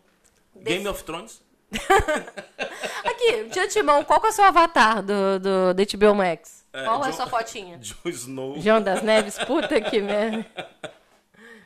Game 0.58 0.88
of 0.88 1.04
Thrones? 1.04 1.44
Aqui, 3.06 3.44
de 3.50 3.60
antemão, 3.60 4.04
qual 4.04 4.20
que 4.20 4.28
é 4.28 4.30
o 4.30 4.34
seu 4.34 4.46
avatar 4.46 5.02
do, 5.02 5.40
do, 5.40 5.74
do 5.74 5.98
HBO 5.98 6.16
Max? 6.16 6.66
qual 6.72 7.06
é 7.06 7.10
a 7.10 7.14
sua 7.14 7.28
fotinha? 7.28 7.78
Jon 7.82 8.10
Snow. 8.10 8.60
João 8.60 8.82
das 8.82 9.02
Neves, 9.02 9.38
puta 9.40 9.80
que 9.80 10.02
merda. 10.02 10.46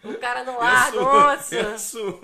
O 0.04 0.14
cara 0.16 0.44
no 0.44 0.60
ar, 0.62 0.90
Isso, 0.90 1.02
nossa. 1.02 1.60
Isso. 1.76 2.20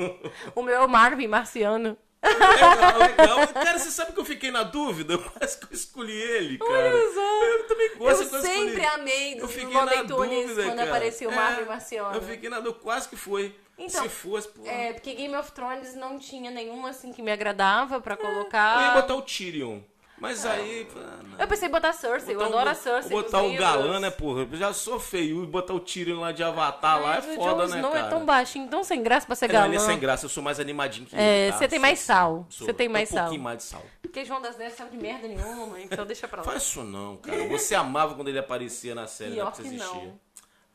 O 0.53 0.61
meu 0.61 0.75
é 0.75 0.85
o 0.85 0.87
Marvin 0.87 1.27
Marciano. 1.27 1.97
Legal, 2.25 2.99
legal. 2.99 3.47
Cara, 3.53 3.79
você 3.79 3.91
sabe 3.91 4.13
que 4.13 4.19
eu 4.19 4.25
fiquei 4.25 4.51
na 4.51 4.63
dúvida? 4.63 5.17
Quase 5.19 5.57
que 5.59 5.65
eu 5.65 5.69
escolhi 5.71 6.13
ele, 6.19 6.57
cara. 6.57 6.71
Olha 6.71 7.13
só. 7.13 7.43
Eu 7.45 7.67
também 7.67 7.87
Eu 7.91 7.97
gosto 7.97 8.29
quase 8.29 8.47
sempre 8.47 8.81
escolhi. 8.81 8.85
amei 8.87 9.33
Eu 9.35 9.39
do 9.41 9.47
fiquei 9.47 9.73
Looney 9.77 10.07
Tunes 10.07 10.53
quando 10.55 10.75
cara. 10.77 10.83
aparecia 10.89 11.29
o 11.29 11.31
É, 11.31 11.35
Marvin 11.35 11.65
Marciano. 11.65 12.15
Eu 12.15 12.21
fiquei 12.21 12.49
na 12.49 12.59
dúvida, 12.59 12.79
quase 12.83 13.09
que 13.09 13.15
foi. 13.15 13.55
Então, 13.77 14.03
Se 14.03 14.09
fosse, 14.09 14.47
pô. 14.47 14.65
É, 14.65 14.93
porque 14.93 15.13
Game 15.13 15.35
of 15.35 15.51
Thrones 15.51 15.95
não 15.95 16.17
tinha 16.17 16.49
nenhum 16.49 16.85
assim 16.85 17.11
que 17.11 17.21
me 17.21 17.31
agradava 17.31 17.99
pra 17.99 18.15
É, 18.15 18.17
Eu 18.21 18.23
ia 18.25 18.33
colocar. 18.35 18.93
botar 18.95 19.15
o 19.15 19.21
Tyrion. 19.21 19.79
Mas 20.17 20.45
aí. 20.45 20.87
ah, 20.95 21.19
não. 21.23 21.39
Eu 21.39 21.47
pensei 21.47 21.67
em 21.67 21.71
botar 21.71 21.91
Cersei, 21.91 22.33
eu 22.35 22.39
Botar 22.39 22.49
adoro 22.49 22.69
um- 22.69 22.71
a 22.71 22.75
Cersei. 22.75 23.11
Botar 23.11 23.41
o 23.43 23.53
galã, 23.57 23.99
né, 23.99 24.09
porra? 24.09 24.47
Eu 24.49 24.57
já 24.57 24.71
sou 24.71 24.97
feio 24.99 25.43
e 25.43 25.45
botar 25.45 25.73
o 25.73 25.79
Tyrion 25.79 26.21
lá 26.21 26.31
de 26.31 26.41
Avatar 26.41 27.01
lá 27.01 27.15
é 27.17 27.21
Mas 27.21 27.25
o 27.25 27.35
foda, 27.35 27.63
Jon 27.67 27.69
né, 27.73 27.77
Snow 27.77 27.91
cara? 27.91 28.05
é 28.05 28.09
tão 28.09 28.25
baixinho, 28.25 28.67
tão 28.69 28.83
sem 28.83 29.03
graça 29.03 29.25
pra 29.27 29.35
ser 29.35 29.47
Não, 29.47 29.53
galã. 29.53 29.65
ele 29.67 29.75
é 29.75 29.79
sem 29.79 29.99
graça, 29.99 30.25
eu 30.25 30.29
sou 30.29 30.41
mais 30.41 30.57
animadinho 30.59 31.05
que 31.05 31.15
É, 31.17 31.43
ele. 31.47 31.51
tá? 31.51 31.57
você 31.57 31.67
tem 31.67 31.79
mais 31.79 31.99
sal. 31.99 32.45
Sou. 32.49 32.65
Você 32.65 32.73
tem 32.73 32.87
mais 32.87 33.11
um 33.11 33.13
sal. 33.13 33.23
pouquinho 33.25 33.43
mais 33.43 33.57
de 33.57 33.63
sal. 33.65 33.83
Porque 34.01 34.23
João 34.23 34.41
das 34.41 34.57
Neves 34.57 34.77
sabe 34.77 34.91
de 34.91 34.97
merda 34.97 35.27
nenhuma, 35.27 35.81
então 35.81 36.05
deixa 36.05 36.27
pra 36.29 36.37
lá. 36.41 36.43
Faz 36.45 36.63
isso 36.63 36.81
não, 36.83 37.17
cara. 37.17 37.47
Você 37.49 37.75
amava 37.75 38.15
quando 38.15 38.29
ele 38.29 38.39
aparecia 38.39 38.95
na 38.95 39.07
série, 39.07 39.33
Pior 39.33 39.45
né? 39.45 39.51
Que 39.51 39.57
você 39.57 39.63
existia. 39.67 39.85
não. 40.01 40.24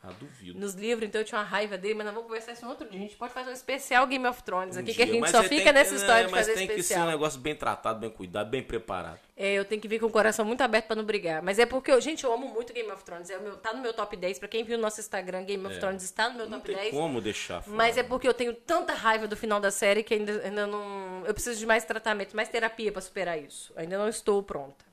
Ah, 0.03 0.13
duvido. 0.19 0.59
Nos 0.59 0.73
livros, 0.73 1.07
então 1.07 1.21
eu 1.21 1.25
tinha 1.27 1.39
uma 1.39 1.45
raiva 1.47 1.77
dele, 1.77 1.93
mas 1.93 2.07
nós 2.07 2.15
vamos 2.15 2.27
conversar 2.27 2.53
isso 2.53 2.67
outro 2.67 2.89
dia. 2.89 2.99
A 2.99 3.03
gente 3.03 3.17
pode 3.17 3.35
fazer 3.35 3.51
um 3.51 3.53
especial 3.53 4.07
Game 4.07 4.27
of 4.27 4.43
Thrones 4.43 4.75
Um 4.77 4.81
aqui, 4.81 4.87
dia. 4.87 4.95
que 4.95 5.03
a 5.03 5.07
gente 5.07 5.21
Mas 5.21 5.31
só 5.31 5.43
fica 5.43 5.65
tem 5.65 5.73
nessa 5.75 5.91
que- 5.91 5.97
história 5.97 6.23
é, 6.23 6.25
de 6.27 6.33
mas 6.33 6.47
fazer 6.47 6.59
tem 6.59 6.67
que 6.69 6.73
ser 6.73 6.79
um 6.79 6.81
especial. 6.81 7.07
negócio 7.09 7.39
bem 7.39 7.55
tratado, 7.55 8.01
bem 8.01 8.09
cuidado, 8.09 8.49
bem 8.49 8.63
preparado. 8.63 9.19
É, 9.37 9.53
eu 9.53 9.65
tenho 9.65 9.79
que 9.79 9.87
vir 9.87 10.01
com 10.01 10.07
o 10.07 10.11
coração 10.11 10.43
muito 10.47 10.63
aberto 10.63 10.87
pra 10.87 10.97
não 10.97 11.05
brigar. 11.05 11.43
Mas 11.43 11.59
é 11.59 11.67
porque, 11.67 11.93
eu, 11.93 12.01
gente, 12.01 12.25
eu 12.25 12.33
amo 12.33 12.49
muito 12.49 12.73
Game 12.73 12.91
of 12.91 13.05
Thrones. 13.05 13.29
É 13.29 13.37
o 13.37 13.43
meu, 13.43 13.57
tá 13.59 13.75
no 13.75 13.83
meu 13.83 13.93
top 13.93 14.17
10. 14.17 14.39
Pra 14.39 14.49
quem 14.49 14.65
viu 14.65 14.79
no 14.79 14.83
nosso 14.85 15.01
Instagram, 15.01 15.45
Game 15.45 15.67
of 15.67 15.79
Thrones 15.79 16.03
está 16.03 16.31
no 16.31 16.37
meu 16.37 16.47
É. 16.47 16.49
Não 16.49 16.59
top 16.61 16.73
tem 16.73 16.77
10. 16.83 16.91
como 16.95 17.21
deixar 17.21 17.61
fora. 17.63 17.77
Mas 17.77 17.99
é 17.99 18.03
porque 18.03 18.27
eu 18.27 18.33
tenho 18.35 18.55
tanta 18.55 18.95
raiva 18.95 19.29
do 19.29 19.37
final 19.37 19.61
da 19.61 19.71
série 19.71 20.03
que 20.03 20.15
ainda, 20.15 20.33
ainda 20.47 20.67
não. 20.67 21.25
Eu 21.27 21.35
preciso 21.35 21.59
de 21.59 21.67
mais 21.67 21.85
tratamento, 21.85 22.35
mais 22.35 22.49
terapia 22.49 22.91
pra 22.91 23.03
superar 23.03 23.39
isso. 23.39 23.71
Ainda 23.77 23.99
não 23.99 24.09
estou 24.09 24.43
pronta. 24.43 24.90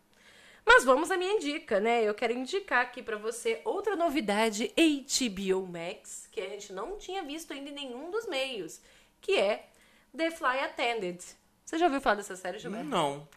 Mas 0.68 0.84
vamos 0.84 1.10
à 1.10 1.16
minha 1.16 1.40
dica, 1.40 1.80
né? 1.80 2.04
Eu 2.04 2.14
quero 2.14 2.34
indicar 2.34 2.82
aqui 2.82 3.02
pra 3.02 3.16
você 3.16 3.62
outra 3.64 3.96
novidade 3.96 4.74
HBO 4.76 5.66
Max 5.66 6.28
que 6.30 6.42
a 6.42 6.50
gente 6.50 6.74
não 6.74 6.98
tinha 6.98 7.24
visto 7.24 7.54
ainda 7.54 7.70
em 7.70 7.74
nenhum 7.74 8.12
dos 8.12 8.28
meios, 8.28 8.82
que 9.22 9.40
é 9.40 9.70
The 10.16 10.30
Fly 10.30 10.60
Attendant. 10.60 11.22
Você 11.64 11.78
já 11.78 11.86
ouviu 11.86 12.02
falar 12.02 12.16
dessa 12.16 12.36
série, 12.36 12.60
Gilberto? 12.60 12.86
Não. 12.86 13.28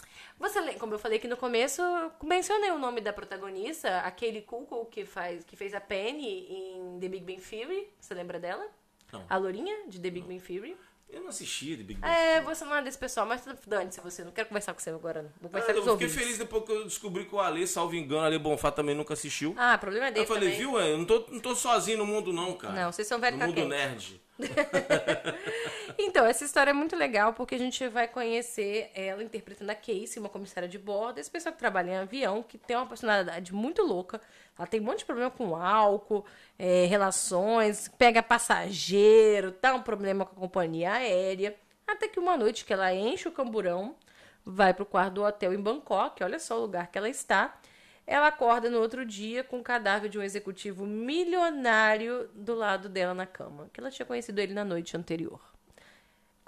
Você, 0.41 0.61
como 0.75 0.95
eu 0.95 0.99
falei 0.99 1.19
aqui 1.19 1.29
no 1.29 1.37
começo, 1.37 1.81
eu 1.81 2.11
mencionei 2.25 2.73
o 2.73 2.79
nome 2.79 3.01
da 3.01 3.13
protagonista, 3.13 4.01
a 4.01 4.11
Kaylee 4.11 4.43
Cuoco, 4.43 4.87
que, 4.87 5.05
faz, 5.05 5.45
que 5.45 5.55
fez 5.55 5.73
a 5.73 5.81
Penny 5.81 6.47
em 6.49 6.99
The 6.99 7.09
Big 7.09 7.25
Bang 7.25 7.41
Theory. 7.41 7.89
Você 8.01 8.13
lembra 8.13 8.41
dela? 8.41 8.67
Não. 9.13 9.25
A 9.29 9.37
Lourinha, 9.37 9.87
de 9.87 10.01
The 10.01 10.11
Big 10.11 10.27
Bang 10.27 10.41
Theory. 10.41 10.77
Eu 11.13 11.23
não 11.23 11.29
assisti 11.31 11.77
The 11.77 11.83
Big 11.83 12.01
Bang. 12.01 12.13
É, 12.13 12.41
você 12.41 12.65
não 12.65 12.77
é 12.77 12.83
desse 12.83 12.97
pessoal, 12.99 13.27
mas 13.27 13.43
dane-se 13.67 14.01
você. 14.01 14.23
Não 14.25 14.31
quero 14.31 14.49
conversar 14.49 14.73
com 14.75 14.81
você 14.81 14.91
agora, 14.91 15.23
não. 15.23 15.31
Vou 15.41 15.49
Ah, 15.49 15.61
conversar 15.61 15.73
com 15.73 15.79
eu 15.79 15.83
os 15.83 15.91
fiquei 15.93 16.07
ouvintes. 16.07 16.15
feliz 16.15 16.39
depois 16.39 16.65
que 16.65 16.73
eu 16.73 16.85
descobri 16.85 17.25
que 17.25 17.35
o 17.35 17.41
Ale, 17.41 17.67
salvo 17.67 17.95
engano, 17.97 18.23
Ale 18.23 18.39
Bonfá 18.39 18.71
também 18.71 18.95
nunca 18.95 19.15
assistiu. 19.15 19.55
Ah, 19.59 19.77
problema 19.77 20.07
é 20.07 20.11
dele 20.13 20.25
eu 20.25 20.29
falei, 20.29 20.51
também. 20.53 20.59
viu, 20.59 20.79
eu 20.81 20.99
não 20.99 21.05
tô, 21.05 21.27
não 21.29 21.41
tô 21.41 21.55
sozinho 21.57 21.99
no 21.99 22.07
mundo 22.07 22.33
não, 22.33 22.53
cara. 22.55 22.75
Não, 22.75 22.93
vocês 22.93 23.09
são 23.09 23.19
velho 23.19 23.37
No 23.37 23.47
mundo 23.47 23.67
nerd. 23.67 24.21
então, 25.99 26.25
essa 26.25 26.45
história 26.45 26.71
é 26.71 26.73
muito 26.73 26.97
legal 26.97 27.33
porque 27.33 27.55
a 27.55 27.59
gente 27.59 27.87
vai 27.89 28.09
conhecer 28.09 28.91
ela 28.95 29.23
interpretando 29.23 29.71
a 29.71 29.75
Casey, 29.75 30.19
uma 30.19 30.29
comissária 30.29 30.69
de 30.69 30.79
bordo, 30.79 31.19
esse 31.19 31.31
pessoal 31.31 31.53
que 31.53 31.59
trabalha 31.59 31.91
em 31.91 31.97
avião, 31.97 32.43
que 32.43 32.57
tem 32.59 32.77
uma 32.77 32.87
personalidade 32.87 33.53
muito 33.53 33.83
louca. 33.83 34.21
Ela 34.59 34.67
tem 34.67 34.81
um 34.81 34.85
monte 34.85 34.99
de 34.99 35.05
problema 35.07 35.31
com 35.31 35.57
álcool, 35.57 36.25
é, 36.59 36.85
relações, 36.87 37.89
pega 37.97 38.23
passageiro, 38.23 39.53
tá 39.53 39.75
um 39.75 39.83
problema 39.83 40.25
com 40.27 40.37
a 40.37 40.41
companhia 40.41 40.93
aérea. 40.93 41.57
Até 41.87 42.09
que 42.09 42.21
uma 42.21 42.37
noite 42.37 42.65
que 42.65 42.73
ela 42.73 42.95
enche 42.95 43.29
o 43.29 43.33
camburão, 43.33 43.97
vai 44.45 44.75
pro 44.75 44.87
quarto 44.87 45.15
do 45.15 45.25
hotel 45.25 45.53
em 45.53 45.61
Bangkok, 45.61 46.23
olha 46.23 46.39
só 46.39 46.59
o 46.59 46.63
lugar 46.63 46.91
que 46.91 46.99
ela 46.99 47.09
está. 47.09 47.59
Ela 48.07 48.29
acorda 48.29 48.69
no 48.69 48.81
outro 48.81 49.05
dia 49.05 49.45
com 49.45 49.61
o 49.61 49.63
cadáver 49.63 50.11
de 50.11 50.19
um 50.19 50.23
executivo 50.23 50.85
milionário 50.85 52.29
do 52.35 52.55
lado 52.55 52.89
dela 52.89 53.15
na 53.15 53.27
cama, 53.27 53.71
que 53.73 53.81
ela 53.81 53.91
tinha 53.91 54.07
conhecido 54.07 54.41
ele 54.41 54.53
na 54.53 54.65
noite 54.65 54.97
anterior. 54.97 55.41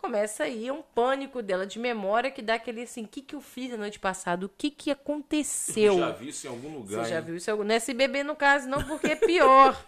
Começa 0.02 0.42
aí 0.42 0.68
um 0.68 0.82
pânico 0.82 1.40
dela 1.40 1.64
de 1.64 1.78
memória 1.78 2.28
que 2.28 2.42
dá 2.42 2.54
aquele 2.54 2.82
assim, 2.82 3.04
o 3.04 3.08
que, 3.08 3.22
que 3.22 3.36
eu 3.36 3.40
fiz 3.40 3.70
na 3.70 3.76
noite 3.76 4.00
passada? 4.00 4.44
O 4.44 4.48
que, 4.48 4.68
que 4.68 4.90
aconteceu? 4.90 5.94
Eu 5.94 5.98
já 6.00 6.10
vi 6.10 6.28
isso 6.30 6.44
em 6.44 6.50
algum 6.50 6.74
lugar. 6.74 7.04
Você 7.04 7.10
já 7.10 7.18
hein? 7.20 7.24
viu 7.24 7.36
isso 7.36 7.48
em 7.48 7.52
algum... 7.52 7.62
No 7.62 7.72
SBB, 7.72 8.24
no 8.24 8.34
caso, 8.34 8.68
não, 8.68 8.82
porque 8.82 9.12
é 9.12 9.14
pior. 9.14 9.80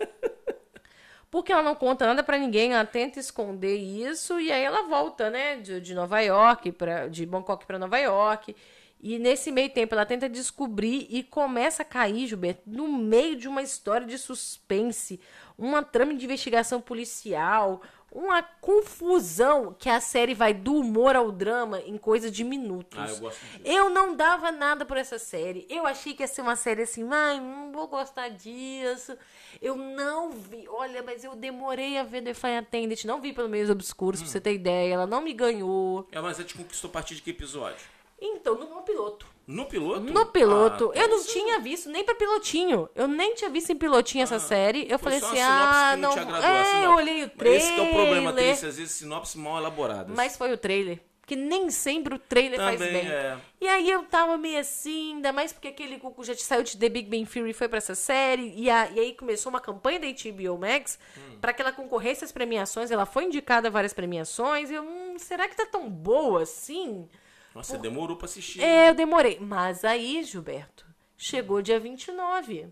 porque 1.33 1.53
ela 1.53 1.64
não 1.64 1.74
conta 1.74 2.07
nada 2.07 2.22
para 2.22 2.38
ninguém, 2.38 2.74
ela 2.74 2.87
tenta 2.87 3.18
esconder 3.18 3.74
isso 3.74 4.38
e 4.38 4.53
aí 4.53 4.62
ela 4.62 4.83
volta, 4.85 5.31
né, 5.31 5.57
de, 5.57 5.81
de 5.81 5.92
Nova 5.92 6.20
York, 6.20 6.70
pra, 6.70 7.09
de 7.09 7.27
Bangkok 7.27 7.66
para 7.66 7.77
Nova 7.77 7.98
York. 7.98 8.55
E 9.00 9.18
nesse 9.18 9.50
meio 9.50 9.68
tempo 9.68 9.96
ela 9.96 10.07
tenta 10.07 10.29
descobrir 10.29 11.09
e 11.11 11.24
começa 11.24 11.83
a 11.83 11.85
cair, 11.85 12.29
Gilberto, 12.29 12.62
no 12.64 12.87
meio 12.87 13.35
de 13.35 13.48
uma 13.48 13.62
história 13.62 14.07
de 14.07 14.16
suspense, 14.16 15.20
uma 15.59 15.83
trama 15.83 16.14
de 16.14 16.24
investigação 16.24 16.81
policial, 16.81 17.83
uma 18.14 18.42
confusão 18.42 19.74
que 19.77 19.90
a 19.90 20.00
série 20.00 20.35
vai 20.35 20.55
do 20.55 20.77
humor 20.77 21.16
ao 21.16 21.33
drama 21.33 21.81
em 21.81 21.98
coisa 21.98 22.31
de 22.31 22.44
minutos. 22.44 22.96
Ah, 22.96 23.09
eu 23.09 23.18
gosto 23.18 23.40
disso. 23.40 23.61
Eu 23.64 23.90
não 23.90 24.14
dava 24.14 24.53
nada 24.53 24.87
por 24.87 24.96
essa 24.96 25.18
série. 25.18 25.66
Eu 25.68 25.85
achei 25.85 26.14
que 26.14 26.22
ia 26.22 26.29
ser 26.29 26.40
uma 26.40 26.55
série 26.55 26.83
assim, 26.83 27.07
ai, 27.11 27.40
não 27.40 27.72
vou 27.72 27.88
gostar 27.88 28.29
disso. 28.29 29.18
Eu 29.61 29.74
não 29.74 30.31
vi. 30.31 30.64
Olha, 30.68 31.03
mas 31.03 31.24
eu 31.24 31.35
demorei 31.35 31.98
a 31.98 32.05
ver 32.05 32.22
The 32.22 32.35
Fire 32.35 32.57
Attendant. 32.57 33.05
Não 33.05 33.20
vi 33.20 33.33
pelo 33.33 33.48
meios 33.48 33.68
obscuros, 33.68 34.20
pra 34.20 34.31
você 34.31 34.40
ter 34.40 34.55
ideia. 34.55 34.94
Ela 34.94 35.07
não 35.09 35.20
me 35.20 35.33
ganhou. 35.33 36.07
É, 36.12 36.20
mas 36.20 36.38
ela 36.38 36.46
te 36.46 36.55
conquistou 36.55 36.88
a 36.90 36.92
partir 36.92 37.16
de 37.16 37.22
que 37.22 37.31
episódio? 37.31 37.85
Então, 38.20 38.55
no 38.55 38.83
piloto. 38.83 39.34
No 39.46 39.66
piloto? 39.66 40.00
No 40.00 40.26
piloto. 40.26 40.92
Ah, 40.94 40.98
eu 41.00 41.09
não 41.09 41.16
isso- 41.18 41.33
tinha 41.33 41.59
visto 41.61 41.90
nem 41.90 42.02
pra 42.02 42.14
pilotinho. 42.14 42.88
Eu 42.94 43.07
nem 43.07 43.35
tinha 43.35 43.50
visto 43.50 43.70
em 43.70 43.76
pilotinho 43.76 44.22
essa 44.22 44.38
série. 44.38 44.87
Eu 44.88 44.96
Ah, 44.96 44.98
falei 44.98 45.18
assim, 45.18 45.26
sinopse 45.37 45.42
ah, 45.50 45.96
não, 45.96 46.09
não. 46.09 46.12
te 46.14 46.18
agradou. 46.20 46.48
é, 46.48 46.64
sinopse. 46.64 46.85
eu 46.85 46.90
olhei 46.94 47.24
o 47.24 47.26
Mas 47.26 47.37
trailer. 47.37 47.61
Esse 47.61 47.72
que 47.74 47.80
é 47.80 47.83
o 47.83 47.92
problema, 47.94 48.33
Trícia, 48.33 48.68
às 48.68 48.76
vezes 48.78 48.92
sinopses 48.92 49.35
mal 49.35 49.59
elaboradas. 49.59 50.16
Mas 50.16 50.37
foi 50.37 50.52
o 50.52 50.57
trailer. 50.59 51.00
Que 51.26 51.37
nem 51.37 51.70
sempre 51.70 52.14
o 52.14 52.18
trailer 52.18 52.59
faz 52.61 52.78
Também 52.78 52.92
bem. 53.02 53.11
é. 53.11 53.38
E 53.59 53.66
aí 53.66 53.90
eu 53.90 54.02
tava 54.02 54.37
meio 54.37 54.59
assim, 54.61 55.14
ainda 55.14 55.33
mais 55.33 55.54
porque 55.54 55.68
aquele 55.68 55.98
Cuco 55.98 56.22
já 56.22 56.35
saiu 56.35 56.62
de 56.62 56.76
The 56.76 56.88
Big 56.90 57.09
Bang 57.09 57.24
Theory 57.24 57.50
e 57.50 57.54
foi 57.54 57.66
pra 57.66 57.78
essa 57.78 57.94
série. 57.94 58.52
E, 58.54 58.68
a- 58.68 58.90
e 58.90 59.00
aí 59.00 59.14
começou 59.14 59.48
uma 59.48 59.59
campanha 59.61 59.98
da 59.98 60.07
HBO 60.07 60.59
Max 60.59 60.98
Hum. 61.16 61.38
pra 61.40 61.54
que 61.54 61.62
ela 61.62 61.72
concorresse 61.72 62.24
às 62.24 62.30
premiações. 62.33 62.90
Ela 62.90 63.07
foi 63.07 63.24
indicada 63.24 63.68
a 63.68 63.70
várias 63.70 63.94
premiações. 63.94 64.70
Eu, 64.70 64.83
hum, 64.83 65.14
será 65.18 65.48
que 65.48 65.57
tá 65.57 65.64
tão 65.64 65.88
boa 65.88 66.42
assim? 66.42 67.09
Nossa, 67.54 67.72
você 67.72 67.78
demorou 67.78 68.16
pra 68.16 68.26
assistir. 68.26 68.62
É, 68.62 68.90
eu 68.90 68.94
demorei. 68.94 69.38
Mas 69.40 69.84
aí, 69.84 70.22
Gilberto, 70.24 70.84
chegou 71.16 71.62
dia 71.62 71.78
29. 71.78 72.68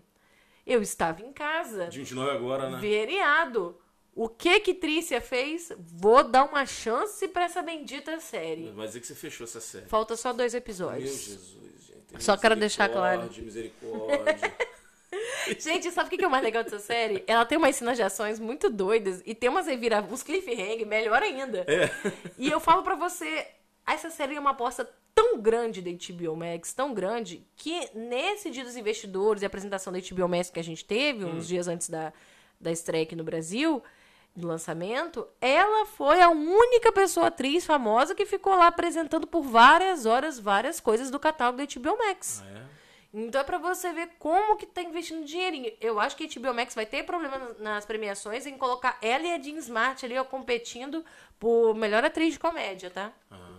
Eu 0.65 0.81
estava 0.81 1.21
em 1.21 1.31
casa, 1.31 1.87
De 1.87 1.99
29 1.99 2.31
agora, 2.31 2.69
né? 2.69 2.77
veriado. 2.79 3.77
O 4.15 4.29
que 4.29 4.59
que 4.59 4.73
Trícia 4.73 5.19
fez? 5.19 5.71
Vou 5.79 6.23
dar 6.23 6.43
uma 6.43 6.65
chance 6.65 7.27
pra 7.27 7.45
essa 7.45 7.61
bendita 7.61 8.19
série. 8.19 8.71
Vai 8.71 8.85
dizer 8.87 8.99
que 8.99 9.07
você 9.07 9.15
fechou 9.15 9.45
essa 9.45 9.59
série. 9.59 9.87
Falta 9.87 10.15
só 10.15 10.31
dois 10.31 10.53
Meu 10.53 10.59
episódios. 10.59 11.09
Jesus, 11.09 11.83
gente. 11.83 12.23
Só 12.23 12.37
quero 12.37 12.55
deixar 12.55 12.89
claro. 12.89 13.29
Misericórdia. 13.37 14.53
Gente, 15.59 15.91
sabe 15.91 16.07
o 16.07 16.09
que 16.09 16.17
que 16.17 16.23
é 16.23 16.27
o 16.27 16.31
mais 16.31 16.43
legal 16.43 16.63
dessa 16.63 16.79
série? 16.79 17.23
Ela 17.27 17.45
tem 17.45 17.57
umas 17.57 17.75
cenas 17.75 17.97
de 17.97 18.03
ações 18.03 18.39
muito 18.39 18.69
doidas 18.69 19.21
e 19.25 19.35
tem 19.35 19.49
umas 19.49 19.67
revira, 19.67 20.01
uns 20.01 20.23
cliffhanger, 20.23 20.87
melhor 20.87 21.21
ainda. 21.21 21.65
É. 21.67 21.89
E 22.37 22.49
eu 22.49 22.59
falo 22.59 22.81
pra 22.81 22.95
você, 22.95 23.45
essa 23.87 24.09
série 24.09 24.35
é 24.35 24.39
uma 24.39 24.51
aposta 24.51 24.89
tão 25.15 25.39
grande 25.39 25.81
da 25.81 25.91
HBO 25.91 26.35
Max, 26.35 26.73
tão 26.73 26.93
grande, 26.93 27.45
que 27.55 27.89
nesse 27.93 28.49
dia 28.49 28.63
dos 28.63 28.75
investidores 28.75 29.41
e 29.43 29.45
apresentação 29.45 29.93
da 29.93 29.99
HBO 29.99 30.27
Max 30.27 30.49
que 30.49 30.59
a 30.59 30.63
gente 30.63 30.83
teve, 30.83 31.23
Hum. 31.25 31.37
uns 31.37 31.47
dias 31.47 31.67
antes 31.67 31.89
da, 31.89 32.11
da 32.59 32.71
estreia 32.71 33.03
aqui 33.03 33.15
no 33.15 33.23
Brasil, 33.23 33.83
do 34.35 34.47
lançamento, 34.47 35.27
ela 35.39 35.85
foi 35.85 36.19
a 36.19 36.29
única 36.29 36.91
pessoa 36.91 37.27
atriz 37.27 37.63
famosa 37.65 38.15
que 38.15 38.25
ficou 38.25 38.55
lá 38.55 38.65
apresentando 38.67 39.27
por 39.27 39.43
várias 39.43 40.07
horas 40.07 40.39
várias 40.39 40.79
coisas 40.79 41.11
do 41.11 41.19
catálogo 41.19 41.59
da 41.59 41.65
HBO 41.65 41.95
Max. 41.99 42.41
Ah, 42.43 42.49
é? 42.59 42.63
Então 43.15 43.39
é 43.41 43.43
pra 43.43 43.59
você 43.59 43.93
ver 43.93 44.09
como 44.17 44.55
que 44.57 44.65
tá 44.65 44.81
investindo 44.81 45.23
dinheirinho. 45.23 45.71
Eu 45.79 45.99
acho 45.99 46.15
que 46.17 46.23
a 46.23 46.27
HBO 46.41 46.51
Max 46.51 46.73
vai 46.73 46.87
ter 46.87 47.03
problema 47.03 47.37
nas- 47.37 47.59
nas 47.59 47.85
premiações 47.85 48.47
em 48.47 48.57
colocar 48.57 48.97
ela 49.03 49.23
e 49.23 49.33
a 49.33 49.39
Jean 49.39 49.57
Smart 49.59 50.03
ali, 50.03 50.17
ó, 50.17 50.23
competindo 50.23 51.05
por 51.39 51.75
melhor 51.75 52.03
atriz 52.03 52.33
de 52.33 52.39
comédia, 52.39 52.89
tá? 52.89 53.13
Ah, 53.29 53.49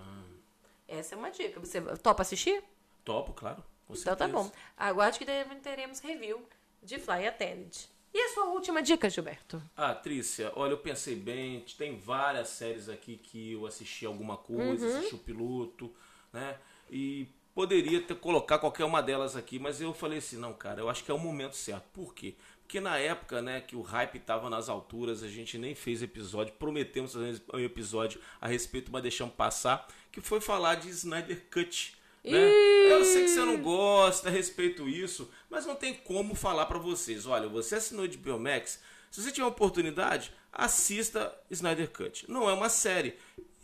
Essa 0.98 1.14
é 1.14 1.18
uma 1.18 1.30
dica. 1.30 1.60
Você 1.60 1.80
topa 1.98 2.22
assistir? 2.22 2.62
topo, 3.04 3.32
claro. 3.34 3.62
Então 3.90 4.16
tá 4.16 4.26
certeza. 4.26 4.32
bom. 4.32 4.50
Aguarde 4.78 5.18
que 5.18 5.26
teremos 5.62 6.00
review 6.00 6.42
de 6.82 6.98
Fly 6.98 7.26
Attendant. 7.26 7.84
E 8.14 8.18
a 8.18 8.28
sua 8.32 8.44
última 8.46 8.80
dica, 8.80 9.10
Gilberto? 9.10 9.60
Ah, 9.76 9.94
Trícia, 9.94 10.52
olha, 10.54 10.70
eu 10.72 10.78
pensei 10.78 11.14
bem, 11.16 11.60
tem 11.76 11.98
várias 11.98 12.48
séries 12.48 12.88
aqui 12.88 13.16
que 13.18 13.52
eu 13.52 13.66
assisti 13.66 14.06
alguma 14.06 14.36
coisa, 14.36 14.86
Uhum. 14.86 14.98
assisti 14.98 15.14
o 15.16 15.18
piloto, 15.18 15.92
né? 16.32 16.56
E 16.88 17.26
poderia 17.54 18.00
ter 18.00 18.14
colocar 18.14 18.58
qualquer 18.58 18.84
uma 18.84 19.02
delas 19.02 19.36
aqui, 19.36 19.58
mas 19.58 19.80
eu 19.80 19.92
falei 19.92 20.18
assim, 20.18 20.36
não, 20.36 20.52
cara, 20.54 20.80
eu 20.80 20.88
acho 20.88 21.04
que 21.04 21.10
é 21.10 21.14
o 21.14 21.18
momento 21.18 21.56
certo. 21.56 21.84
Por 21.92 22.14
quê? 22.14 22.34
Porque 22.62 22.80
na 22.80 22.96
época, 22.98 23.42
né, 23.42 23.60
que 23.60 23.76
o 23.76 23.82
hype 23.82 24.18
tava 24.20 24.48
nas 24.48 24.68
alturas, 24.68 25.22
a 25.22 25.28
gente 25.28 25.58
nem 25.58 25.74
fez 25.74 26.00
episódio, 26.02 26.54
prometemos 26.54 27.12
fazer 27.12 27.42
um 27.52 27.58
episódio 27.58 28.20
a 28.40 28.46
respeito, 28.48 28.90
mas 28.90 29.02
deixamos 29.02 29.34
passar, 29.34 29.86
que 30.14 30.20
foi 30.20 30.40
falar 30.40 30.76
de 30.76 30.88
Snyder 30.90 31.42
Cut. 31.50 31.96
Né? 32.24 32.38
Eu 32.88 33.04
sei 33.04 33.22
que 33.22 33.30
você 33.30 33.40
não 33.40 33.56
gosta, 33.56 34.30
respeito 34.30 34.88
isso, 34.88 35.28
mas 35.50 35.66
não 35.66 35.74
tem 35.74 35.92
como 35.92 36.36
falar 36.36 36.66
pra 36.66 36.78
vocês. 36.78 37.26
Olha, 37.26 37.48
você 37.48 37.74
assinou 37.74 38.06
de 38.06 38.16
Biomax, 38.16 38.78
se 39.10 39.20
você 39.20 39.32
tiver 39.32 39.46
oportunidade, 39.46 40.32
assista 40.52 41.34
Snyder 41.50 41.90
Cut. 41.90 42.30
Não 42.30 42.48
é 42.48 42.52
uma 42.52 42.68
série. 42.68 43.16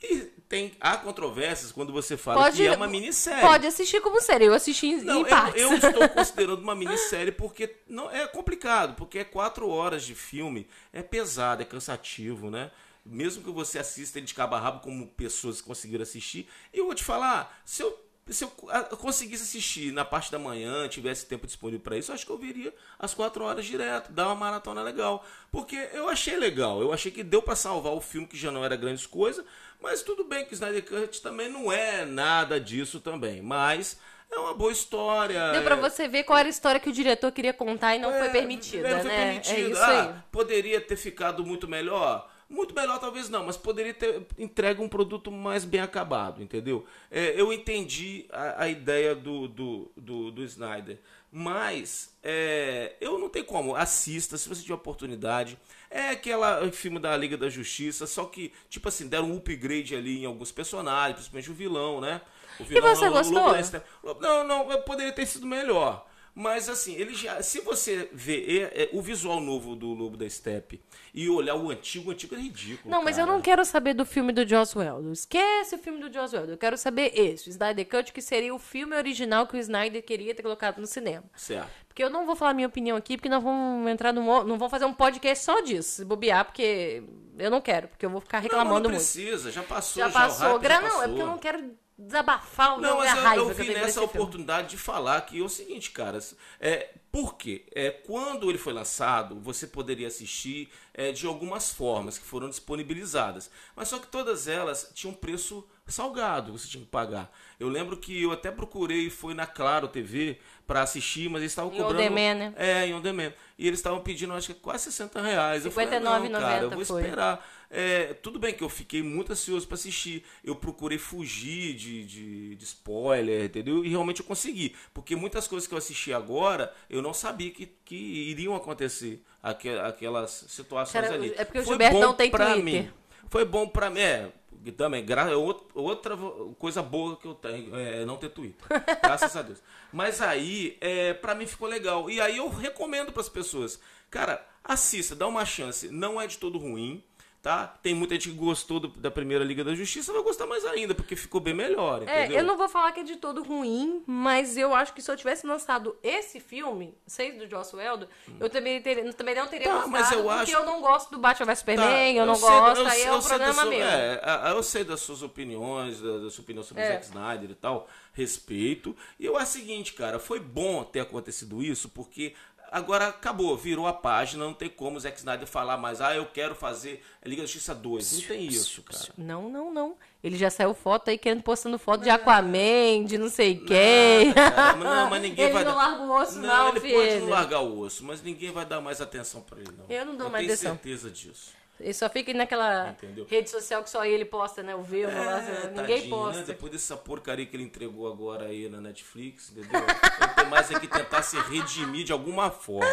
E 0.03 0.17
tem 0.49 0.73
há 0.81 0.97
controvérsias 0.97 1.71
quando 1.71 1.93
você 1.93 2.17
fala 2.17 2.51
que 2.51 2.67
é 2.67 2.73
uma 2.73 2.89
minissérie. 2.89 3.43
Pode 3.43 3.67
assistir 3.67 4.01
como 4.01 4.21
série. 4.21 4.47
Eu 4.47 4.55
assisti 4.55 4.87
em, 4.87 5.03
Não, 5.03 5.19
em 5.19 5.21
eu, 5.21 5.27
partes. 5.27 5.63
eu 5.63 5.75
estou 5.75 6.09
considerando 6.11 6.63
uma 6.63 6.75
minissérie 6.75 7.31
porque 7.31 7.77
não 7.87 8.11
é 8.11 8.27
complicado, 8.27 8.97
porque 8.97 9.21
é 9.21 9.25
quatro 9.25 9.69
horas 9.69 10.03
de 10.03 10.17
filme, 10.17 10.67
é 10.93 11.01
pesado, 11.03 11.63
é 11.63 11.65
cansativo, 11.65 12.51
né? 12.51 12.73
Mesmo 13.05 13.43
que 13.43 13.51
você 13.51 13.79
assista 13.79 14.19
ele 14.19 14.27
de 14.27 14.35
cabo 14.35 14.55
a 14.55 14.61
rabo, 14.61 14.81
como 14.81 15.07
pessoas 15.09 15.61
conseguiram 15.61 16.03
assistir, 16.03 16.49
eu 16.73 16.85
vou 16.85 16.95
te 16.95 17.03
falar, 17.03 17.61
se 17.65 17.83
eu, 17.83 17.99
se 18.29 18.45
eu 18.45 18.51
conseguisse 18.99 19.43
assistir 19.43 19.93
na 19.93 20.05
parte 20.05 20.31
da 20.31 20.39
manhã, 20.39 20.87
tivesse 20.89 21.27
tempo 21.27 21.47
disponível 21.47 21.81
para 21.81 21.97
isso, 21.97 22.11
eu 22.11 22.15
acho 22.15 22.27
que 22.27 22.31
eu 22.31 22.39
veria 22.39 22.75
as 22.99 23.15
quatro 23.15 23.45
horas 23.45 23.65
direto, 23.65 24.13
dar 24.13 24.27
uma 24.27 24.35
maratona 24.35 24.83
legal. 24.83 25.25
Porque 25.51 25.77
eu 25.93 26.09
achei 26.09 26.37
legal, 26.37 26.81
eu 26.81 26.93
achei 26.93 27.11
que 27.11 27.25
deu 27.25 27.43
para 27.43 27.57
salvar 27.57 27.93
o 27.93 28.01
filme, 28.01 28.27
que 28.27 28.37
já 28.37 28.51
não 28.51 28.65
era 28.65 28.77
grandes 28.77 29.07
coisa, 29.07 29.45
mas 29.81 30.03
tudo 30.03 30.23
bem 30.25 30.45
que 30.45 30.55
Snyder 30.55 30.85
Cut 30.85 31.23
também 31.23 31.49
não 31.49 31.73
é 31.73 32.05
nada 32.05 32.61
disso 32.61 33.01
também, 33.01 33.41
mas 33.41 33.99
é 34.31 34.39
uma 34.39 34.55
boa 34.55 34.71
história. 34.71 35.51
Deu 35.51 35.63
pra 35.63 35.75
é- 35.75 35.81
você 35.81 36.07
ver 36.07 36.23
qual 36.23 36.39
era 36.39 36.49
a 36.49 36.51
história 36.51 36.81
que 36.81 36.89
o 36.89 36.93
diretor 36.93 37.33
queria 37.33 37.53
contar 37.53 37.97
e 37.97 37.99
não 37.99 38.13
foi 38.13 38.29
é, 38.29 38.31
permitida, 38.31 38.89
não 38.89 39.01
foi 39.01 39.11
né? 39.11 39.25
permitido. 39.25 39.57
É 39.57 39.71
isso 39.71 39.83
Ah. 39.83 40.23
Poderia 40.31 40.81
ter 40.81 40.97
ficado 40.97 41.45
muito 41.45 41.67
melhor? 41.67 42.30
Muito 42.51 42.75
melhor 42.75 42.99
talvez 42.99 43.29
não, 43.29 43.47
mas 43.47 43.57
poderia 43.57 43.95
ter 43.95 44.27
entregue 44.37 44.83
um 44.83 44.89
produto 44.89 45.31
mais 45.31 45.65
bem 45.65 45.81
acabado, 45.81 46.43
entendeu? 46.43 46.85
É, 47.09 47.41
eu 47.41 47.53
entendi 47.53 48.27
a, 48.31 48.65
a 48.65 48.69
ideia 48.69 49.15
do, 49.15 49.47
do, 49.47 49.91
do, 49.97 50.31
do 50.33 50.43
Snyder, 50.43 50.99
mas 51.31 52.13
é, 52.25 52.97
eu 53.01 53.19
não 53.21 53.29
tenho 53.29 53.45
como. 53.45 53.77
Assista, 53.77 54.37
se 54.37 54.49
você 54.49 54.63
tiver 54.63 54.75
oportunidade. 54.75 55.57
É 55.89 56.09
aquela 56.11 56.71
filme 56.73 56.99
da 56.99 57.17
Liga 57.17 57.37
da 57.37 57.49
Justiça, 57.49 58.05
só 58.07 58.25
que, 58.25 58.53
tipo 58.69 58.89
assim, 58.89 59.09
deram 59.09 59.31
um 59.31 59.37
upgrade 59.37 59.95
ali 59.95 60.23
em 60.23 60.27
alguns 60.27 60.51
personagens, 60.53 61.15
principalmente 61.29 61.51
o 61.51 61.55
vilão, 61.55 62.01
né? 62.01 62.21
O 62.59 62.65
vilão, 62.65 62.95
você 62.97 63.09
o 63.09 63.13
gostou? 63.13 63.39
Lobo 63.39 63.53
Lester- 63.53 63.83
Não, 64.21 64.45
não, 64.45 64.83
poderia 64.83 65.13
ter 65.13 65.27
sido 65.27 65.47
melhor. 65.47 66.07
Mas 66.35 66.69
assim, 66.69 66.95
ele 66.95 67.15
já. 67.15 67.43
Se 67.43 67.61
você 67.61 68.09
vê 68.13 68.63
é, 68.75 68.85
é, 68.85 68.91
o 68.93 69.03
visual 69.03 69.41
novo 69.41 69.75
do 69.75 69.93
Lobo 69.93 70.17
da 70.17 70.29
Steppe 70.29 70.81
e 71.13 71.29
olhar 71.29 71.55
o 71.57 71.71
antigo, 71.71 72.09
o 72.09 72.13
antigo 72.13 72.35
é 72.35 72.39
ridículo. 72.39 72.91
Não, 72.91 73.03
mas 73.03 73.19
eu 73.19 73.25
cara. 73.25 73.37
não 73.37 73.43
quero 73.43 73.65
saber 73.65 73.95
do 73.95 74.07
filme 74.07 74.33
do 74.33 74.49
Joss 74.49 74.77
Whedon. 74.79 75.13
Esquece 75.13 75.75
o 75.75 75.79
filme 75.79 76.01
do 76.01 76.13
Joss 76.13 76.35
Whedon. 76.35 76.53
Eu 76.53 76.59
quero 76.59 76.79
saber 76.79 77.13
esse, 77.15 77.49
o 77.49 77.51
Snyder 77.51 77.87
Cut, 77.89 78.13
que 78.13 78.23
seria 78.23 78.55
o 78.55 78.59
filme 78.59 78.97
original 78.97 79.47
que 79.47 79.57
o 79.57 79.61
Snyder 79.61 80.03
queria 80.03 80.35
ter 80.35 80.43
colocado 80.43 80.79
no 80.79 80.87
cinema. 80.87 81.25
Certo. 81.35 81.69
Porque 81.89 82.03
eu 82.05 82.11
não 82.11 82.25
vou 82.25 82.37
falar 82.37 82.55
minha 82.55 82.69
opinião 82.69 82.97
aqui, 82.97 83.17
porque 83.17 83.29
nós 83.29 83.43
vamos 83.43 83.91
entrar 83.91 84.13
num. 84.13 84.25
Não 84.25 84.57
vamos 84.57 84.71
fazer 84.71 84.85
um 84.85 84.95
podcast 84.95 85.45
só 85.45 85.61
disso, 85.61 85.89
se 85.97 86.05
bobear, 86.05 86.45
porque 86.45 87.03
eu 87.37 87.51
não 87.51 87.61
quero, 87.61 87.89
porque 87.89 88.07
eu 88.07 88.11
vou 88.11 88.21
ficar 88.21 88.39
Não, 88.39 88.43
reclamando 88.45 88.75
mas 88.75 88.83
não 88.83 88.91
muito. 88.91 89.01
precisa, 89.03 89.51
já 89.51 89.63
passou. 89.63 90.01
Já 90.03 90.09
o 90.09 90.13
passou. 90.13 90.59
Gra... 90.61 90.75
já 90.75 90.81
Não, 90.81 90.87
é 90.87 90.91
passou. 90.91 91.09
porque 91.09 91.23
eu 91.23 91.27
não 91.27 91.39
quero 91.39 91.75
desabafar 92.01 92.79
o 92.79 92.81
Não, 92.81 92.99
mas 92.99 93.15
eu, 93.17 93.23
raiva 93.23 93.43
eu 93.45 93.55
vi 93.55 93.69
nessa 93.69 93.85
esse 93.87 93.93
filme. 93.93 94.07
oportunidade 94.07 94.69
de 94.69 94.77
falar 94.79 95.21
que 95.23 95.39
é 95.41 95.43
o 95.43 95.49
seguinte, 95.49 95.91
cara. 95.91 96.19
É, 96.59 96.91
por 97.13 97.35
quê? 97.37 97.67
É, 97.75 97.91
quando 97.91 98.49
ele 98.49 98.59
foi 98.59 98.73
lançado, 98.73 99.39
você 99.41 99.67
poderia 99.67 100.07
assistir 100.09 100.71
é, 100.95 101.13
de 101.13 101.27
algumas 101.27 101.71
formas 101.73 102.19
que 102.19 102.25
foram 102.25 102.49
disponibilizadas. 102.49 103.51
Mas 103.77 103.89
só 103.89 103.99
que 103.99 104.07
todas 104.07 104.49
elas 104.49 104.91
tinham 104.95 105.13
preço 105.13 105.67
salgado, 105.87 106.53
você 106.53 106.69
tinha 106.69 106.85
que 106.85 106.91
pagar. 106.91 107.31
Eu 107.59 107.69
lembro 107.69 107.97
que 107.97 108.23
eu 108.23 108.31
até 108.33 108.51
procurei, 108.51 109.11
foi 109.11 109.35
na 109.35 109.47
Claro 109.47 109.89
TV 109.89 110.39
para 110.67 110.83
assistir, 110.83 111.29
mas 111.29 111.43
eles 111.43 111.53
estavam 111.53 111.73
Em 111.73 111.77
cobrando. 111.79 112.01
on 112.01 112.03
demand, 112.15 112.35
né? 112.39 112.55
É, 112.57 112.87
em 112.87 112.95
on 112.95 113.01
demand. 113.01 113.33
E 113.59 113.67
eles 113.67 113.81
estavam 113.81 114.01
pedindo, 114.01 114.33
acho 114.33 114.55
que 114.55 114.61
quase 114.61 114.85
60 114.85 115.21
reais. 115.21 115.65
Eu 115.65 115.73
falei, 115.73 115.99
não, 115.99 116.31
cara, 116.31 116.63
eu 116.63 116.71
vou 116.71 116.81
59,90 116.81 116.87
foi. 116.87 117.03
esperar. 117.03 117.47
É, 117.73 118.15
tudo 118.15 118.39
bem 118.39 118.53
que 118.53 118.65
eu 118.65 118.69
fiquei 118.69 119.01
muito 119.01 119.31
ansioso 119.33 119.67
para 119.67 119.77
assistir. 119.77 120.25
Eu 120.43 120.57
procurei 120.57 120.99
fugir 120.99 121.75
de, 121.75 122.05
de, 122.05 122.57
de 122.57 122.65
spoiler, 122.65 123.45
entendeu? 123.45 123.85
E 123.85 123.89
realmente 123.89 124.21
eu 124.21 124.27
consegui. 124.27 124.75
Porque 124.93 125.15
muitas 125.15 125.47
coisas 125.47 125.69
que 125.69 125.75
eu 125.75 125.79
assisti 125.79 126.13
agora, 126.13 126.75
eu 126.89 127.01
não 127.01 127.15
sabia 127.15 127.51
que, 127.53 127.67
que 127.85 127.95
iriam 127.95 128.57
acontecer. 128.57 129.23
Aque- 129.43 129.69
Aquelas 129.79 130.47
situações 130.49 131.01
Cara, 131.05 131.15
ali. 131.15 131.33
é 131.37 131.45
porque 131.45 131.61
o 131.61 131.63
Foi 131.63 131.73
Gilberto 131.75 131.95
bom 131.97 132.01
não 132.03 132.15
tem 132.15 132.31
pra 132.31 132.55
Twitter. 132.55 132.65
mim. 132.85 132.91
Foi 133.29 133.45
bom 133.45 133.69
pra 133.69 133.89
mim. 133.89 134.01
É, 134.01 134.33
também, 134.77 135.05
gra- 135.05 135.31
é 135.31 135.35
out- 135.35 135.65
outra 135.73 136.17
coisa 136.59 136.83
boa 136.83 137.17
que 137.17 137.27
eu 137.27 137.35
tenho 137.35 137.75
é 137.77 138.05
não 138.05 138.17
ter 138.17 138.31
Twitter. 138.31 138.67
Graças 139.01 139.37
a 139.37 139.43
Deus. 139.43 139.63
Mas 139.93 140.21
aí, 140.21 140.77
é, 140.81 141.15
pra 141.15 141.37
mim 141.37 141.47
ficou 141.47 141.69
legal. 141.69 142.11
E 142.11 142.21
aí 142.21 142.37
eu 142.39 142.49
recomendo 142.49 143.13
pras 143.13 143.29
pessoas. 143.29 143.79
Cara, 144.11 144.45
assista, 144.65 145.15
dá 145.15 145.29
uma 145.29 145.45
chance. 145.47 145.89
Não 145.89 146.21
é 146.21 146.27
de 146.27 146.37
todo 146.37 146.59
ruim. 146.59 147.03
Tá? 147.43 147.67
Tem 147.83 147.95
muita 147.95 148.17
gente 148.17 148.29
que 148.29 148.35
gostou 148.37 148.79
do- 148.79 148.89
da 148.89 149.11
primeira 149.11 149.43
Liga 149.43 149.65
da 149.65 149.75
Justiça, 149.75 150.13
vai 150.13 150.23
gostar 150.23 150.47
mais 150.47 150.63
ainda, 150.67 150.95
porque 150.95 151.17
ficou 151.17 151.41
bem 151.41 151.55
melhor, 151.55 152.03
É, 152.07 152.25
entendeu? 152.25 152.39
eu 152.41 152.45
não 152.45 152.55
vou 152.59 152.69
falar 152.69 152.93
que 152.93 153.01
é 153.01 153.03
de 153.03 153.17
todo 153.17 153.43
ruim, 153.43 154.03
mas 154.07 154.59
eu 154.59 154.75
acho 154.75 154.93
que 154.93 155.01
se 155.01 155.11
eu 155.11 155.17
tivesse 155.17 155.47
lançado 155.47 155.97
esse 156.03 156.39
filme, 156.39 156.95
seis 157.07 157.39
do 157.39 157.49
Joss 157.49 157.75
Whedon, 157.75 158.07
eu 158.39 158.51
também, 158.51 158.83
teria, 158.83 159.11
também 159.15 159.35
não 159.35 159.47
teria 159.47 159.69
Tá, 159.69 159.73
gostado, 159.73 159.91
mas 159.91 160.13
eu 160.13 160.19
porque 160.25 160.39
acho- 160.43 160.53
eu 160.53 160.67
não 160.67 160.83
gosto 160.83 161.11
do 161.13 161.19
Batman 161.19 161.47
vs 161.47 161.47
Tá, 161.47 161.73
Superman, 161.73 162.17
eu 162.19 162.27
não 162.27 162.35
sei- 162.35 162.49
gosto, 162.51 162.81
eu 162.83 162.87
aí 162.87 162.91
sei- 162.99 163.05
é 163.07 163.11
um 163.11 163.15
eu 163.15 163.23
sei 163.23 163.31
da 163.31 163.45
problema 163.47 163.63
sua- 163.63 163.71
meu. 163.71 163.87
é, 163.87 164.53
eu 164.53 164.63
sei 164.63 164.85
das 164.85 165.01
suas 165.01 165.23
opiniões, 165.23 165.99
da, 165.99 166.19
da 166.19 166.31
sua 166.31 166.43
opinião 166.43 166.63
sobre 166.63 166.83
o 166.83 166.85
É. 166.85 166.89
Zack 166.93 167.05
Snyder 167.07 167.51
e 167.51 167.55
tal, 167.55 167.89
respeito. 168.13 168.95
E 169.19 169.25
eu 169.25 169.39
acho 169.39 169.57
o 169.57 169.61
seguinte, 169.61 169.95
cara, 169.95 170.19
foi 170.19 170.39
bom 170.41 170.85
ter 170.85 171.01
acontecido 171.01 171.63
isso, 171.63 171.89
porque 171.89 172.35
agora 172.71 173.09
acabou, 173.09 173.57
virou 173.57 173.87
a 173.87 173.93
página, 173.93 174.45
não 174.45 174.55
tem 174.55 174.69
como 174.69 174.97
o 174.97 175.01
Zack 175.01 175.19
Snyder 175.19 175.47
falar 175.47 175.77
mais, 175.77 176.01
ah, 176.01 176.15
eu 176.15 176.27
quero 176.27 176.55
fazer 176.55 177.03
Liga 177.25 177.43
da 177.43 177.47
Justiça 177.47 177.75
2. 177.75 178.13
Não 178.13 178.29
tem 178.29 178.47
isso, 178.47 178.83
cara. 178.83 179.09
Não, 179.19 179.49
não, 179.49 179.73
não. 179.73 179.97
Ele 180.23 180.37
já 180.37 180.51
saiu 180.51 180.75
foto 180.75 181.09
aí 181.11 181.17
querendo 181.19 181.43
postando 181.43 181.79
foto 181.79 182.03
de 182.03 182.11
Aquaman, 182.11 183.05
de 183.07 183.17
não 183.19 183.29
sei 183.31 183.57
quem. 183.57 184.33
Cara, 184.35 184.77
não, 184.77 185.11
mas 185.11 185.23
ninguém 185.23 185.45
ele 185.47 185.53
vai 185.55 185.65
não 185.65 185.73
dar- 185.75 185.77
larga 185.89 186.03
o 186.03 186.11
osso, 186.13 186.39
Não, 186.39 186.49
não, 186.49 186.69
ele 186.69 186.81
filho. 186.81 186.95
pode 186.95 187.21
não 187.21 187.29
largar 187.29 187.61
o 187.61 187.79
osso, 187.81 188.05
mas 188.05 188.23
ninguém 188.23 188.51
vai 188.53 188.65
dar 188.67 188.81
mais 188.81 189.01
atenção 189.01 189.41
pra 189.41 189.59
ele, 189.59 189.73
não. 189.77 189.85
Eu 189.89 190.05
não 190.07 190.17
dou 190.17 190.27
eu 190.27 190.31
mais 190.31 190.45
tenho 190.47 190.55
atenção. 190.55 190.73
certeza 190.75 191.11
disso. 191.11 191.60
Ele 191.81 191.95
só 191.95 192.09
fica 192.11 192.33
naquela 192.35 192.91
Entendeu? 192.91 193.27
rede 193.29 193.49
social 193.51 193.83
que 193.83 193.91
só 193.91 194.05
ele 194.05 194.25
posta, 194.25 194.63
né? 194.63 194.75
O 194.75 194.83
Vivo 194.83 195.11
lá, 195.11 195.41
É, 195.41 195.67
ninguém 195.69 195.97
tadinho, 195.97 196.17
né? 196.17 196.23
posta. 196.25 196.43
Depois 196.43 196.73
dessa 196.73 196.97
porcaria 196.97 197.47
que 197.47 197.57
ele 197.57 197.65
entregou 197.65 198.07
agora 198.11 198.47
aí 198.47 198.69
na 198.69 198.81
Netflix, 198.81 199.51
entendeu? 199.51 199.81
Ele 199.81 200.29
tem 200.37 200.47
mais 200.49 200.71
é 200.71 200.79
que 200.79 200.87
tentar 200.87 201.23
se 201.23 201.39
redimir 201.41 202.05
de 202.05 202.13
alguma 202.13 202.51
forma. 202.51 202.87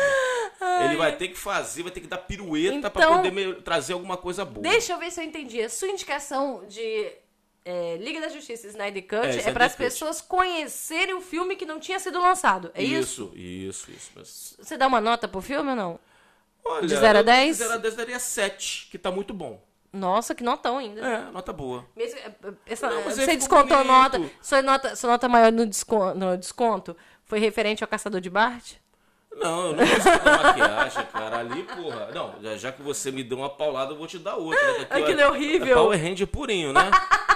Ele 0.85 0.95
vai 0.95 1.15
ter 1.15 1.27
que 1.27 1.37
fazer, 1.37 1.83
vai 1.83 1.91
ter 1.91 1.99
que 2.01 2.07
dar 2.07 2.17
pirueta 2.17 2.89
pra 2.89 3.03
Então- 3.03 3.17
poder 3.17 3.31
me- 3.31 3.53
trazer 3.61 3.93
alguma 3.93 4.17
coisa 4.17 4.43
boa. 4.45 4.63
Deixa 4.63 4.93
eu 4.93 4.97
ver 4.99 5.11
se 5.11 5.19
eu 5.21 5.25
entendi. 5.25 5.61
A 5.61 5.69
sua 5.69 5.87
indicação 5.89 6.65
de 6.67 7.11
é, 7.69 7.97
Liga 7.97 8.21
da 8.21 8.29
Justiça 8.29 8.65
e 8.65 8.69
Snyder 8.69 9.03
Cut 9.03 9.27
É, 9.27 9.49
é, 9.49 9.51
para 9.51 9.65
as 9.65 9.75
pessoas 9.75 10.21
conhecerem 10.21 11.13
o 11.13 11.19
filme 11.19 11.55
que 11.57 11.65
não 11.65 11.81
tinha 11.81 11.99
sido 11.99 12.17
lançado. 12.19 12.71
É 12.73 12.81
isso? 12.81 13.29
Isso, 13.35 13.91
isso, 13.91 14.11
isso. 14.21 14.55
Você 14.63 14.77
dá 14.77 14.87
uma 14.87 15.01
nota 15.01 15.27
pro 15.27 15.41
filme 15.41 15.71
ou 15.71 15.75
não? 15.75 15.99
Olha, 16.69 16.87
De 16.87 16.95
zero 16.95 17.17
a 17.17 17.21
eu- 17.21 17.25
dez? 17.25 17.57
De 17.57 17.63
0 17.63 17.73
a 17.73 17.77
10 17.77 17.95
daria 17.95 18.19
7, 18.19 18.87
que 18.91 18.97
tá 18.97 19.11
muito 19.11 19.33
bom. 19.33 19.61
Nossa, 19.93 20.35
que 20.35 20.43
notão 20.43 20.77
ainda. 20.77 21.01
É, 21.01 21.31
nota 21.31 21.51
boa. 21.53 21.85
Mesmo- 21.95 22.19
é, 22.19 22.31
essa- 22.65 22.89
Não, 22.89 23.01
você 23.03 23.35
descontou 23.35 23.77
bonito. 23.77 23.87
nota. 23.87 24.21
Sua 24.41 24.61
nota, 24.61 24.95
sua 24.95 25.09
nota 25.11 25.27
maior 25.29 25.51
no 25.51 25.65
desconto, 25.65 26.17
no 26.17 26.37
desconto 26.37 26.95
foi 27.25 27.39
referente 27.39 27.83
ao 27.83 27.87
Caçador 27.87 28.21
de 28.21 28.29
Bart? 28.29 28.73
Não, 29.35 29.67
eu 29.67 29.73
não 29.73 29.85
da 30.23 30.43
maquiagem, 30.43 31.05
cara. 31.13 31.37
Ali, 31.39 31.63
porra. 31.63 32.09
Não, 32.13 32.35
já, 32.57 32.71
que 32.71 32.81
você 32.81 33.11
me 33.11 33.23
deu 33.23 33.37
uma 33.37 33.49
paulada, 33.49 33.91
eu 33.93 33.97
vou 33.97 34.07
te 34.07 34.17
dar 34.17 34.35
outra. 34.35 34.59
Né? 34.79 34.85
Que 34.85 34.93
Aquilo 34.97 35.19
ó, 35.19 35.23
é 35.23 35.29
horrível. 35.29 35.75
Power 35.77 36.01
Ranger 36.01 36.27
purinho, 36.27 36.73
né? 36.73 36.89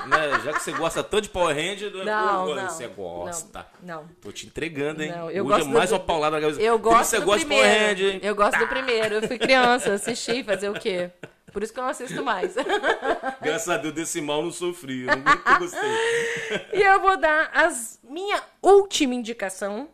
Né? 0.08 0.40
Já 0.44 0.54
que 0.54 0.62
você 0.64 0.72
gosta 0.72 1.04
tanto 1.04 1.22
de 1.24 1.30
Power 1.30 1.56
Ranger, 1.56 1.92
Não, 2.06 2.46
pô, 2.46 2.56
não, 2.56 2.70
você 2.70 2.88
gosta. 2.88 3.66
Não. 3.82 4.08
Tô 4.22 4.32
te 4.32 4.46
entregando, 4.48 5.04
hein? 5.04 5.12
Não, 5.12 5.30
eu 5.32 5.46
Hoje 5.46 5.54
gosto 5.56 5.70
é 5.70 5.74
mais 5.74 5.90
do- 5.90 5.94
uma 5.94 6.00
paulada 6.00 6.36
na 6.38 6.42
cabeça. 6.42 6.62
Eu 6.62 6.78
gosto 6.80 7.10
você 7.10 7.20
do 7.20 7.26
gosta 7.26 7.46
primeiro. 7.46 7.68
de 7.68 7.74
Power 7.76 7.90
Ranger, 7.90 8.14
hein? 8.16 8.20
Eu 8.24 8.36
gosto 8.36 8.58
do 8.60 8.68
primeiro. 8.68 9.16
Eu 9.16 9.28
fui 9.28 9.38
criança, 9.40 9.90
eu 9.90 9.94
assisti, 9.96 10.44
fazer 10.44 10.70
o 10.70 10.74
quê? 10.74 11.12
Por 11.52 11.62
isso 11.64 11.74
que 11.74 11.80
eu 11.80 11.84
não 11.84 11.90
assisto 11.92 12.24
mais. 12.24 12.56
Graças 13.42 13.68
a 13.70 13.78
Deus, 13.78 13.94
desse 13.94 14.22
mal 14.22 14.38
eu 14.40 14.46
não 14.46 14.52
sofri. 14.52 15.06
Eu 15.06 15.60
gostei. 15.60 15.82
E 16.74 16.82
eu 16.82 17.00
vou 17.02 17.18
dar 17.18 17.50
as 17.54 18.00
minha 18.04 18.42
última 18.62 19.14
indicação. 19.16 19.90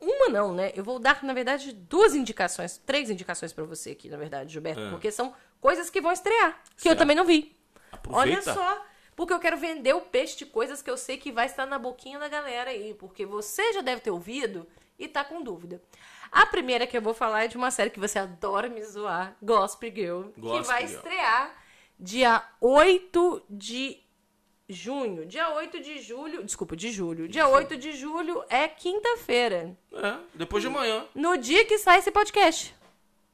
Uma 0.00 0.28
não, 0.28 0.52
né? 0.52 0.70
Eu 0.76 0.84
vou 0.84 0.98
dar, 0.98 1.22
na 1.24 1.32
verdade, 1.32 1.72
duas 1.72 2.14
indicações, 2.14 2.76
três 2.84 3.08
indicações 3.08 3.52
pra 3.52 3.64
você 3.64 3.90
aqui, 3.92 4.08
na 4.10 4.16
verdade, 4.18 4.52
Gilberto, 4.52 4.80
Ah. 4.82 4.90
porque 4.90 5.10
são 5.10 5.32
coisas 5.60 5.88
que 5.88 6.00
vão 6.00 6.12
estrear, 6.12 6.52
que 6.76 6.88
eu 6.88 6.90
Certo. 6.90 6.98
também 6.98 7.16
não 7.16 7.24
vi. 7.24 7.56
Aproveita. 7.90 8.20
Olha 8.20 8.42
só, 8.42 8.82
porque 9.16 9.32
eu 9.32 9.38
quero 9.38 9.56
vender 9.56 9.94
o 9.94 10.00
peixe 10.00 10.36
de 10.38 10.46
coisas 10.46 10.82
que 10.82 10.90
eu 10.90 10.96
sei 10.96 11.16
que 11.16 11.30
vai 11.32 11.46
estar 11.46 11.66
na 11.66 11.78
boquinha 11.78 12.18
da 12.18 12.28
galera 12.28 12.70
aí, 12.70 12.94
porque 12.94 13.24
você 13.26 13.72
já 13.72 13.80
deve 13.80 14.00
ter 14.00 14.10
ouvido 14.10 14.66
e 14.98 15.06
tá 15.08 15.24
com 15.24 15.42
dúvida. 15.42 15.82
A 16.30 16.46
primeira 16.46 16.86
que 16.86 16.96
eu 16.96 17.02
vou 17.02 17.14
falar 17.14 17.44
é 17.44 17.48
de 17.48 17.56
uma 17.56 17.70
série 17.70 17.90
que 17.90 18.00
você 18.00 18.18
adora 18.18 18.68
me 18.68 18.82
zoar, 18.84 19.36
Gospel 19.42 19.92
Girl, 19.94 20.22
que 20.34 20.40
Gospel 20.40 20.62
vai 20.64 20.86
Girl. 20.86 20.98
estrear 20.98 21.54
dia 21.98 22.42
8 22.60 23.42
de 23.48 24.00
junho. 24.68 25.26
Dia 25.26 25.50
8 25.54 25.80
de 25.80 26.00
julho, 26.00 26.42
desculpa, 26.42 26.74
de 26.74 26.90
julho. 26.90 27.28
Dia 27.28 27.46
8 27.46 27.76
de 27.76 27.92
julho 27.92 28.42
é 28.48 28.66
quinta-feira, 28.66 29.76
É, 29.92 30.16
depois 30.34 30.62
de 30.62 30.68
amanhã. 30.68 31.06
no 31.14 31.36
dia 31.36 31.64
que 31.64 31.78
sai 31.78 31.98
esse 31.98 32.10
podcast. 32.10 32.74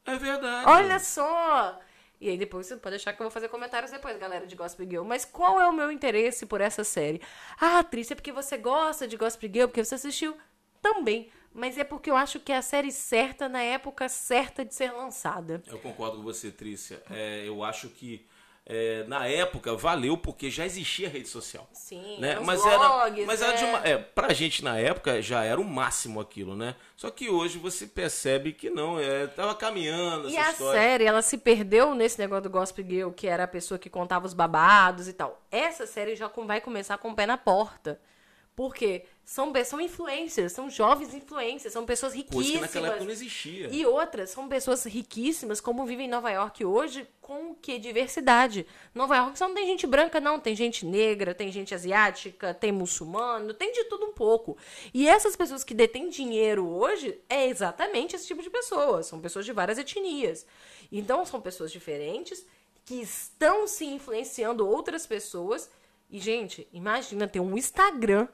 É 0.05 0.15
verdade. 0.15 0.67
Olha 0.69 0.99
só! 0.99 1.79
E 2.21 2.29
aí 2.29 2.37
depois 2.37 2.67
você 2.67 2.77
pode 2.77 2.97
achar 2.97 3.13
que 3.13 3.19
eu 3.19 3.23
vou 3.23 3.31
fazer 3.31 3.49
comentários 3.49 3.89
depois, 3.89 4.15
galera, 4.19 4.45
de 4.45 4.55
Gospel 4.55 4.87
Girl. 4.87 5.03
Mas 5.03 5.25
qual 5.25 5.59
é 5.59 5.67
o 5.67 5.73
meu 5.73 5.91
interesse 5.91 6.45
por 6.45 6.61
essa 6.61 6.83
série? 6.83 7.19
Ah, 7.59 7.83
Trícia, 7.83 8.13
é 8.13 8.15
porque 8.15 8.31
você 8.31 8.57
gosta 8.57 9.07
de 9.07 9.17
Gospel 9.17 9.49
Girl, 9.51 9.67
porque 9.67 9.83
você 9.83 9.95
assistiu 9.95 10.37
também. 10.79 11.31
Mas 11.51 11.79
é 11.79 11.83
porque 11.83 12.11
eu 12.11 12.15
acho 12.15 12.39
que 12.39 12.51
é 12.51 12.57
a 12.57 12.61
série 12.61 12.91
certa 12.91 13.49
na 13.49 13.63
época 13.63 14.07
certa 14.07 14.63
de 14.63 14.75
ser 14.75 14.91
lançada. 14.91 15.63
Eu 15.65 15.79
concordo 15.79 16.17
com 16.17 16.23
você, 16.23 16.51
Trícia. 16.51 17.01
É, 17.09 17.43
eu 17.47 17.63
acho 17.63 17.89
que 17.89 18.23
é, 18.71 19.03
na 19.05 19.27
época 19.27 19.75
valeu 19.75 20.17
porque 20.17 20.49
já 20.49 20.65
existia 20.65 21.09
rede 21.09 21.27
social. 21.27 21.67
Sim, 21.73 22.17
né? 22.19 22.39
Mas 22.39 22.61
blogs, 22.61 23.17
era, 23.17 23.25
mas 23.27 23.41
era 23.41 23.51
de 23.51 23.63
é. 23.65 23.67
uma, 23.67 23.77
é, 23.79 23.97
pra 23.97 24.33
gente 24.33 24.63
na 24.63 24.77
época 24.79 25.21
já 25.21 25.43
era 25.43 25.59
o 25.59 25.63
máximo 25.65 26.21
aquilo, 26.21 26.55
né? 26.55 26.75
Só 26.95 27.09
que 27.11 27.29
hoje 27.29 27.57
você 27.57 27.85
percebe 27.85 28.53
que 28.53 28.69
não, 28.69 28.97
é, 28.97 29.27
tava 29.27 29.53
caminhando 29.53 30.29
E 30.29 30.37
essa 30.37 30.47
a 30.47 30.51
história. 30.53 30.81
série, 30.81 31.03
ela 31.03 31.21
se 31.21 31.37
perdeu 31.37 31.93
nesse 31.93 32.17
negócio 32.17 32.43
do 32.43 32.49
Gospel 32.49 32.85
Girl, 32.87 33.09
que 33.11 33.27
era 33.27 33.43
a 33.43 33.47
pessoa 33.47 33.77
que 33.77 33.89
contava 33.89 34.25
os 34.25 34.33
babados 34.33 35.09
e 35.09 35.13
tal. 35.13 35.41
Essa 35.51 35.85
série 35.85 36.15
já 36.15 36.29
vai 36.29 36.61
começar 36.61 36.97
com 36.97 37.09
o 37.11 37.15
pé 37.15 37.25
na 37.25 37.37
porta. 37.37 37.99
Porque 38.55 39.05
são, 39.23 39.53
são 39.63 39.79
influencers, 39.79 40.51
são 40.51 40.69
jovens 40.69 41.13
influencers, 41.13 41.71
são 41.71 41.85
pessoas 41.85 42.13
Coisa 42.13 42.27
que 42.27 42.35
riquíssimas. 42.35 42.61
naquela 42.61 42.87
época 42.89 43.05
não 43.05 43.11
existia. 43.11 43.69
E 43.71 43.85
outras, 43.85 44.29
são 44.29 44.47
pessoas 44.49 44.83
riquíssimas, 44.83 45.61
como 45.61 45.85
vivem 45.85 46.05
em 46.05 46.09
Nova 46.09 46.29
York 46.29 46.65
hoje, 46.65 47.07
com 47.21 47.55
que? 47.55 47.79
Diversidade. 47.79 48.67
Nova 48.93 49.15
York 49.15 49.37
só 49.37 49.47
não 49.47 49.55
tem 49.55 49.65
gente 49.65 49.87
branca, 49.87 50.19
não. 50.19 50.37
Tem 50.37 50.53
gente 50.53 50.85
negra, 50.85 51.33
tem 51.33 51.49
gente 51.49 51.73
asiática, 51.73 52.53
tem 52.53 52.73
muçulmano, 52.73 53.53
tem 53.53 53.71
de 53.71 53.85
tudo 53.85 54.05
um 54.05 54.11
pouco. 54.11 54.57
E 54.93 55.07
essas 55.07 55.35
pessoas 55.37 55.63
que 55.63 55.73
detêm 55.73 56.09
dinheiro 56.09 56.67
hoje 56.67 57.17
é 57.29 57.47
exatamente 57.47 58.17
esse 58.17 58.27
tipo 58.27 58.43
de 58.43 58.49
pessoas. 58.49 59.05
São 59.05 59.21
pessoas 59.21 59.45
de 59.45 59.53
várias 59.53 59.77
etnias. 59.77 60.45
Então, 60.91 61.25
são 61.25 61.39
pessoas 61.39 61.71
diferentes 61.71 62.45
que 62.83 62.95
estão 62.95 63.65
se 63.65 63.85
influenciando 63.85 64.67
outras 64.67 65.07
pessoas. 65.07 65.69
E, 66.09 66.19
gente, 66.19 66.67
imagina 66.73 67.29
ter 67.29 67.39
um 67.39 67.57
Instagram 67.57 68.27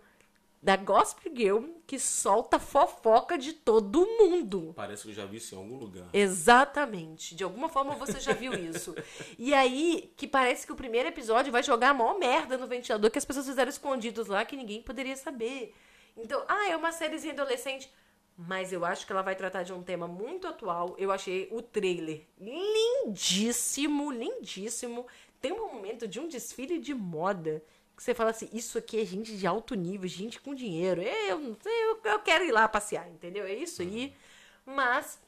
da 0.62 0.76
Gospel 0.76 1.32
Girl 1.36 1.66
que 1.86 2.00
solta 2.00 2.60
fofoca 2.60 3.38
de 3.38 3.54
todo 3.54 4.06
mundo. 4.06 4.74
Parece 4.76 5.04
que 5.04 5.10
eu 5.10 5.14
já 5.14 5.26
vi 5.26 5.38
isso 5.38 5.56
em 5.56 5.58
algum 5.58 5.78
lugar. 5.78 6.10
Exatamente. 6.12 7.36
De 7.36 7.44
alguma 7.44 7.70
forma 7.70 7.96
você 7.96 8.20
já 8.20 8.34
viu 8.34 8.54
isso. 8.54 8.96
e 9.38 9.54
aí, 9.54 10.12
que 10.18 10.28
parece 10.28 10.66
que 10.66 10.74
o 10.74 10.76
primeiro 10.76 11.08
episódio 11.08 11.52
vai 11.52 11.64
jogar 11.64 11.90
a 11.90 11.94
maior 11.94 12.18
merda 12.18 12.58
no 12.58 12.68
ventilador 12.68 13.10
que 13.10 13.18
as 13.18 13.26
pessoas 13.26 13.46
fizeram 13.46 13.70
escondidos 13.70 14.28
lá 14.28 14.44
que 14.44 14.58
ninguém 14.58 14.82
poderia 14.82 15.16
saber. 15.16 15.74
Então, 16.18 16.44
ah, 16.48 16.70
é 16.70 16.76
uma 16.76 16.92
sériezinha 16.92 17.34
adolescente. 17.34 17.90
Mas 18.38 18.72
eu 18.72 18.86
acho 18.86 19.06
que 19.06 19.12
ela 19.12 19.24
vai 19.24 19.36
tratar 19.36 19.64
de 19.64 19.74
um 19.74 19.82
tema 19.82 20.08
muito 20.08 20.48
atual. 20.48 20.96
Eu 21.00 21.12
achei 21.12 21.48
o 21.52 21.60
trailer 21.60 22.24
lindíssimo, 22.40 24.12
lindíssimo. 24.12 25.08
Tem 25.42 25.52
um 25.52 25.74
momento 25.74 26.08
de 26.08 26.20
um 26.20 26.28
desfile 26.28 26.78
de 26.78 26.94
moda 26.94 27.64
que 27.98 28.04
você 28.04 28.14
fala 28.14 28.30
assim: 28.30 28.48
isso 28.54 28.78
aqui 28.78 29.02
é 29.02 29.06
gente 29.06 29.36
de 29.36 29.48
alto 29.48 29.74
nível, 29.74 30.08
gente 30.08 30.40
com 30.40 30.54
dinheiro. 30.54 31.02
Eu, 31.02 31.58
eu, 31.66 32.00
eu 32.04 32.20
quero 32.20 32.46
ir 32.46 32.52
lá 32.52 32.68
passear, 32.68 33.10
entendeu? 33.10 33.46
É 33.46 33.54
isso 33.54 33.82
aí. 33.82 34.16
Mas 34.64 35.20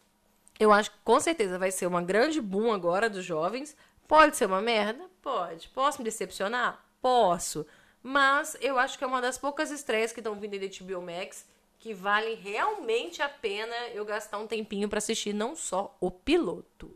eu 0.59 0.71
acho 0.71 0.91
que 0.91 0.97
com 1.03 1.19
certeza 1.19 1.57
vai 1.57 1.71
ser 1.71 1.87
uma 1.87 2.01
grande 2.01 2.39
boom 2.39 2.71
agora 2.71 3.09
dos 3.09 3.25
jovens. 3.25 3.75
Pode 4.07 4.37
ser 4.37 4.45
uma 4.45 4.61
merda? 4.61 5.09
Pode. 5.21 5.67
Posso 5.69 5.97
me 5.97 6.05
decepcionar? 6.05 6.85
Posso. 7.01 7.65
Mas 8.03 8.55
eu 8.61 8.77
acho 8.77 8.97
que 8.97 9.03
é 9.03 9.07
uma 9.07 9.21
das 9.21 9.37
poucas 9.37 9.71
estreias 9.71 10.11
que 10.11 10.19
estão 10.19 10.35
vindo 10.35 10.57
de 10.57 10.79
HBO 10.79 11.01
Max 11.01 11.45
que 11.79 11.93
vale 11.93 12.35
realmente 12.35 13.21
a 13.21 13.29
pena 13.29 13.75
eu 13.93 14.03
gastar 14.03 14.37
um 14.37 14.47
tempinho 14.47 14.89
para 14.89 14.97
assistir 14.97 15.33
não 15.33 15.55
só 15.55 15.95
o 15.99 16.11
piloto. 16.11 16.95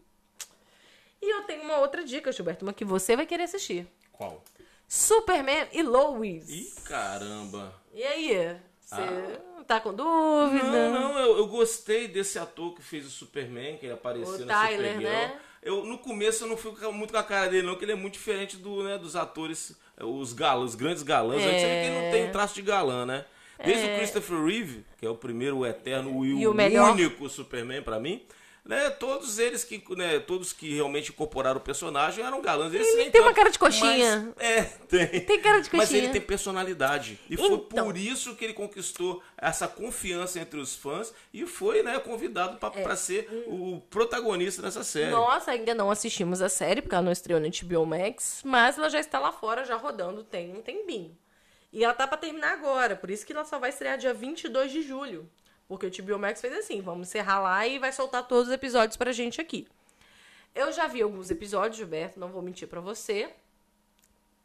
E 1.22 1.34
eu 1.34 1.44
tenho 1.44 1.64
uma 1.64 1.78
outra 1.78 2.04
dica, 2.04 2.34
Gilberto, 2.34 2.66
uma 2.66 2.74
que 2.74 2.84
você 2.84 3.16
vai 3.16 3.26
querer 3.26 3.44
assistir. 3.44 3.88
Qual? 4.12 4.44
Superman 4.88 5.68
e 5.72 5.82
Lois. 5.82 6.50
Ih, 6.50 6.74
caramba. 6.84 7.74
E 7.94 8.04
aí? 8.04 8.58
Você 8.82 9.02
ah. 9.02 9.64
tá 9.68 9.80
com 9.80 9.94
dúvida? 9.94 10.90
Não, 10.90 11.14
não, 11.14 11.20
eu, 11.20 11.38
eu, 11.38 11.48
gostei 11.48 12.08
desse 12.08 12.38
ator 12.38 12.76
que 12.76 12.82
fez 12.82 13.06
o 13.06 13.10
Superman, 13.10 13.78
que 13.78 13.86
ele 13.86 13.94
apareceu 13.94 14.36
o 14.36 14.40
no 14.40 14.48
Tyler, 14.48 14.94
Supergirl. 14.94 15.04
né? 15.04 15.40
Eu, 15.62 15.86
no 15.86 15.98
começo 15.98 16.44
eu 16.44 16.48
não 16.50 16.58
fui 16.58 16.74
muito 16.92 17.12
com 17.12 17.20
a 17.20 17.24
cara 17.24 17.48
dele, 17.48 17.66
não, 17.66 17.76
que 17.76 17.86
ele 17.86 17.94
é 17.94 17.96
muito 17.96 18.14
diferente 18.14 18.58
do, 18.58 18.84
né, 18.84 18.98
dos 18.98 19.16
atores, 19.16 19.78
os 19.98 20.34
galãs, 20.34 20.72
os 20.72 20.76
grandes 20.76 21.04
galãs. 21.04 21.42
É... 21.42 21.46
Antes 21.46 21.64
ele 21.64 22.02
não 22.02 22.12
tem 22.12 22.32
traço 22.32 22.56
de 22.56 22.62
galã, 22.62 23.06
né? 23.06 23.26
Desde 23.64 23.88
é... 23.88 23.94
o 23.94 23.98
Christopher 23.98 24.44
Reeve, 24.44 24.86
que 24.98 25.06
é 25.06 25.10
o 25.10 25.16
primeiro, 25.16 25.60
o 25.60 25.66
eterno 25.66 26.26
e, 26.26 26.42
e 26.42 26.48
o, 26.48 26.52
o 26.52 26.92
único 26.92 27.30
Superman 27.30 27.82
para 27.82 28.00
mim, 28.00 28.22
né, 28.66 28.90
todos 28.92 29.40
eles 29.40 29.64
que, 29.64 29.84
né, 29.96 30.20
todos 30.20 30.54
que 30.54 30.74
realmente 30.74 31.12
incorporaram 31.12 31.58
o 31.58 31.64
personagem 31.64 32.24
eram 32.24 32.42
galãs. 32.42 32.74
Ele 32.74 32.84
tem 32.84 33.12
tanto, 33.12 33.24
uma 33.24 33.34
cara 33.34 33.50
de 33.50 33.60
coxinha. 33.60 34.34
Mas, 34.36 34.46
é, 34.46 34.64
tem. 34.88 35.08
Tem 35.26 35.42
cara 35.42 35.60
de 35.60 35.70
coxinha. 35.70 35.78
Mas 35.78 35.94
ele 35.94 36.10
tem 36.10 36.22
personalidade. 36.22 37.20
E 37.30 37.34
então. 37.34 37.46
foi 37.48 37.58
por 37.58 37.98
isso 37.98 38.36
que 38.36 38.46
ele 38.46 38.54
conquistou 38.54 39.22
essa 39.38 39.68
confiança 39.68 40.40
entre 40.40 40.60
os 40.60 40.76
fãs 40.76 41.14
e 41.34 41.46
foi, 41.46 41.84
né, 41.84 42.00
convidado 42.00 42.58
para 42.58 42.94
é. 42.94 42.96
ser 42.96 43.28
o 43.48 43.82
protagonista 43.90 44.62
nessa 44.62 44.84
série. 44.84 45.12
Nós 45.12 45.48
ainda 45.48 45.76
não 45.76 45.92
assistimos 45.92 46.42
a 46.42 46.48
série, 46.48 46.82
porque 46.82 46.96
ela 46.96 47.04
não 47.04 47.12
estreou 47.12 47.42
no 47.42 47.50
HBO 47.50 47.86
Max, 47.86 48.42
mas 48.46 48.78
ela 48.78 48.90
já 48.90 49.00
está 49.00 49.20
lá 49.20 49.32
fora, 49.32 49.66
já 49.66 49.76
rodando, 49.76 50.24
tem 50.24 50.56
um 50.56 50.62
tempinho. 50.62 51.18
E 51.74 51.84
ela 51.84 51.94
tá 51.94 52.08
para 52.08 52.18
terminar 52.18 52.54
agora, 52.54 52.96
por 52.96 53.10
isso 53.10 53.26
que 53.26 53.34
ela 53.34 53.44
só 53.44 53.60
vai 53.60 53.72
estrear 53.72 53.98
dia 53.98 54.14
22 54.14 54.72
de 54.72 54.84
julho. 54.84 55.30
Porque 55.74 55.88
o 55.88 55.92
TBO 55.92 56.20
Max 56.20 56.40
fez 56.40 56.54
assim, 56.54 56.82
vamos 56.82 57.08
encerrar 57.08 57.40
lá 57.40 57.66
e 57.66 57.80
vai 57.80 57.92
soltar 57.92 58.28
todos 58.28 58.48
os 58.48 58.54
episódios 58.54 58.96
pra 58.96 59.12
gente 59.12 59.42
aqui. 59.42 59.68
Eu 60.54 60.72
já 60.72 60.86
vi 60.86 61.02
alguns 61.02 61.32
episódios, 61.32 61.78
Gilberto, 61.78 62.20
não 62.20 62.28
vou 62.28 62.44
mentir 62.44 62.68
para 62.68 62.80
você. 62.80 63.34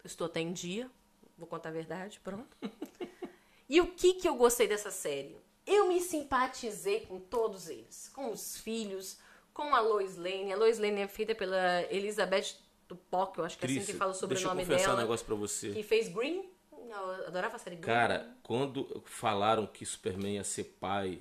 Estou 0.02 0.26
até 0.26 0.40
em 0.40 0.54
dia, 0.54 0.90
vou 1.36 1.46
contar 1.46 1.68
a 1.68 1.72
verdade, 1.72 2.18
pronto. 2.24 2.48
e 3.68 3.78
o 3.78 3.88
que 3.88 4.14
que 4.14 4.26
eu 4.26 4.36
gostei 4.36 4.66
dessa 4.66 4.90
série? 4.90 5.36
Eu 5.66 5.86
me 5.88 6.00
simpatizei 6.00 7.00
com 7.00 7.20
todos 7.20 7.68
eles, 7.68 8.10
com 8.14 8.30
os 8.30 8.56
filhos, 8.56 9.18
com 9.52 9.74
a 9.74 9.80
Lois 9.80 10.16
Lane. 10.16 10.50
A 10.50 10.56
Lois 10.56 10.78
Lane 10.78 11.02
é 11.02 11.08
feita 11.08 11.34
pela 11.34 11.82
Elizabeth 11.92 12.54
Tupoc, 12.88 13.36
eu 13.36 13.44
acho 13.44 13.58
que 13.58 13.66
é 13.66 13.68
assim 13.68 13.84
que 13.84 13.92
fala 13.92 14.12
o 14.12 14.14
sobrenome 14.14 14.64
deixa 14.64 14.84
eu 14.84 14.86
dela. 14.86 14.94
um 14.94 15.02
negócio 15.02 15.26
pra 15.26 15.34
você. 15.34 15.72
Que 15.72 15.82
fez 15.82 16.08
Green 16.08 16.48
eu 16.96 17.26
adorava 17.26 17.56
a 17.56 17.58
série 17.58 17.76
Cara, 17.76 18.36
quando 18.42 19.02
falaram 19.04 19.66
que 19.66 19.84
Superman 19.84 20.34
ia 20.34 20.44
ser 20.44 20.64
pai, 20.80 21.20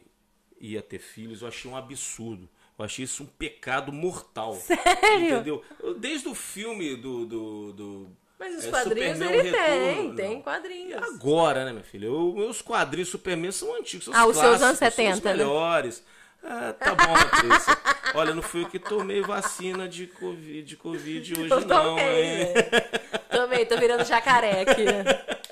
ia 0.59 0.82
ter 0.82 0.99
filhos, 0.99 1.41
eu 1.41 1.47
achei 1.47 1.70
um 1.70 1.76
absurdo. 1.76 2.49
Eu 2.78 2.86
achei 2.86 3.05
isso 3.05 3.24
um 3.24 3.26
pecado 3.26 3.91
mortal. 3.91 4.53
Sério? 4.53 5.36
Entendeu? 5.36 5.63
Desde 5.99 6.28
o 6.28 6.36
filme 6.36 6.95
do. 6.95 7.26
do, 7.26 7.74
do 7.74 8.09
mas 8.38 8.55
os 8.55 8.65
é, 8.65 8.70
quadrinhos 8.70 9.18
Superman 9.18 9.39
ele 9.39 9.51
tem, 9.51 10.15
tem 10.15 10.41
quadrinhos. 10.43 11.01
Agora, 11.01 11.65
né, 11.65 11.72
minha 11.72 11.84
filha? 11.84 12.11
os 12.11 12.36
meus 12.36 12.61
quadrinhos 12.61 13.09
Superman 13.09 13.51
são 13.51 13.76
antigos, 13.76 14.05
são 14.05 14.13
ah, 14.13 14.28
os 14.28 14.38
seus 14.38 14.61
anos 14.61 14.78
70, 14.78 15.09
são 15.09 15.18
os 15.18 15.24
né? 15.24 15.32
melhores. 15.32 15.97
Né? 15.97 16.05
Ah, 16.43 16.74
tá 16.74 16.93
bom, 16.93 17.13
Patrícia. 17.13 17.78
Olha, 18.13 18.36
não 18.36 18.43
fui 18.43 18.63
eu 18.63 18.70
que 18.70 18.78
tomei 18.78 19.22
vacina 19.22 19.89
de 19.89 20.05
Covid, 20.05 20.61
de 20.61 20.76
COVID 20.78 21.34
hoje, 21.41 21.65
não, 21.65 21.97
hein? 21.97 22.53
Tomei, 23.32 23.65
tô 23.65 23.76
virando 23.78 24.05
jacaré 24.05 24.61
aqui. 24.61 24.86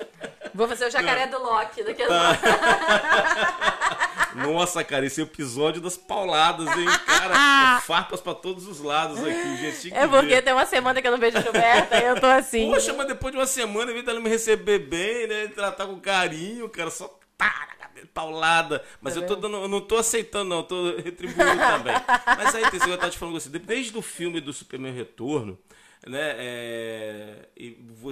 Vou 0.56 0.66
fazer 0.66 0.86
o 0.86 0.90
jacaré 0.90 1.26
do 1.26 1.38
Loki 1.38 1.82
daqui 1.82 2.02
a 2.02 2.06
Nossa, 4.34 4.82
cara, 4.84 5.06
esse 5.06 5.22
episódio 5.22 5.80
das 5.80 5.96
pauladas, 5.96 6.66
hein? 6.76 6.86
Cara, 7.06 7.80
farpas 7.86 8.20
pra 8.20 8.34
todos 8.34 8.66
os 8.66 8.80
lados 8.80 9.18
aqui, 9.18 9.56
gente. 9.56 9.94
É 9.94 10.06
porque 10.06 10.26
ver. 10.26 10.42
tem 10.42 10.52
uma 10.52 10.66
semana 10.66 11.00
que 11.00 11.08
eu 11.08 11.12
não 11.12 11.18
vejo 11.18 11.38
a 11.38 11.40
Gilberta 11.40 11.96
e 11.96 12.04
eu 12.04 12.20
tô 12.20 12.26
assim. 12.26 12.70
Poxa, 12.70 12.92
mas 12.92 13.06
depois 13.06 13.32
de 13.32 13.38
uma 13.38 13.46
semana, 13.46 13.90
em 13.90 13.94
vez 13.94 14.04
dela 14.04 14.20
me 14.20 14.28
receber 14.28 14.80
bem, 14.80 15.26
né? 15.26 15.48
Tratar 15.48 15.86
com 15.86 15.98
carinho, 15.98 16.68
cara, 16.68 16.90
só 16.90 17.18
tá 17.38 17.76
paulada. 18.12 18.82
Mas 19.00 19.14
tá 19.14 19.20
eu, 19.20 19.26
tô 19.26 19.36
dando, 19.36 19.56
eu 19.56 19.68
não 19.68 19.80
tô 19.80 19.96
aceitando, 19.96 20.48
não, 20.48 20.58
eu 20.58 20.62
tô 20.62 20.96
retribuindo 20.96 21.58
também. 21.58 21.94
Mas 22.36 22.54
aí 22.54 22.70
tem 22.70 22.80
que 22.80 22.90
eu 22.90 22.98
tava 22.98 23.10
te 23.10 23.18
falando 23.18 23.36
assim, 23.36 23.50
desde 23.50 23.96
o 23.96 24.02
filme 24.02 24.40
do 24.40 24.52
Superman 24.52 24.92
Retorno, 24.92 25.58
né? 26.06 26.34
É, 26.38 27.05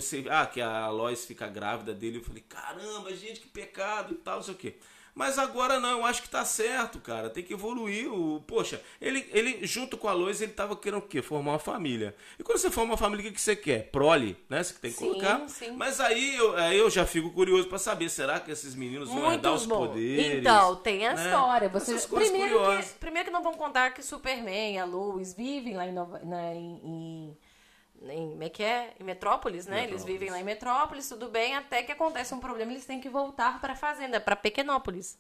você. 0.00 0.24
Ah, 0.30 0.46
que 0.46 0.60
a 0.60 0.88
Lois 0.88 1.24
fica 1.24 1.48
grávida 1.48 1.94
dele. 1.94 2.18
Eu 2.18 2.24
falei, 2.24 2.44
caramba, 2.48 3.14
gente, 3.14 3.40
que 3.40 3.48
pecado 3.48 4.14
e 4.14 4.16
tal, 4.16 4.36
não 4.36 4.42
sei 4.42 4.54
o 4.54 4.56
quê. 4.56 4.74
Mas 5.14 5.38
agora 5.38 5.78
não, 5.78 6.00
eu 6.00 6.04
acho 6.04 6.22
que 6.22 6.28
tá 6.28 6.44
certo, 6.44 6.98
cara. 6.98 7.30
Tem 7.30 7.44
que 7.44 7.52
evoluir. 7.52 8.12
O... 8.12 8.40
Poxa, 8.40 8.82
ele, 9.00 9.24
ele 9.32 9.64
junto 9.64 9.96
com 9.96 10.08
a 10.08 10.12
Lois, 10.12 10.40
ele 10.40 10.52
tava 10.52 10.74
querendo 10.76 10.98
o 10.98 11.02
quê? 11.02 11.22
Formar 11.22 11.52
uma 11.52 11.58
família. 11.58 12.16
E 12.36 12.42
quando 12.42 12.58
você 12.58 12.68
forma 12.68 12.90
uma 12.90 12.96
família, 12.96 13.24
o 13.24 13.28
que, 13.28 13.34
que 13.34 13.40
você 13.40 13.54
quer? 13.54 13.90
Prole, 13.92 14.36
né? 14.48 14.60
Você 14.60 14.74
tem 14.74 14.90
que 14.90 14.98
sim, 14.98 15.06
colocar. 15.06 15.48
Sim. 15.48 15.70
Mas 15.76 16.00
aí 16.00 16.34
eu, 16.34 16.56
aí 16.56 16.76
eu 16.76 16.90
já 16.90 17.06
fico 17.06 17.30
curioso 17.30 17.68
para 17.68 17.78
saber, 17.78 18.08
será 18.08 18.40
que 18.40 18.50
esses 18.50 18.74
meninos 18.74 19.08
vão 19.08 19.18
Muito 19.18 19.34
herdar 19.34 19.54
os 19.54 19.66
bom. 19.66 19.86
poderes? 19.86 20.40
Então, 20.40 20.76
tem 20.76 21.06
a 21.06 21.14
né? 21.14 21.24
história. 21.24 21.68
Você... 21.68 21.96
Primeiro, 22.08 22.58
que, 22.78 22.88
primeiro 22.98 23.26
que 23.26 23.32
não 23.32 23.42
vão 23.42 23.54
contar 23.54 23.90
que 23.90 24.02
Superman 24.02 24.74
e 24.74 24.78
a 24.78 24.84
Lois 24.84 25.32
vivem 25.32 25.76
lá 25.76 25.86
em, 25.86 25.92
Nova, 25.92 26.18
na, 26.24 26.52
em, 26.52 26.80
em 26.82 27.36
em, 28.12 28.30
como 28.30 28.42
é 28.42 28.48
que 28.48 28.62
é? 28.62 28.92
Em 29.00 29.04
Metrópolis, 29.04 29.66
né? 29.66 29.82
Metrópolis. 29.82 30.02
Eles 30.02 30.12
vivem 30.12 30.30
lá 30.30 30.40
em 30.40 30.44
Metrópolis, 30.44 31.08
tudo 31.08 31.28
bem, 31.28 31.54
até 31.56 31.82
que 31.82 31.92
acontece 31.92 32.34
um 32.34 32.40
problema, 32.40 32.72
eles 32.72 32.84
têm 32.84 33.00
que 33.00 33.08
voltar 33.08 33.60
para 33.60 33.72
a 33.72 33.76
fazenda, 33.76 34.20
para 34.20 34.36
Pequenópolis. 34.36 35.18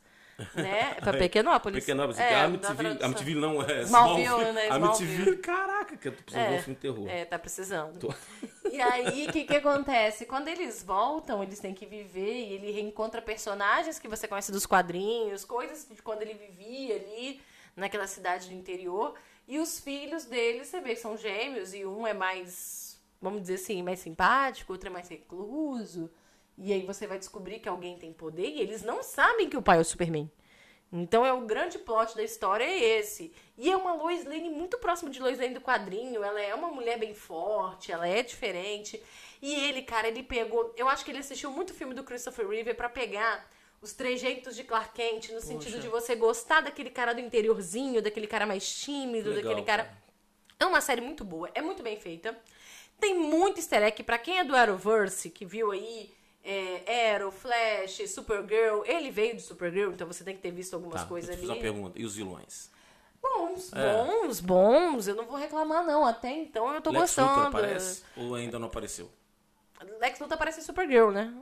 Né? 0.54 0.94
Pra 0.98 1.12
Pequenópolis. 1.12 1.84
Pequenópolis, 1.84 2.18
é, 2.18 2.34
a 2.34 2.44
Amityville, 2.44 2.98
Amityville 3.04 3.40
não 3.40 3.62
é 3.62 3.82
Smallville, 3.82 4.24
Smallville 4.24 4.52
né? 4.52 4.68
Amityville, 4.68 5.36
caraca, 5.38 5.96
que 5.96 6.08
eu 6.08 6.12
tô 6.12 6.22
precisando 6.24 6.46
é, 6.46 6.50
de 6.50 6.56
um 6.56 6.62
filme 6.62 6.80
terror. 6.80 7.08
É, 7.08 7.24
tá 7.24 7.38
precisando. 7.38 7.98
Tô. 7.98 8.14
E 8.72 8.80
aí, 8.80 9.28
o 9.28 9.32
que 9.32 9.44
que 9.44 9.54
acontece? 9.54 10.26
Quando 10.26 10.48
eles 10.48 10.82
voltam, 10.82 11.44
eles 11.44 11.60
têm 11.60 11.72
que 11.72 11.86
viver 11.86 12.32
e 12.32 12.54
ele 12.54 12.72
reencontra 12.72 13.22
personagens 13.22 14.00
que 14.00 14.08
você 14.08 14.26
conhece 14.26 14.50
dos 14.50 14.66
quadrinhos, 14.66 15.44
coisas 15.44 15.86
de 15.88 16.02
quando 16.02 16.22
ele 16.22 16.34
vivia 16.34 16.96
ali 16.96 17.40
naquela 17.76 18.08
cidade 18.08 18.48
do 18.48 18.54
interior. 18.54 19.14
E 19.46 19.58
os 19.58 19.78
filhos 19.78 20.24
dele, 20.24 20.64
você 20.64 20.80
vê 20.80 20.94
que 20.94 21.00
são 21.00 21.16
gêmeos, 21.16 21.74
e 21.74 21.84
um 21.84 22.06
é 22.06 22.14
mais, 22.14 22.98
vamos 23.20 23.42
dizer 23.42 23.54
assim, 23.54 23.82
mais 23.82 24.00
simpático, 24.00 24.72
outro 24.72 24.88
é 24.88 24.92
mais 24.92 25.08
recluso. 25.08 26.10
E 26.56 26.72
aí 26.72 26.82
você 26.86 27.06
vai 27.06 27.18
descobrir 27.18 27.58
que 27.58 27.68
alguém 27.68 27.98
tem 27.98 28.12
poder 28.12 28.48
e 28.48 28.60
eles 28.60 28.82
não 28.82 29.02
sabem 29.02 29.48
que 29.48 29.56
o 29.56 29.62
pai 29.62 29.78
é 29.78 29.80
o 29.80 29.84
Superman. 29.84 30.30
Então 30.92 31.26
é 31.26 31.32
o 31.32 31.40
grande 31.40 31.76
plot 31.76 32.14
da 32.14 32.22
história 32.22 32.62
é 32.62 32.98
esse. 32.98 33.32
E 33.58 33.68
é 33.68 33.76
uma 33.76 33.94
Lois 33.94 34.24
Lane 34.24 34.48
muito 34.48 34.78
próxima 34.78 35.10
de 35.10 35.20
Lois 35.20 35.38
Lane 35.38 35.54
do 35.54 35.60
quadrinho. 35.60 36.22
Ela 36.22 36.40
é 36.40 36.54
uma 36.54 36.68
mulher 36.68 36.96
bem 36.96 37.12
forte, 37.12 37.90
ela 37.90 38.06
é 38.06 38.22
diferente. 38.22 39.02
E 39.42 39.52
ele, 39.52 39.82
cara, 39.82 40.06
ele 40.06 40.22
pegou. 40.22 40.72
Eu 40.76 40.88
acho 40.88 41.04
que 41.04 41.10
ele 41.10 41.18
assistiu 41.18 41.50
muito 41.50 41.74
filme 41.74 41.94
do 41.94 42.04
Christopher 42.04 42.48
Reeve 42.48 42.74
para 42.74 42.88
pegar 42.88 43.44
os 43.84 43.92
trejeitos 43.92 44.56
de 44.56 44.64
Clark 44.64 44.94
Kent, 44.94 45.28
no 45.28 45.34
Poxa. 45.34 45.46
sentido 45.46 45.78
de 45.78 45.88
você 45.88 46.16
gostar 46.16 46.62
daquele 46.62 46.88
cara 46.88 47.12
do 47.12 47.20
interiorzinho, 47.20 48.00
daquele 48.00 48.26
cara 48.26 48.46
mais 48.46 48.66
tímido, 48.66 49.28
Legal, 49.28 49.42
daquele 49.42 49.66
cara. 49.66 49.84
cara. 49.84 50.04
É 50.58 50.64
uma 50.64 50.80
série 50.80 51.02
muito 51.02 51.22
boa, 51.22 51.50
é 51.54 51.60
muito 51.60 51.82
bem 51.82 51.98
feita. 51.98 52.34
Tem 52.98 53.14
muito 53.14 53.58
easter 53.58 53.82
egg. 53.82 54.02
Pra 54.02 54.16
quem 54.16 54.38
é 54.38 54.44
do 54.44 54.56
Arrowverse, 54.56 55.28
que 55.28 55.44
viu 55.44 55.70
aí 55.70 56.10
é, 56.42 57.14
Arrow, 57.14 57.30
Flash, 57.30 58.08
Supergirl, 58.08 58.82
ele 58.86 59.10
veio 59.10 59.36
de 59.36 59.42
Supergirl, 59.42 59.92
então 59.92 60.06
você 60.06 60.24
tem 60.24 60.34
que 60.34 60.40
ter 60.40 60.50
visto 60.50 60.72
algumas 60.72 61.02
tá, 61.02 61.06
coisas 61.06 61.28
ali. 61.28 61.40
Fiz 61.40 61.50
uma 61.50 61.60
pergunta. 61.60 62.00
E 62.00 62.04
os 62.06 62.16
vilões? 62.16 62.70
Bons, 63.20 63.70
é. 63.72 64.04
bons, 64.04 64.40
bons. 64.40 65.08
Eu 65.08 65.14
não 65.14 65.26
vou 65.26 65.36
reclamar, 65.36 65.84
não. 65.84 66.06
Até 66.06 66.30
então 66.30 66.72
eu 66.72 66.80
tô 66.80 66.90
Lex 66.90 67.02
gostando. 67.02 67.28
Luthor 67.28 67.46
aparece 67.46 68.02
ou 68.16 68.34
ainda 68.34 68.58
não 68.58 68.68
apareceu? 68.68 69.10
Lex 70.00 70.18
Luthor 70.20 70.36
aparece 70.36 70.60
em 70.60 70.62
Supergirl, 70.62 71.10
né? 71.10 71.34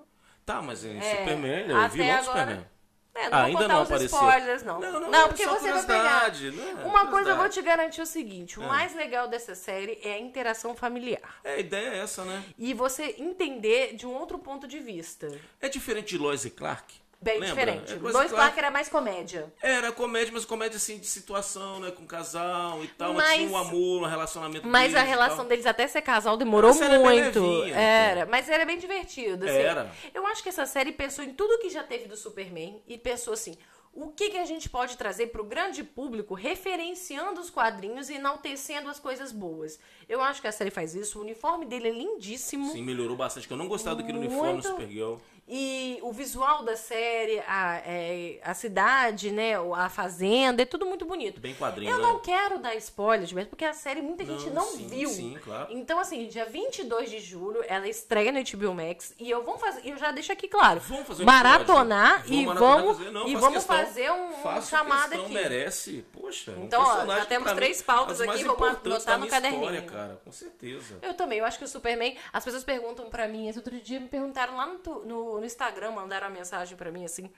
Tá, 0.44 0.60
mas 0.60 0.84
em 0.84 0.98
É, 0.98 1.16
Superman, 1.18 1.68
eu 1.70 1.88
vi 1.88 1.98
logo 2.02 2.12
agora- 2.12 2.22
Superman. 2.24 2.72
É, 3.14 3.28
não 3.28 3.38
Ah, 3.38 3.40
vou 3.42 3.46
ainda 3.46 3.58
contar 3.60 3.74
não 3.74 3.82
os 3.82 3.88
apareceu. 3.90 4.18
spoilers, 4.18 4.62
não. 4.62 4.80
Não, 4.80 5.00
não, 5.00 5.14
é 5.24 5.28
porque 5.28 5.46
você 5.46 5.70
vai 5.70 5.84
pegar. 5.84 6.30
né? 6.32 6.82
Uma 6.86 7.08
coisa 7.08 7.30
eu 7.30 7.36
vou 7.36 7.46
te 7.48 7.60
garantir 7.60 8.00
o 8.00 8.06
seguinte: 8.06 8.58
o 8.58 8.62
É. 8.62 8.66
mais 8.66 8.94
legal 8.94 9.28
dessa 9.28 9.54
série 9.54 10.00
é 10.02 10.14
a 10.14 10.18
interação 10.18 10.74
familiar. 10.74 11.36
É, 11.44 11.54
a 11.54 11.58
ideia 11.58 11.88
é 11.90 11.98
essa, 11.98 12.24
né? 12.24 12.42
E 12.56 12.72
você 12.72 13.14
entender 13.18 13.94
de 13.96 14.06
um 14.06 14.14
outro 14.14 14.38
ponto 14.38 14.66
de 14.66 14.78
vista. 14.78 15.30
É 15.60 15.68
diferente 15.68 16.08
de 16.08 16.18
Lois 16.18 16.46
e 16.46 16.50
Clark. 16.50 16.94
Bem 17.22 17.38
Lembra? 17.38 17.48
diferente. 17.48 17.92
É, 17.92 17.96
Lois 17.96 18.30
e 18.30 18.34
Clark 18.34 18.58
era 18.58 18.70
mais 18.70 18.88
comédia. 18.88 19.52
Era 19.62 19.92
comédia, 19.92 20.32
mas 20.32 20.44
comédia 20.44 20.76
assim 20.76 20.98
de 20.98 21.06
situação, 21.06 21.78
né? 21.78 21.92
Com 21.92 22.04
casal 22.04 22.82
e 22.82 22.88
tal. 22.88 23.14
Mas- 23.14 23.36
Tinha 23.36 23.48
um 23.48 23.56
amor, 23.56 24.02
um 24.02 24.06
relacionamento 24.06 24.66
Mas 24.66 24.94
a 24.94 25.02
relação 25.02 25.46
deles 25.46 25.64
até 25.64 25.86
ser 25.86 26.02
casal 26.02 26.36
demorou 26.36 26.70
A 26.70 26.74
série 26.74 26.94
é 26.94 26.98
bem 26.98 27.22
muito. 27.22 27.40
levinha, 27.40 27.76
era, 27.78 28.26
mas 28.26 28.48
era 28.48 28.64
bem 28.64 28.76
divertido. 28.78 29.44
assim. 29.44 29.54
Era. 29.54 29.90
Eu 30.12 30.26
acho 30.26 30.42
que 30.42 30.48
essa 30.48 30.66
série 30.66 30.90
pensou 30.90 31.24
em 31.24 31.32
tudo 31.32 31.58
que 31.60 31.70
já 31.70 31.84
teve 31.84 32.06
do 32.06 32.16
Superman 32.16 32.82
e 32.88 32.98
pensou 32.98 33.34
assim: 33.34 33.56
o 33.94 34.08
que, 34.08 34.30
que 34.30 34.38
a 34.38 34.44
gente 34.44 34.68
pode 34.68 34.96
trazer 34.96 35.28
pro 35.28 35.44
grande 35.44 35.84
público, 35.84 36.34
referenciando 36.34 37.40
os 37.40 37.50
quadrinhos 37.50 38.08
e 38.10 38.14
enaltecendo 38.14 38.88
as 38.88 38.98
coisas 38.98 39.30
boas. 39.30 39.78
Eu 40.08 40.20
acho 40.22 40.40
que 40.40 40.48
a 40.48 40.52
série 40.52 40.70
faz 40.70 40.94
isso. 40.94 41.18
O 41.18 41.22
uniforme 41.22 41.66
dele 41.66 41.88
é 41.88 41.92
lindíssimo. 41.92 42.72
Sim, 42.72 42.82
melhorou 42.82 43.16
bastante. 43.16 43.46
Que 43.46 43.52
eu 43.52 43.56
não 43.58 43.68
gostava 43.68 43.96
daquele 43.96 44.18
Muito. 44.18 44.32
uniforme 44.32 44.60
do 44.62 44.66
Supergirl. 44.66 45.16
E 45.48 45.98
o 46.02 46.12
visual 46.12 46.62
da 46.62 46.76
série, 46.76 47.40
a, 47.46 47.82
é, 47.84 48.38
a 48.44 48.54
cidade, 48.54 49.30
né, 49.32 49.54
a 49.76 49.88
fazenda, 49.88 50.62
é 50.62 50.64
tudo 50.64 50.86
muito 50.86 51.04
bonito. 51.04 51.40
Bem 51.40 51.52
quadrinho, 51.54 51.90
Eu 51.90 51.98
né? 51.98 52.02
não 52.04 52.20
quero 52.20 52.58
dar 52.58 52.74
spoiler, 52.76 53.26
Gilberto, 53.26 53.50
porque 53.50 53.64
a 53.64 53.72
série 53.74 54.00
muita 54.00 54.24
gente 54.24 54.46
Não, 54.46 54.64
não 54.64 54.70
sim, 54.72 54.86
viu. 54.86 55.08
sim, 55.10 55.36
claro. 55.44 55.66
Então, 55.70 55.98
assim, 55.98 56.26
dia 56.28 56.44
22 56.46 57.10
de 57.10 57.18
julho, 57.18 57.62
ela 57.66 57.88
estreia 57.88 58.30
no 58.30 58.38
HBO 58.40 58.72
Max 58.72 59.14
e 59.18 59.28
eu 59.28 59.42
vou 59.42 59.58
fazer, 59.58 59.86
eu 59.86 59.96
já 59.98 60.12
deixo 60.12 60.32
aqui 60.32 60.46
claro, 60.48 60.80
Vamos 60.80 61.06
fazer 61.08 61.22
um 61.24 61.26
maratonar 61.26 62.24
e 62.26 62.46
vamos, 62.46 62.96
fazer- 62.98 63.10
não, 63.10 63.28
e 63.28 63.34
vamos 63.34 63.58
questão. 63.64 63.76
fazer 63.76 64.10
um, 64.12 64.28
um 64.28 64.32
Faço 64.42 64.70
chamado 64.70 65.08
questão, 65.10 65.24
aqui. 65.24 65.34
merece. 65.34 66.04
Poxa, 66.12 66.52
um 66.52 66.64
Então, 66.64 66.80
ó, 66.80 66.84
personagem 66.94 67.22
já 67.22 67.26
temos 67.26 67.52
três 67.52 67.82
pautas 67.82 68.20
aqui, 68.20 68.44
vou 68.44 68.56
anotar 68.64 69.04
da 69.04 69.18
no 69.18 69.26
caderninho. 69.26 69.62
história, 69.64 69.82
cara, 69.82 70.20
com 70.24 70.32
certeza. 70.32 70.98
Eu 71.02 71.14
também, 71.14 71.40
eu 71.40 71.44
acho 71.44 71.58
que 71.58 71.64
o 71.64 71.68
Superman. 71.68 72.16
As 72.32 72.44
pessoas 72.44 72.62
perguntam 72.64 73.10
pra 73.10 73.26
mim, 73.28 73.48
esse 73.48 73.58
outro 73.58 73.78
dia 73.80 73.98
me 73.98 74.08
perguntaram 74.08 74.56
lá 74.56 74.66
no, 74.66 74.78
tu- 74.78 75.02
no, 75.32 75.40
no 75.40 75.46
Instagram, 75.46 75.92
mandaram 75.92 76.28
uma 76.28 76.34
mensagem 76.34 76.76
pra 76.76 76.90
mim 76.90 77.04
assim. 77.04 77.30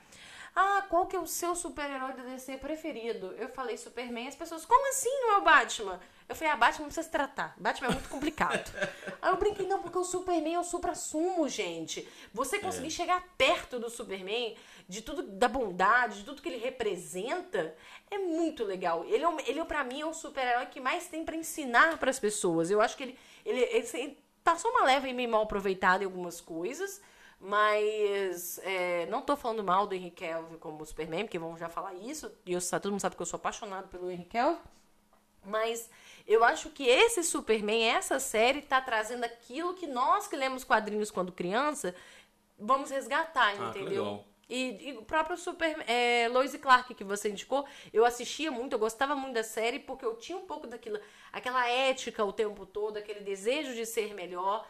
Ah, 0.57 0.87
qual 0.89 1.07
que 1.07 1.17
é 1.17 1.19
o 1.19 1.27
seu 1.27 1.57
super-herói 1.57 2.13
da 2.13 2.23
DC 2.23 2.59
preferido? 2.59 3.35
Eu 3.39 3.49
falei 3.49 3.77
Superman, 3.77 4.29
as 4.29 4.37
pessoas, 4.37 4.65
como 4.65 4.89
assim 4.89 5.11
não 5.23 5.33
é 5.33 5.39
o 5.39 5.43
Batman? 5.43 5.99
Eu 6.29 6.37
falei, 6.37 6.53
ah, 6.53 6.57
Batman 6.57 6.83
não 6.83 6.87
precisa 6.87 7.07
se 7.07 7.11
tratar. 7.11 7.55
Batman 7.59 7.89
é 7.89 7.93
muito 7.93 8.09
complicado. 8.09 8.71
Aí 9.21 9.31
eu 9.33 9.37
brinquei, 9.37 9.67
não, 9.67 9.83
porque 9.83 9.99
o 9.99 10.05
Superman 10.05 10.55
é 10.55 10.59
o 10.61 10.65
supra-sumo, 10.65 11.49
gente. 11.49 12.09
Você 12.33 12.61
conseguir 12.61 12.93
chegar 12.93 13.21
perto 13.37 13.81
do 13.81 13.91
Superman, 13.91 14.57
de 14.89 15.03
tudo, 15.03 15.25
da 15.25 15.49
bondade, 15.49 16.19
de 16.19 16.25
tudo 16.25 16.41
que 16.41 16.49
ele 16.49 16.59
representa, 16.59 17.75
é 18.09 18.19
muito 18.19 18.63
legal. 18.63 19.05
Ele, 19.07 19.25
é, 19.25 19.51
ele 19.51 19.65
pra 19.65 19.83
mim, 19.83 20.03
é 20.03 20.07
o 20.07 20.15
super-herói 20.15 20.67
que 20.67 20.81
mais 20.81 21.09
tem 21.09 21.25
pra 21.25 21.35
ensinar 21.35 21.99
pras 21.99 22.21
pessoas. 22.21 22.71
Eu 22.71 22.81
acho 22.81 22.97
que 22.97 23.03
ele, 23.03 23.19
ele, 23.45 23.61
ele, 23.61 23.89
ele 23.95 24.25
passou 24.45 24.71
uma 24.71 24.85
leva 24.85 25.09
e 25.09 25.13
meio 25.13 25.29
mal 25.29 25.43
aproveitada 25.43 26.05
em 26.05 26.07
algumas 26.07 26.41
coisas, 26.41 27.03
mas 27.47 28.59
é, 28.63 29.05
não 29.07 29.21
tô 29.21 29.37
falando 29.37 29.63
mal 29.63 29.87
do 29.87 29.95
Henry 29.95 30.11
Cavill 30.11 30.59
como 30.59 30.85
Superman, 30.87 31.25
porque 31.25 31.39
vamos 31.39 31.61
já 31.61 31.69
falar 31.69 31.93
isso, 31.93 32.33
e 32.47 32.55
eu, 32.55 32.61
todo 32.81 32.91
mundo 32.91 33.01
sabe 33.01 33.15
que 33.17 33.21
eu 33.21 33.27
sou 33.27 33.37
apaixonado 33.37 33.87
pelo 33.89 34.11
Henry 34.11 34.25
Cavill. 34.25 34.59
Mas 35.45 35.91
eu 36.27 36.43
acho 36.43 36.71
que 36.71 36.89
esse 36.89 37.23
Superman, 37.23 37.85
essa 37.85 38.19
série, 38.19 38.63
tá 38.63 38.81
trazendo 38.81 39.25
aquilo 39.25 39.75
que 39.75 39.87
nós 39.87 40.27
que 40.27 40.35
lemos 40.35 40.65
quadrinhos 40.65 41.11
quando 41.11 41.33
criança, 41.33 41.95
vamos 42.59 42.91
resgatar, 42.91 43.55
Ah, 43.61 43.69
entendeu? 43.69 44.05
legal. 44.05 44.25
E, 44.49 44.89
e 44.89 44.93
o 44.97 45.03
próprio 45.03 45.37
Super 45.37 45.85
é, 45.87 46.29
Lois 46.31 46.57
Clark 46.57 46.95
que 46.95 47.05
você 47.05 47.29
indicou, 47.29 47.67
eu 47.93 48.07
assistia 48.07 48.51
muito, 48.51 48.73
eu 48.73 48.79
gostava 48.79 49.15
muito 49.15 49.35
da 49.35 49.43
série 49.43 49.79
porque 49.79 50.05
eu 50.05 50.17
tinha 50.17 50.39
um 50.39 50.47
pouco 50.47 50.67
daquilo, 50.67 50.99
aquela 51.31 51.69
ética 51.69 52.25
o 52.25 52.33
tempo 52.33 52.65
todo, 52.65 52.97
aquele 52.97 53.21
desejo 53.21 53.75
de 53.75 53.85
ser 53.85 54.15
melhor. 54.15 54.67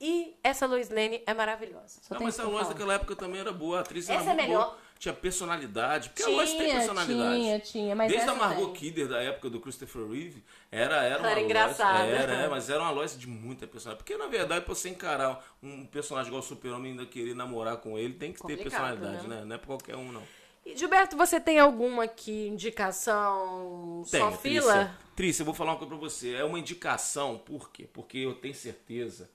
E 0.00 0.36
essa 0.44 0.64
Lois 0.66 0.90
Lane 0.90 1.22
é 1.26 1.34
maravilhosa. 1.34 1.98
Só 2.02 2.14
Não, 2.14 2.22
mas 2.22 2.38
a 2.38 2.44
Lois 2.44 2.68
daquela 2.68 2.94
época 2.94 3.16
também 3.16 3.40
era 3.40 3.52
boa. 3.52 3.78
A 3.78 3.80
atriz 3.80 4.08
era 4.08 4.20
Essa 4.20 4.30
é 4.30 4.34
muito 4.34 4.46
melhor. 4.46 4.64
boa. 4.66 4.78
Tinha 4.96 5.12
personalidade. 5.14 6.10
Porque 6.10 6.22
a 6.22 6.28
Lois 6.28 6.50
tem 6.50 6.60
Tinha, 6.60 6.74
personalidade. 6.76 7.34
tinha, 7.40 7.60
tinha, 7.60 7.96
mas 7.96 8.10
Desde 8.12 8.28
a 8.28 8.34
Margot 8.34 8.66
tem. 8.66 8.74
Kidder, 8.74 9.08
da 9.08 9.20
época 9.22 9.50
do 9.50 9.60
Christopher 9.60 10.06
Reeve, 10.08 10.44
era, 10.70 11.02
era 11.02 11.18
uma 11.18 11.26
Era 11.26 11.34
Lois- 11.40 11.44
engraçada. 11.44 12.04
Era, 12.06 12.32
é, 12.44 12.48
mas 12.48 12.70
era 12.70 12.80
uma 12.80 12.90
Lois 12.92 13.18
de 13.18 13.26
muita 13.26 13.66
personalidade. 13.66 14.04
Porque, 14.04 14.16
na 14.22 14.28
verdade, 14.30 14.64
pra 14.64 14.74
você 14.74 14.88
encarar 14.88 15.44
um 15.62 15.84
personagem 15.86 16.28
igual 16.28 16.42
o 16.42 16.46
Super-Homem 16.46 16.86
e 16.88 16.98
ainda 16.98 17.06
querer 17.06 17.34
namorar 17.34 17.78
com 17.78 17.98
ele, 17.98 18.14
tem 18.14 18.32
que 18.32 18.38
ter 18.38 18.56
Complicado, 18.56 18.70
personalidade, 18.70 19.26
né? 19.28 19.36
né? 19.40 19.44
Não 19.44 19.54
é 19.56 19.58
pra 19.58 19.66
qualquer 19.66 19.96
um, 19.96 20.12
não. 20.12 20.22
E, 20.64 20.76
Gilberto, 20.76 21.16
você 21.16 21.40
tem 21.40 21.58
alguma 21.58 22.04
aqui 22.04 22.46
indicação 22.48 24.02
só 24.06 24.10
Tenho, 24.18 24.32
fila? 24.38 24.72
Trícia. 24.72 24.96
Trícia, 25.16 25.42
eu 25.42 25.46
vou 25.46 25.54
falar 25.54 25.72
uma 25.72 25.78
coisa 25.78 25.90
pra 25.90 25.98
você. 25.98 26.34
É 26.34 26.44
uma 26.44 26.58
indicação, 26.58 27.38
por 27.38 27.70
quê? 27.70 27.88
Porque 27.92 28.18
eu 28.18 28.34
tenho 28.34 28.54
certeza 28.54 29.28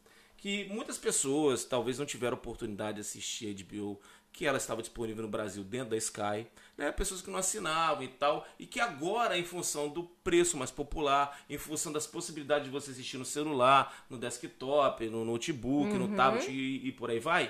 que 0.43 0.65
muitas 0.67 0.97
pessoas 0.97 1.63
talvez 1.63 1.97
não 1.97 2.05
tiveram 2.05 2.35
oportunidade 2.35 2.95
de 2.95 2.99
assistir 2.99 3.47
a 3.47 3.63
HBO, 3.63 3.97
que 4.29 4.45
ela 4.45 4.57
estava 4.57 4.81
disponível 4.81 5.23
no 5.23 5.29
Brasil 5.29 5.63
dentro 5.63 5.91
da 5.91 5.95
Sky, 5.95 6.45
né? 6.77 6.91
Pessoas 6.91 7.21
que 7.21 7.29
não 7.29 7.37
assinavam 7.39 8.03
e 8.03 8.09
tal, 8.09 8.45
e 8.59 8.65
que 8.65 8.81
agora, 8.81 9.37
em 9.37 9.45
função 9.45 9.87
do 9.87 10.03
preço 10.21 10.57
mais 10.57 10.69
popular, 10.69 11.39
em 11.49 11.57
função 11.57 11.93
das 11.93 12.05
possibilidades 12.05 12.65
de 12.65 12.71
você 12.71 12.91
assistir 12.91 13.17
no 13.17 13.23
celular, 13.23 14.05
no 14.09 14.17
desktop, 14.17 15.07
no 15.07 15.23
notebook, 15.23 15.93
Uhum. 15.93 16.07
no 16.07 16.15
tablet 16.17 16.49
e, 16.51 16.87
e 16.89 16.91
por 16.91 17.09
aí 17.09 17.19
vai, 17.21 17.49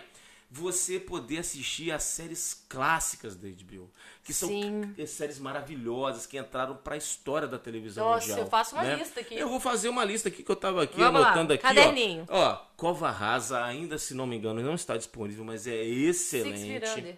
você 0.52 1.00
poder 1.00 1.40
assistir 1.40 1.92
as 1.92 2.04
séries 2.04 2.64
clássicas 2.70 3.36
da 3.36 3.48
HBO, 3.50 3.90
que 4.24 4.34
são 4.34 4.48
Sim. 4.48 4.94
c- 4.96 5.06
séries 5.08 5.38
maravilhosas 5.38 6.26
que 6.26 6.38
entraram 6.38 6.76
para 6.78 6.94
a 6.96 6.98
história 6.98 7.48
da 7.48 7.60
televisão 7.60 8.06
Nossa, 8.08 8.28
mundial. 8.28 8.40
eu 8.46 8.50
faço 8.50 8.76
uma 8.76 8.84
né? 8.84 8.96
lista 8.96 9.20
aqui. 9.20 9.36
Eu 9.36 9.50
vou 9.50 9.60
fazer 9.60 9.90
uma 9.90 10.06
lista 10.06 10.30
aqui 10.30 10.44
que 10.44 10.50
eu 10.50 10.56
tava 10.56 10.84
aqui 10.84 10.98
Vamos 10.98 11.20
lá, 11.22 11.28
anotando 11.28 11.52
aqui, 11.54 11.62
caderninho. 11.64 12.26
ó. 12.30 12.52
Ó, 12.52 12.56
Cova 12.78 13.12
Rasa, 13.12 13.64
ainda 13.66 13.98
se 13.98 14.14
não 14.14 14.26
me 14.26 14.38
engano, 14.38 14.62
não 14.62 14.76
está 14.76 14.96
disponível, 14.96 15.44
mas 15.44 15.68
é 15.68 15.84
Six 15.84 16.34
excelente. 16.34 16.86
Feet 17.02 17.18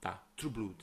Tá, 0.00 0.22
True 0.36 0.50
Blood. 0.50 0.76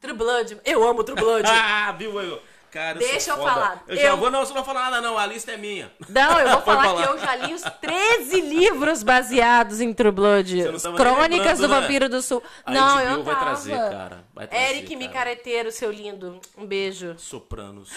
True 0.00 0.14
Blood. 0.14 0.60
Eu 0.64 0.86
amo 0.86 1.02
True 1.02 1.16
Blood. 1.20 1.48
Ah, 1.48 1.90
viu 1.98 2.20
eu? 2.20 2.40
Cara, 2.76 2.98
Deixa 2.98 3.30
eu 3.30 3.36
foda. 3.38 3.50
falar. 3.52 3.84
Eu 3.88 3.96
já 3.96 4.02
Eu- 4.08 4.16
vou, 4.18 4.30
não, 4.30 4.40
você 4.40 4.52
não 4.52 4.62
vai 4.62 4.74
falar 4.74 4.90
nada 4.90 5.00
não, 5.00 5.16
a 5.16 5.24
lista 5.24 5.52
é 5.52 5.56
minha. 5.56 5.90
Não, 6.10 6.38
eu 6.40 6.50
vou 6.50 6.60
falar, 6.62 6.84
falar. 6.84 7.02
que 7.06 7.08
eu 7.14 7.18
já 7.18 7.34
li 7.36 7.54
os 7.54 7.62
13 7.62 8.40
livros 8.42 9.02
baseados 9.02 9.80
em 9.80 9.94
True 9.94 10.10
Blood. 10.10 10.78
Tava 10.82 10.94
Crônicas 10.96 11.58
do 11.58 11.68
né? 11.68 11.80
Vampiro 11.80 12.08
do 12.10 12.20
Sul. 12.20 12.42
A 12.66 12.70
não, 12.70 13.00
eu 13.00 13.22
vai 13.22 13.34
tava. 13.34 13.46
trazer, 13.46 13.70
cara. 13.76 14.24
Vai 14.34 14.46
trazer, 14.46 14.64
Eric 14.64 14.88
cara. 14.88 14.98
Micareteiro, 14.98 15.72
seu 15.72 15.90
lindo. 15.90 16.38
Um 16.58 16.66
beijo. 16.66 17.14
Sopranos. 17.18 17.88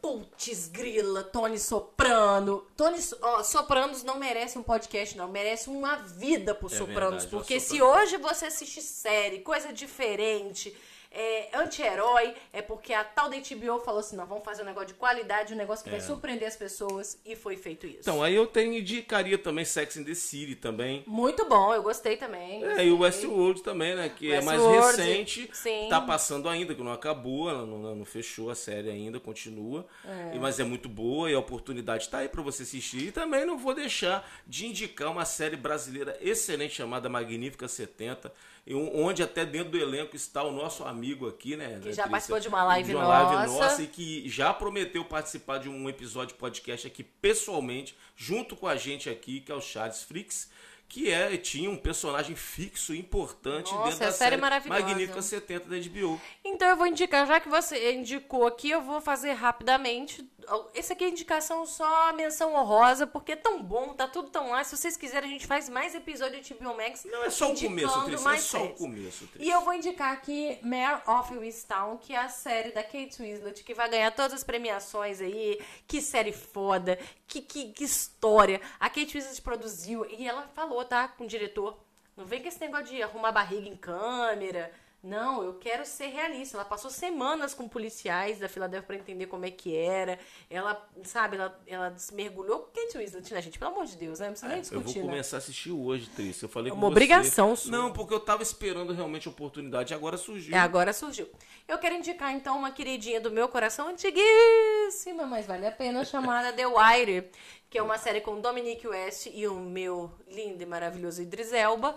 Putz, 0.00 0.68
grila, 0.68 1.22
Tony 1.24 1.58
Soprano. 1.58 2.64
Tony, 2.76 2.98
ó, 3.20 3.42
Sopranos 3.42 4.02
não 4.04 4.18
merece 4.18 4.56
um 4.56 4.62
podcast, 4.62 5.16
não. 5.16 5.26
Merece 5.28 5.68
uma 5.68 5.96
vida 5.96 6.54
pro 6.54 6.68
É 6.72 6.76
Sopranos. 6.78 7.24
verdade, 7.24 7.26
porque 7.28 7.58
se 7.58 7.78
Sopranos. 7.78 7.96
hoje 8.02 8.16
você 8.18 8.46
assiste 8.46 8.80
série, 8.80 9.40
coisa 9.40 9.72
diferente, 9.72 10.74
é, 11.18 11.48
anti-herói, 11.54 12.34
é 12.52 12.60
porque 12.62 12.92
a 12.92 13.02
tal 13.02 13.28
da 13.30 13.36
HBO 13.36 13.80
falou 13.80 14.00
assim: 14.00 14.16
não, 14.16 14.26
vamos 14.26 14.44
fazer 14.44 14.62
um 14.62 14.66
negócio 14.66 14.88
de 14.88 14.94
qualidade, 14.94 15.54
um 15.54 15.56
negócio 15.56 15.82
que 15.84 15.90
vai 15.90 16.00
surpreender 16.00 16.46
as 16.46 16.56
pessoas. 16.56 17.18
E 17.24 17.34
foi 17.34 17.56
feito 17.56 17.86
isso. 17.86 17.98
É. 17.98 18.00
Então, 18.00 18.22
aí 18.22 18.34
eu 18.34 18.46
tenho, 18.46 18.74
indicaria 18.74 19.38
também 19.38 19.64
Sex 19.64 19.96
and 19.96 20.04
the 20.04 20.14
City 20.14 20.54
também. 20.54 21.02
Muito 21.06 21.46
bom, 21.48 21.72
eu 21.74 21.82
gostei 21.82 22.16
também. 22.16 22.62
É, 22.64 22.84
e 22.84 22.90
o 22.90 22.98
Westworld 23.00 23.62
também, 23.62 23.94
né? 23.94 24.08
Que 24.14 24.32
é 24.32 24.40
mais 24.42 24.60
Westworld, 24.60 24.96
recente. 25.02 25.50
sim. 25.52 25.86
Tá 25.88 26.00
passando 26.00 26.48
ainda, 26.48 26.74
que 26.74 26.82
não 26.82 26.92
acabou, 26.92 27.48
ela 27.48 27.64
não, 27.64 27.94
não 27.96 28.04
fechou 28.04 28.50
a 28.50 28.54
série 28.54 28.90
ainda, 28.90 29.18
continua. 29.18 29.86
E- 30.34 30.38
Mas 30.38 30.60
é 30.60 30.64
muito 30.64 30.88
boa 30.88 31.30
e 31.30 31.34
a 31.34 31.38
oportunidade 31.38 32.08
tá 32.08 32.18
aí 32.18 32.28
pra 32.28 32.42
você 32.42 32.62
assistir. 32.62 33.08
E 33.08 33.12
também 33.12 33.44
não 33.46 33.56
vou 33.56 33.74
deixar 33.74 34.28
de 34.46 34.66
indicar 34.66 35.10
uma 35.10 35.24
série 35.24 35.56
brasileira 35.56 36.16
excelente 36.20 36.74
chamada 36.74 37.08
Magnífica 37.08 37.66
70, 37.68 38.26
e 38.28 38.30
um- 38.30 38.32
onde 38.74 39.22
até 39.22 39.44
dentro 39.44 39.70
do 39.70 39.78
elenco 39.78 40.16
está 40.16 40.42
o 40.42 40.50
nosso 40.50 40.84
amigo 40.84 41.28
aqui, 41.28 41.56
né? 41.56 41.66
Que 41.66 41.72
já 41.72 41.80
Trícia? 41.80 42.08
participou 42.08 42.40
de 42.40 42.48
uma 42.48 42.64
live 42.64 42.88
de 42.88 42.96
uma 42.96 43.06
live 43.06 43.48
nossa. 43.48 43.64
nossa 43.64 43.82
e 43.82 43.86
que 43.86 44.28
já 44.28 44.52
prometeu 44.52 45.04
participar 45.04 45.58
de 45.58 45.68
um 45.68 45.88
episódio 45.88 46.34
de 46.34 46.40
podcast 46.40 46.86
aqui 46.86 47.04
pessoalmente, 47.04 47.96
junto 48.16 48.56
com 48.56 48.66
a 48.66 48.76
gente 48.76 49.08
aqui, 49.08 49.40
que 49.40 49.52
é 49.52 49.54
o 49.54 49.60
Charles 49.60 50.02
Fricks, 50.02 50.50
que 50.88 51.10
é, 51.10 51.36
tinha 51.36 51.70
um 51.70 51.76
personagem 51.76 52.34
fixo 52.34 52.94
e 52.94 52.98
importante 52.98 53.72
Nossa, 53.72 53.90
dentro 53.90 54.04
é 54.04 54.06
da 54.06 54.12
série 54.12 54.40
série. 54.40 54.68
Magnífica 54.68 55.22
70 55.22 55.68
da 55.68 55.76
HBO. 55.76 56.20
Então 56.44 56.68
eu 56.68 56.76
vou 56.76 56.86
indicar, 56.86 57.26
já 57.26 57.40
que 57.40 57.48
você 57.48 57.92
indicou 57.92 58.46
aqui, 58.46 58.70
eu 58.70 58.82
vou 58.82 59.00
fazer 59.00 59.32
rapidamente. 59.32 60.28
Esse 60.74 60.92
aqui 60.92 61.04
é 61.04 61.08
indicação 61.08 61.66
só 61.66 62.12
menção 62.12 62.54
honrosa, 62.54 63.06
porque 63.06 63.32
é 63.32 63.36
tão 63.36 63.62
bom, 63.62 63.94
tá 63.94 64.06
tudo 64.06 64.30
tão 64.30 64.50
lá. 64.50 64.62
Se 64.62 64.76
vocês 64.76 64.96
quiserem, 64.96 65.28
a 65.28 65.32
gente 65.32 65.46
faz 65.46 65.68
mais 65.68 65.94
episódio 65.94 66.40
de 66.40 66.54
HBO 66.54 66.76
Max. 66.76 67.04
Não, 67.04 67.24
é 67.24 67.30
só 67.30 67.52
o 67.52 67.58
começo, 67.58 68.04
Tris, 68.04 68.26
é 68.26 68.36
só 68.38 68.64
o 68.64 68.74
começo, 68.74 69.26
Tris. 69.28 69.46
E 69.46 69.50
eu 69.50 69.60
vou 69.62 69.74
indicar 69.74 70.12
aqui 70.12 70.58
Mare 70.62 71.02
of 71.06 71.34
Easttown, 71.34 71.98
que 71.98 72.12
é 72.12 72.18
a 72.18 72.28
série 72.28 72.72
da 72.72 72.82
Kate 72.82 73.20
Winslet, 73.20 73.64
que 73.64 73.74
vai 73.74 73.88
ganhar 73.88 74.10
todas 74.12 74.34
as 74.34 74.44
premiações 74.44 75.20
aí. 75.20 75.60
Que 75.86 76.00
série 76.00 76.32
foda, 76.32 76.98
que, 77.26 77.40
que, 77.40 77.72
que 77.72 77.84
história. 77.84 78.60
A 78.78 78.88
Kate 78.88 79.18
Winslet 79.18 79.42
produziu 79.42 80.06
e 80.10 80.26
ela 80.26 80.48
falou, 80.54 80.84
tá, 80.84 81.08
com 81.08 81.24
o 81.24 81.26
diretor. 81.26 81.76
Não 82.16 82.24
vem 82.24 82.40
com 82.40 82.48
esse 82.48 82.60
negócio 82.60 82.86
de 82.86 83.02
arrumar 83.02 83.32
barriga 83.32 83.68
em 83.68 83.76
câmera. 83.76 84.72
Não, 85.02 85.42
eu 85.44 85.54
quero 85.54 85.86
ser 85.86 86.06
realista. 86.08 86.56
Ela 86.56 86.64
passou 86.64 86.90
semanas 86.90 87.54
com 87.54 87.68
policiais 87.68 88.40
da 88.40 88.48
Filadélfia 88.48 88.86
para 88.86 88.96
entender 88.96 89.26
como 89.26 89.44
é 89.46 89.50
que 89.52 89.76
era. 89.76 90.18
Ela, 90.50 90.84
sabe, 91.04 91.36
ela, 91.36 91.60
ela 91.66 91.96
se 91.96 92.12
mergulhou. 92.12 92.70
Kate 92.74 92.98
Winslet, 92.98 93.32
né, 93.32 93.40
gente? 93.40 93.56
Pelo 93.58 93.70
amor 93.70 93.86
de 93.86 93.96
Deus, 93.96 94.18
né? 94.18 94.26
Não 94.26 94.32
precisa 94.32 94.48
nem 94.48 94.56
É, 94.56 94.58
eu 94.58 94.62
discutir, 94.62 94.84
vou 94.94 95.02
né? 95.04 95.10
começar 95.10 95.36
a 95.36 95.38
assistir 95.38 95.70
hoje, 95.70 96.08
Tris. 96.10 96.42
Eu 96.42 96.48
falei 96.48 96.70
É 96.70 96.74
com 96.74 96.76
uma 96.80 96.88
você. 96.88 96.92
obrigação 96.92 97.54
sua. 97.54 97.70
Não, 97.70 97.92
porque 97.92 98.14
eu 98.14 98.20
tava 98.20 98.42
esperando 98.42 98.92
realmente 98.92 99.28
a 99.28 99.30
oportunidade 99.30 99.92
e 99.92 99.94
agora 99.94 100.16
surgiu. 100.16 100.56
É, 100.56 100.58
agora 100.58 100.92
surgiu. 100.92 101.28
Eu 101.68 101.78
quero 101.78 101.94
indicar, 101.94 102.32
então, 102.32 102.58
uma 102.58 102.72
queridinha 102.72 103.20
do 103.20 103.30
meu 103.30 103.48
coração, 103.48 103.88
antiguíssima, 103.88 105.24
mas 105.26 105.46
vale 105.46 105.66
a 105.66 105.72
pena, 105.72 106.02
chamada 106.04 106.52
The 106.52 106.66
Wire, 106.66 107.30
que 107.70 107.78
é 107.78 107.82
uma 107.82 107.98
série 107.98 108.20
com 108.20 108.40
Dominique 108.40 108.86
West 108.86 109.26
e 109.32 109.46
o 109.46 109.54
meu 109.54 110.10
lindo 110.28 110.62
e 110.62 110.66
maravilhoso 110.66 111.20
Idris 111.22 111.52
Elba, 111.52 111.94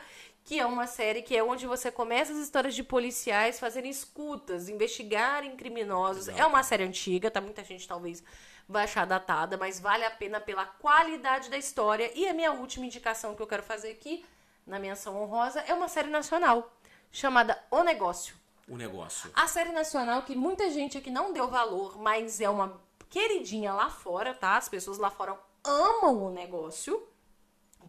que 0.50 0.60
é 0.60 0.66
uma 0.66 0.88
série 0.88 1.22
que 1.22 1.38
é 1.38 1.44
onde 1.44 1.68
você 1.68 1.92
começa 1.92 2.34
as 2.34 2.40
histórias 2.40 2.74
de 2.74 2.82
policiais 2.82 3.60
fazerem 3.60 3.92
escutas, 3.92 4.68
investigarem 4.68 5.56
criminosos. 5.56 6.28
É 6.28 6.44
uma 6.44 6.64
série 6.64 6.84
antiga, 6.84 7.30
tá? 7.30 7.40
Muita 7.40 7.64
gente 7.64 7.88
talvez 7.88 8.24
vai 8.68 8.86
achar 8.86 9.06
datada, 9.06 9.58
mas 9.58 9.80
vale 9.80 10.04
a 10.04 10.10
pena 10.10 10.42
pela 10.42 10.66
qualidade 10.66 11.52
da 11.52 11.58
história. 11.58 12.12
E 12.16 12.28
a 12.28 12.34
minha 12.34 12.52
última 12.52 12.88
indicação 12.88 13.36
que 13.36 13.42
eu 13.44 13.46
quero 13.46 13.62
fazer 13.62 13.92
aqui, 13.92 14.26
na 14.66 14.80
menção 14.80 15.22
honrosa, 15.22 15.60
é 15.68 15.74
uma 15.76 15.88
série 15.88 16.10
nacional, 16.10 16.74
chamada 17.12 17.64
O 17.70 17.84
Negócio. 17.84 18.36
O 18.68 18.76
negócio. 18.76 19.30
A 19.36 19.46
série 19.46 19.72
nacional 19.72 20.24
que 20.24 20.36
muita 20.36 20.72
gente 20.72 20.98
aqui 20.98 21.12
não 21.12 21.32
deu 21.32 21.48
valor, 21.48 22.00
mas 22.00 22.42
é 22.42 22.50
uma 22.50 22.82
queridinha 23.08 23.72
lá 23.72 23.92
fora, 23.92 24.34
tá? 24.34 24.58
As 24.58 24.68
pessoas 24.68 24.98
lá 24.98 25.12
fora 25.12 25.38
amam 25.64 26.24
o 26.24 26.32
negócio. 26.32 27.08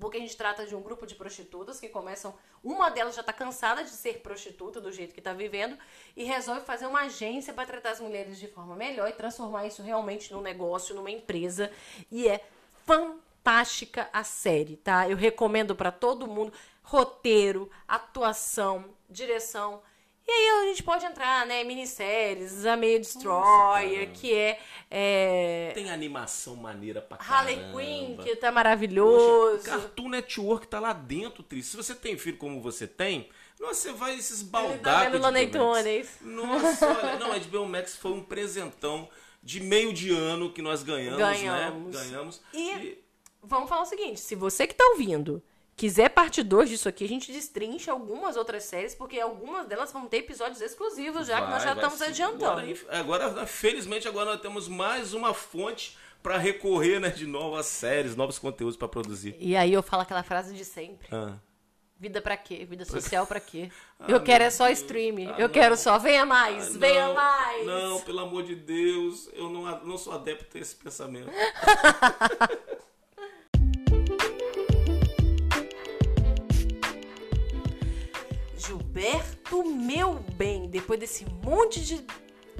Porque 0.00 0.16
a 0.16 0.20
gente 0.20 0.36
trata 0.36 0.66
de 0.66 0.74
um 0.74 0.80
grupo 0.80 1.06
de 1.06 1.14
prostitutas 1.14 1.78
que 1.78 1.88
começam. 1.88 2.34
Uma 2.64 2.90
delas 2.90 3.14
já 3.14 3.22
tá 3.22 3.32
cansada 3.32 3.84
de 3.84 3.90
ser 3.90 4.20
prostituta 4.20 4.80
do 4.80 4.90
jeito 4.90 5.14
que 5.14 5.20
tá 5.20 5.34
vivendo 5.34 5.78
e 6.16 6.24
resolve 6.24 6.62
fazer 6.62 6.86
uma 6.86 7.02
agência 7.02 7.52
para 7.52 7.66
tratar 7.66 7.90
as 7.90 8.00
mulheres 8.00 8.38
de 8.38 8.48
forma 8.48 8.74
melhor 8.74 9.08
e 9.08 9.12
transformar 9.12 9.66
isso 9.66 9.82
realmente 9.82 10.32
num 10.32 10.40
negócio, 10.40 10.94
numa 10.94 11.10
empresa. 11.10 11.70
E 12.10 12.26
é 12.26 12.42
fantástica 12.86 14.08
a 14.12 14.24
série, 14.24 14.76
tá? 14.76 15.08
Eu 15.08 15.16
recomendo 15.16 15.76
para 15.76 15.92
todo 15.92 16.26
mundo 16.26 16.52
roteiro, 16.82 17.70
atuação, 17.86 18.86
direção. 19.08 19.82
E 20.30 20.32
aí 20.32 20.48
a 20.62 20.66
gente 20.68 20.82
pode 20.84 21.04
entrar, 21.04 21.44
né, 21.44 21.64
minisséries, 21.64 22.64
A 22.64 22.76
Meia 22.76 23.00
Destroyer, 23.00 24.06
cara. 24.06 24.10
que 24.12 24.32
é, 24.32 24.60
é 24.88 25.72
Tem 25.74 25.90
animação 25.90 26.54
maneira 26.54 27.00
pra 27.02 27.18
Harley 27.20 27.56
caramba. 27.56 27.80
Quinn, 27.82 28.16
que 28.18 28.36
tá 28.36 28.52
maravilhoso. 28.52 29.64
Cartoon 29.64 30.08
Network 30.08 30.68
tá 30.68 30.78
lá 30.78 30.92
dentro, 30.92 31.42
Tris. 31.42 31.66
Se 31.66 31.76
você 31.76 31.96
tem 31.96 32.16
filho 32.16 32.36
como 32.38 32.60
você 32.62 32.86
tem, 32.86 33.28
nossa, 33.58 33.74
você 33.74 33.92
vai 33.92 34.12
se 34.20 34.32
Ele 34.32 34.42
esbaldar 34.42 34.78
tá 34.82 35.00
vendo 35.08 35.20
com. 35.20 35.20
Nossa, 36.22 36.86
olha. 36.96 37.18
Não, 37.18 37.32
a 37.32 37.38
HBO 37.38 37.66
Max 37.66 37.96
foi 37.96 38.12
um 38.12 38.22
presentão 38.22 39.08
de 39.42 39.58
meio 39.58 39.92
de 39.92 40.10
ano 40.14 40.52
que 40.52 40.62
nós 40.62 40.84
ganhamos, 40.84 41.18
Ganhamos. 41.18 41.92
né? 41.96 42.02
Ganhamos. 42.04 42.40
E- 42.54 42.98
Vamos 43.42 43.68
falar 43.68 43.82
o 43.82 43.86
seguinte, 43.86 44.20
se 44.20 44.34
você 44.36 44.64
que 44.66 44.74
tá 44.74 44.84
ouvindo 44.92 45.42
quiser 45.80 46.10
parte 46.10 46.42
2 46.42 46.68
disso 46.68 46.90
aqui, 46.90 47.04
a 47.06 47.08
gente 47.08 47.32
destrincha 47.32 47.90
algumas 47.90 48.36
outras 48.36 48.64
séries, 48.64 48.94
porque 48.94 49.18
algumas 49.18 49.66
delas 49.66 49.90
vão 49.90 50.06
ter 50.06 50.18
episódios 50.18 50.60
exclusivos 50.60 51.26
já, 51.26 51.40
que 51.40 51.50
nós 51.50 51.62
já 51.62 51.72
Vai, 51.72 51.82
vai 51.82 51.84
estamos 51.86 51.98
sim. 51.98 52.04
adiantando. 52.04 52.60
Agora, 52.90 53.24
agora, 53.24 53.46
felizmente, 53.46 54.06
agora 54.06 54.32
nós 54.32 54.40
temos 54.42 54.68
mais 54.68 55.14
uma 55.14 55.32
fonte 55.32 55.96
para 56.22 56.36
recorrer 56.36 57.00
né, 57.00 57.08
de 57.08 57.26
novas 57.26 57.64
séries, 57.64 58.14
novos 58.14 58.38
conteúdos 58.38 58.76
para 58.76 58.88
produzir. 58.88 59.34
E 59.40 59.56
aí 59.56 59.72
eu 59.72 59.82
falo 59.82 60.02
aquela 60.02 60.22
frase 60.22 60.52
de 60.54 60.66
sempre. 60.66 61.08
Ah. 61.10 61.38
Vida 61.98 62.20
pra 62.20 62.36
quê? 62.36 62.66
Vida 62.68 62.84
social 62.84 63.26
pra 63.26 63.40
quê? 63.40 63.70
Ah, 63.98 64.04
eu 64.06 64.22
quero 64.22 64.44
é 64.44 64.50
só 64.50 64.66
Deus. 64.66 64.80
stream. 64.80 65.16
Ah, 65.30 65.36
eu 65.38 65.48
não. 65.48 65.54
quero 65.54 65.78
só, 65.78 65.98
venha 65.98 66.26
mais, 66.26 66.76
Ah, 66.76 66.78
venha 66.78 67.08
mais. 67.14 67.66
Não, 67.66 68.00
pelo 68.02 68.20
amor 68.20 68.42
de 68.42 68.54
Deus, 68.54 69.30
eu 69.32 69.48
não, 69.48 69.62
não 69.84 69.96
sou 69.96 70.12
adepto 70.12 70.58
a 70.58 70.60
esse 70.60 70.76
pensamento. 70.76 71.30
Gilberto, 78.94 79.64
meu 79.64 80.14
bem, 80.34 80.68
depois 80.68 80.98
desse 80.98 81.24
monte 81.44 81.80
de 81.80 82.04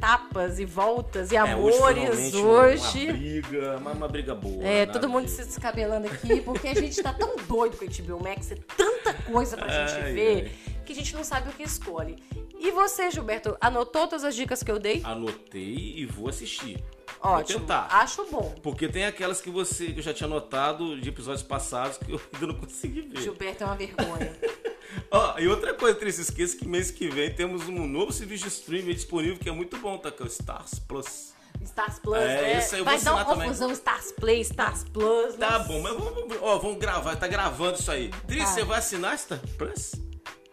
tapas 0.01 0.61
e 0.61 0.65
voltas 0.65 1.33
e 1.33 1.37
É, 1.37 1.41
amores 1.41 2.33
hoje. 2.35 3.05
Uma 3.07 3.13
briga, 3.13 3.77
uma, 3.79 3.91
uma 3.93 4.09
briga 4.09 4.35
boa. 4.35 4.63
É, 4.65 4.87
nada 4.87 4.99
todo 4.99 5.09
mundo 5.11 5.25
de- 5.25 5.33
se 5.33 5.45
descabelando 5.45 6.07
aqui, 6.07 6.41
porque 6.41 6.69
a 6.69 6.75
gente 6.75 7.03
tá 7.03 7.13
tão 7.13 7.35
doido 7.49 7.77
com 7.77 7.85
a 7.85 7.89
HBO 7.89 8.23
Max, 8.23 8.53
é 8.53 8.55
tanta 8.77 9.13
coisa 9.25 9.57
pra 9.57 9.69
gente 9.69 10.01
Ai, 10.05 10.13
ver, 10.13 10.53
que 10.87 10.93
a 10.93 10.95
gente 10.95 11.15
não 11.17 11.25
sabe 11.25 11.51
o 11.51 11.53
que 11.53 11.65
escolhe. 11.65 12.17
E 12.59 12.71
você, 12.71 13.11
Gilberto, 13.11 13.57
anotou 13.61 14.07
todas 14.07 14.23
as 14.23 14.35
dicas 14.37 14.63
que 14.63 14.71
eu 14.71 14.79
dei? 14.79 15.01
Anotei 15.05 15.95
e 15.97 16.07
vou 16.07 16.29
assistir. 16.29 16.79
Ótimo. 17.23 17.59
Vou 17.59 17.69
tentar. 17.69 17.89
Acho 17.91 18.25
bom. 18.31 18.55
Porque 18.63 18.89
tem 18.89 19.05
aquelas 19.05 19.41
que 19.43 19.51
você 19.51 19.87
que 19.93 19.99
eu 19.99 20.03
já 20.03 20.15
tinha 20.15 20.27
anotado 20.27 20.99
de 20.99 21.09
episódios 21.09 21.43
passados 21.43 21.99
que 21.99 22.13
eu 22.13 22.21
ainda 22.33 22.47
não 22.47 22.55
consegui 22.55 23.03
ver. 23.03 23.21
Gilberto 23.21 23.65
é 23.65 23.67
uma 23.67 23.77
vergonha. 23.77 24.33
Ó, 25.11 25.39
e 25.39 25.49
outra 25.49 25.75
coisa, 25.75 25.99
Tris, 25.99 26.19
esqueça 26.19 26.57
que 26.57 26.67
mês 26.67 26.91
que 26.91 27.09
vem 27.09 27.33
temos 27.33 27.69
um 27.69 27.87
novo 27.87 28.13
serviço 28.13 28.45
de 28.45 28.49
streaming 28.51 28.95
disponível 28.95 29.37
que 29.39 29.49
é 29.49 29.53
muito 29.53 29.77
bom, 29.79 29.99
tá? 29.99 30.11
Que 30.11 30.23
é 30.23 30.27
o 30.27 30.29
Stars 30.29 30.79
Plus. 30.81 31.35
Stars 31.63 31.99
Plus, 31.99 32.17
É, 32.19 32.27
né? 32.43 32.59
esse 32.59 32.75
aí 32.77 32.81
eu 32.81 32.85
Vai 32.85 32.97
vou 32.97 33.05
dar 33.05 33.15
uma 33.15 33.25
também. 33.25 33.43
confusão 33.49 33.71
Stars 33.73 34.13
Play, 34.13 34.41
Stars 34.41 34.85
Plus. 34.85 35.35
Tá 35.37 35.51
nossa. 35.59 35.65
bom, 35.65 35.81
mas 35.83 35.93
vamos, 35.95 36.15
vamos- 36.15 36.37
ó, 36.41 36.59
vamos 36.59 36.79
gravar, 36.79 37.17
tá 37.17 37.27
gravando 37.27 37.79
isso 37.79 37.91
aí. 37.91 38.09
Tris, 38.27 38.45
Tá. 38.45 38.51
você 38.51 38.65
vai 38.65 38.79
assinar 38.79 39.19
Star 39.19 39.41
Plus? 39.59 39.93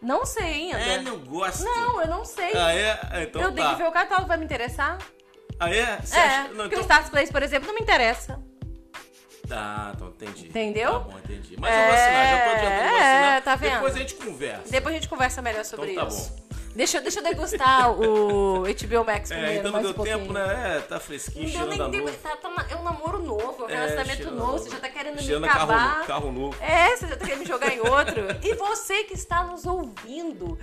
Não 0.02 0.24
sei 0.26 0.44
ainda. 0.72 0.78
É, 0.78 1.00
não 1.00 1.18
gosta. 1.18 1.64
Não, 1.64 2.00
eu 2.02 2.08
não 2.08 2.24
sei. 2.24 2.52
Ah, 2.54 2.72
é? 2.72 3.00
Ah, 3.10 3.22
Então 3.22 3.42
eu 3.42 3.48
tá. 3.48 3.54
tenho 3.54 3.70
que 3.70 3.82
ver 3.82 3.88
o 3.88 3.92
catálogo, 3.92 4.28
vai 4.28 4.36
me 4.36 4.44
interessar? 4.44 4.98
Ah, 5.58 5.70
é? 5.74 5.98
Você 6.00 6.16
é, 6.16 6.20
acha? 6.24 6.48
Não, 6.50 6.56
porque 6.56 6.66
então... 6.76 6.78
o 6.78 6.82
Stars 6.82 7.08
Play, 7.10 7.26
por 7.28 7.42
exemplo, 7.42 7.66
não 7.68 7.74
me 7.74 7.80
interessa. 7.80 8.40
Ah, 9.50 9.92
então 9.94 10.08
entendi. 10.08 10.46
Entendeu? 10.48 10.92
Tá 10.92 10.98
bom, 11.00 11.18
entendi. 11.18 11.56
Mas 11.58 11.74
eu 11.74 11.84
vou 11.84 11.94
assinar, 11.94 12.26
já 12.28 12.44
tô 12.44 12.50
adiantando, 12.50 12.94
É, 12.96 13.40
tá 13.40 13.56
vendo? 13.56 13.72
Depois 13.74 13.94
a 13.94 13.98
gente 13.98 14.14
conversa. 14.14 14.70
Depois 14.70 14.94
a 14.94 14.98
gente 14.98 15.08
conversa 15.08 15.42
melhor 15.42 15.64
sobre 15.64 15.92
Então 15.92 16.06
tá 16.06 16.12
isso. 16.14 16.30
bom. 16.30 16.48
Deixa, 16.76 16.98
eu- 16.98 17.02
deixa 17.02 17.18
eu 17.18 17.24
degustar 17.24 17.90
o 17.90 18.62
HBO 18.62 19.04
Max 19.04 19.30
primeiro, 19.30 19.52
É, 19.52 19.56
então 19.58 19.72
não 19.72 19.80
deu 19.82 19.90
um 19.90 19.94
tempo, 20.04 20.32
né? 20.32 20.76
É, 20.76 20.80
tá 20.80 21.00
fresquinho, 21.00 21.52
Não 21.58 21.62
a 21.62 21.66
nem 21.66 21.78
novo. 21.78 21.90
tempo. 21.90 22.12
Tá, 22.22 22.36
tá, 22.36 22.66
é 22.70 22.76
um 22.76 22.82
namoro 22.84 23.20
novo, 23.22 23.64
é 23.64 23.66
um 23.66 23.70
É, 23.70 23.74
relacionamento 23.74 24.16
cheirando 24.18 24.36
novo. 24.36 24.54
a 24.54 24.58
Você 24.58 24.70
já 24.70 24.78
tá 24.78 24.88
querendo 24.88 25.20
cheirando 25.20 25.42
me 25.42 25.48
a 25.48 25.52
carro, 25.52 25.72
acabar. 25.72 25.94
novo, 25.96 26.06
carro 26.06 26.32
novo. 26.32 26.56
É, 26.62 26.96
você 26.96 27.08
já 27.08 27.16
tá 27.16 27.24
querendo 27.24 27.40
me 27.40 27.46
jogar 27.46 27.72
em 27.72 27.80
outro. 27.80 28.22
E 28.42 28.54
você 28.54 29.02
que 29.04 29.14
está 29.14 29.42
nos 29.44 29.66
ouvindo, 29.66 30.56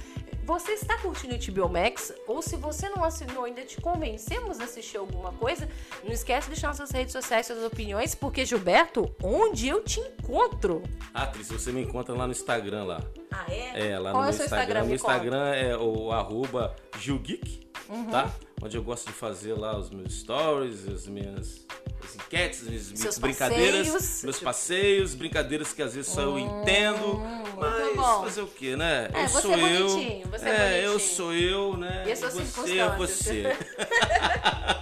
você 0.45 0.73
está 0.73 0.97
curtindo 0.99 1.33
o 1.33 1.37
HBO 1.53 1.69
Max? 1.69 2.13
Ou 2.27 2.41
se 2.41 2.55
você 2.55 2.87
não 2.89 3.03
assinou 3.03 3.45
ainda, 3.45 3.63
te 3.63 3.81
convencemos 3.81 4.59
a 4.59 4.65
assistir 4.65 4.97
alguma 4.97 5.31
coisa? 5.33 5.67
Não 6.03 6.11
esquece 6.11 6.47
de 6.47 6.53
deixar 6.53 6.67
nas 6.67 6.77
suas 6.77 6.91
redes 6.91 7.11
sociais 7.11 7.47
suas 7.47 7.63
opiniões, 7.63 8.13
porque, 8.13 8.45
Gilberto, 8.45 9.13
onde 9.23 9.67
eu 9.67 9.83
te 9.83 9.99
encontro? 9.99 10.83
Ah, 11.13 11.25
Tris, 11.25 11.49
você 11.49 11.71
me 11.71 11.81
encontra 11.81 12.13
lá 12.13 12.27
no 12.27 12.31
Instagram 12.31 12.83
lá. 12.83 13.01
Ah, 13.31 13.45
é? 13.51 13.89
É, 13.89 13.99
lá 13.99 14.11
Qual 14.11 14.23
no 14.23 14.29
é 14.29 14.31
meu 14.31 14.33
seu 14.33 14.45
Instagram. 14.45 14.81
Instagram? 14.81 14.85
Meu. 14.85 14.95
Instagram 14.95 15.53
é 15.55 15.77
o 15.77 16.11
arroba 16.11 16.75
Gilgeek, 16.99 17.67
Uhum. 17.89 18.05
tá? 18.11 18.31
Onde 18.61 18.77
eu 18.77 18.83
gosto 18.83 19.07
de 19.07 19.13
fazer 19.13 19.53
lá 19.53 19.77
os 19.77 19.89
meus 19.89 20.13
stories, 20.13 20.87
as 20.87 21.07
minhas 21.07 21.65
as 22.03 22.15
enquetes, 22.15 22.61
as 22.61 22.67
minhas, 22.67 22.83
Seus 22.99 23.17
brincadeiras, 23.17 23.87
passeios. 23.87 24.23
meus 24.23 24.39
passeios, 24.39 25.15
brincadeiras 25.15 25.73
que 25.73 25.81
às 25.81 25.93
vezes 25.95 26.11
só 26.11 26.21
eu 26.21 26.37
entendo. 26.39 27.19
Mas 27.57 27.91
Hum, 27.91 27.95
bom. 27.95 28.23
fazer 28.23 28.41
o 28.41 28.47
quê, 28.47 28.75
né? 28.75 29.09
É, 29.13 29.23
eu 29.23 29.29
você 29.29 29.41
sou 29.41 29.53
é 29.53 29.81
eu. 29.81 29.89
você 30.29 30.45
é 30.49 30.49
é, 30.81 30.85
eu 30.85 30.99
sou 30.99 31.33
eu, 31.33 31.77
né? 31.77 32.03
E 32.07 32.11
as 32.11 32.19
suas 32.19 32.33
você 32.33 32.79
é 32.79 32.89
circunstâncias. 32.89 33.57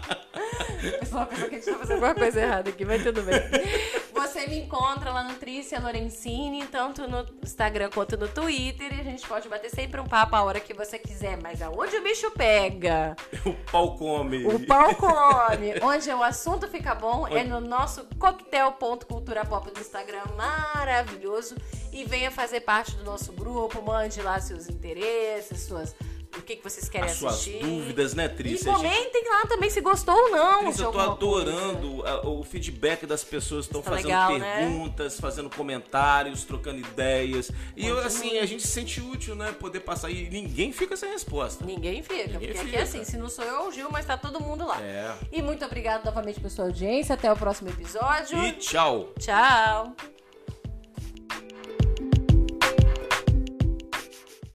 pessoal 0.91 1.25
pensa 1.25 1.47
que 1.47 1.55
a 1.55 1.59
gente 1.59 1.65
tá 1.65 1.77
fazendo 1.77 1.93
alguma 1.93 2.15
coisa 2.15 2.41
errada 2.41 2.69
aqui, 2.69 2.85
mas 2.85 3.03
tudo 3.03 3.21
bem. 3.23 3.39
Você 4.13 4.47
me 4.47 4.59
encontra 4.59 5.11
lá 5.11 5.23
no 5.23 5.35
Trícia 5.35 5.79
Lorenzini, 5.79 6.65
tanto 6.65 7.07
no 7.07 7.25
Instagram 7.43 7.89
quanto 7.93 8.17
no 8.17 8.27
Twitter, 8.27 8.93
e 8.95 9.01
a 9.01 9.03
gente 9.03 9.27
pode 9.27 9.49
bater 9.49 9.69
sempre 9.69 9.99
um 9.99 10.05
papo 10.05 10.35
a 10.35 10.43
hora 10.43 10.59
que 10.59 10.73
você 10.73 10.97
quiser. 10.97 11.37
Mas 11.41 11.61
aonde 11.61 11.95
o 11.97 12.03
bicho 12.03 12.31
pega? 12.31 13.15
o 13.45 13.53
pau 13.71 13.95
come. 13.97 14.45
O 14.45 14.65
pau 14.65 14.95
come. 14.95 15.73
Onde 15.81 16.09
o 16.09 16.23
assunto 16.23 16.67
fica 16.67 16.95
bom 16.95 17.27
é 17.27 17.43
no 17.43 17.59
nosso 17.59 18.05
coquetel.culturapop 18.17 19.71
do 19.71 19.79
Instagram, 19.79 20.23
maravilhoso. 20.37 21.55
E 21.91 22.03
venha 22.05 22.31
fazer 22.31 22.61
parte 22.61 22.95
do 22.95 23.03
nosso 23.03 23.33
grupo, 23.33 23.81
mande 23.81 24.21
lá 24.21 24.39
seus 24.39 24.69
interesses, 24.69 25.61
suas... 25.61 25.95
O 26.37 26.41
que, 26.41 26.55
que 26.55 26.63
vocês 26.63 26.89
querem 26.89 27.09
As 27.09 27.17
suas 27.17 27.33
assistir. 27.35 27.59
dúvidas, 27.59 28.13
né, 28.13 28.25
E 28.25 28.29
Trícia? 28.29 28.71
Gente- 28.71 28.75
comentem 28.83 29.29
lá 29.29 29.45
também 29.45 29.69
se 29.69 29.81
gostou 29.81 30.15
ou 30.15 30.31
não. 30.31 30.63
Cris, 30.63 30.77
de 30.77 30.83
eu 30.83 30.91
tô 30.91 30.99
adorando 30.99 32.03
a- 32.05 32.27
o 32.27 32.43
feedback 32.43 33.05
das 33.05 33.23
pessoas 33.23 33.65
que 33.67 33.69
estão 33.71 33.81
Tá 33.81 33.91
fazendo 33.91 34.05
legal, 34.07 34.37
né? 34.39 34.57
perguntas, 34.59 35.19
fazendo 35.19 35.49
comentários, 35.49 36.43
trocando 36.43 36.79
ideias. 36.79 37.51
E 37.75 37.85
eu, 37.87 37.99
assim, 37.99 38.37
a 38.39 38.45
gente 38.45 38.61
se 38.63 38.69
sente 38.69 38.99
útil, 38.99 39.35
né? 39.35 39.51
Poder 39.59 39.79
passar. 39.81 40.09
E 40.09 40.29
ninguém 40.29 40.71
fica 40.71 40.97
sem 40.97 41.11
resposta. 41.11 41.63
Ninguém 41.65 42.01
fica, 42.03 42.29
porque 42.39 42.45
aqui 42.47 42.57
fica. 42.57 42.77
é 42.77 42.81
assim, 42.81 43.03
se 43.03 43.17
não 43.17 43.29
sou 43.29 43.45
eu, 43.45 43.55
é 43.55 43.67
o 43.67 43.71
Gil, 43.71 43.89
mas 43.91 44.05
tá 44.05 44.17
todo 44.17 44.39
mundo 44.41 44.65
lá. 44.65 44.81
É. 44.81 45.13
E 45.31 45.41
muito 45.41 45.63
obrigado 45.65 46.03
novamente 46.05 46.39
pela 46.39 46.49
sua 46.49 46.65
audiência. 46.65 47.13
Até 47.15 47.31
o 47.31 47.35
próximo 47.35 47.69
episódio. 47.69 48.37
E 48.43 48.53
tchau! 48.53 49.13
Tchau! 49.19 49.95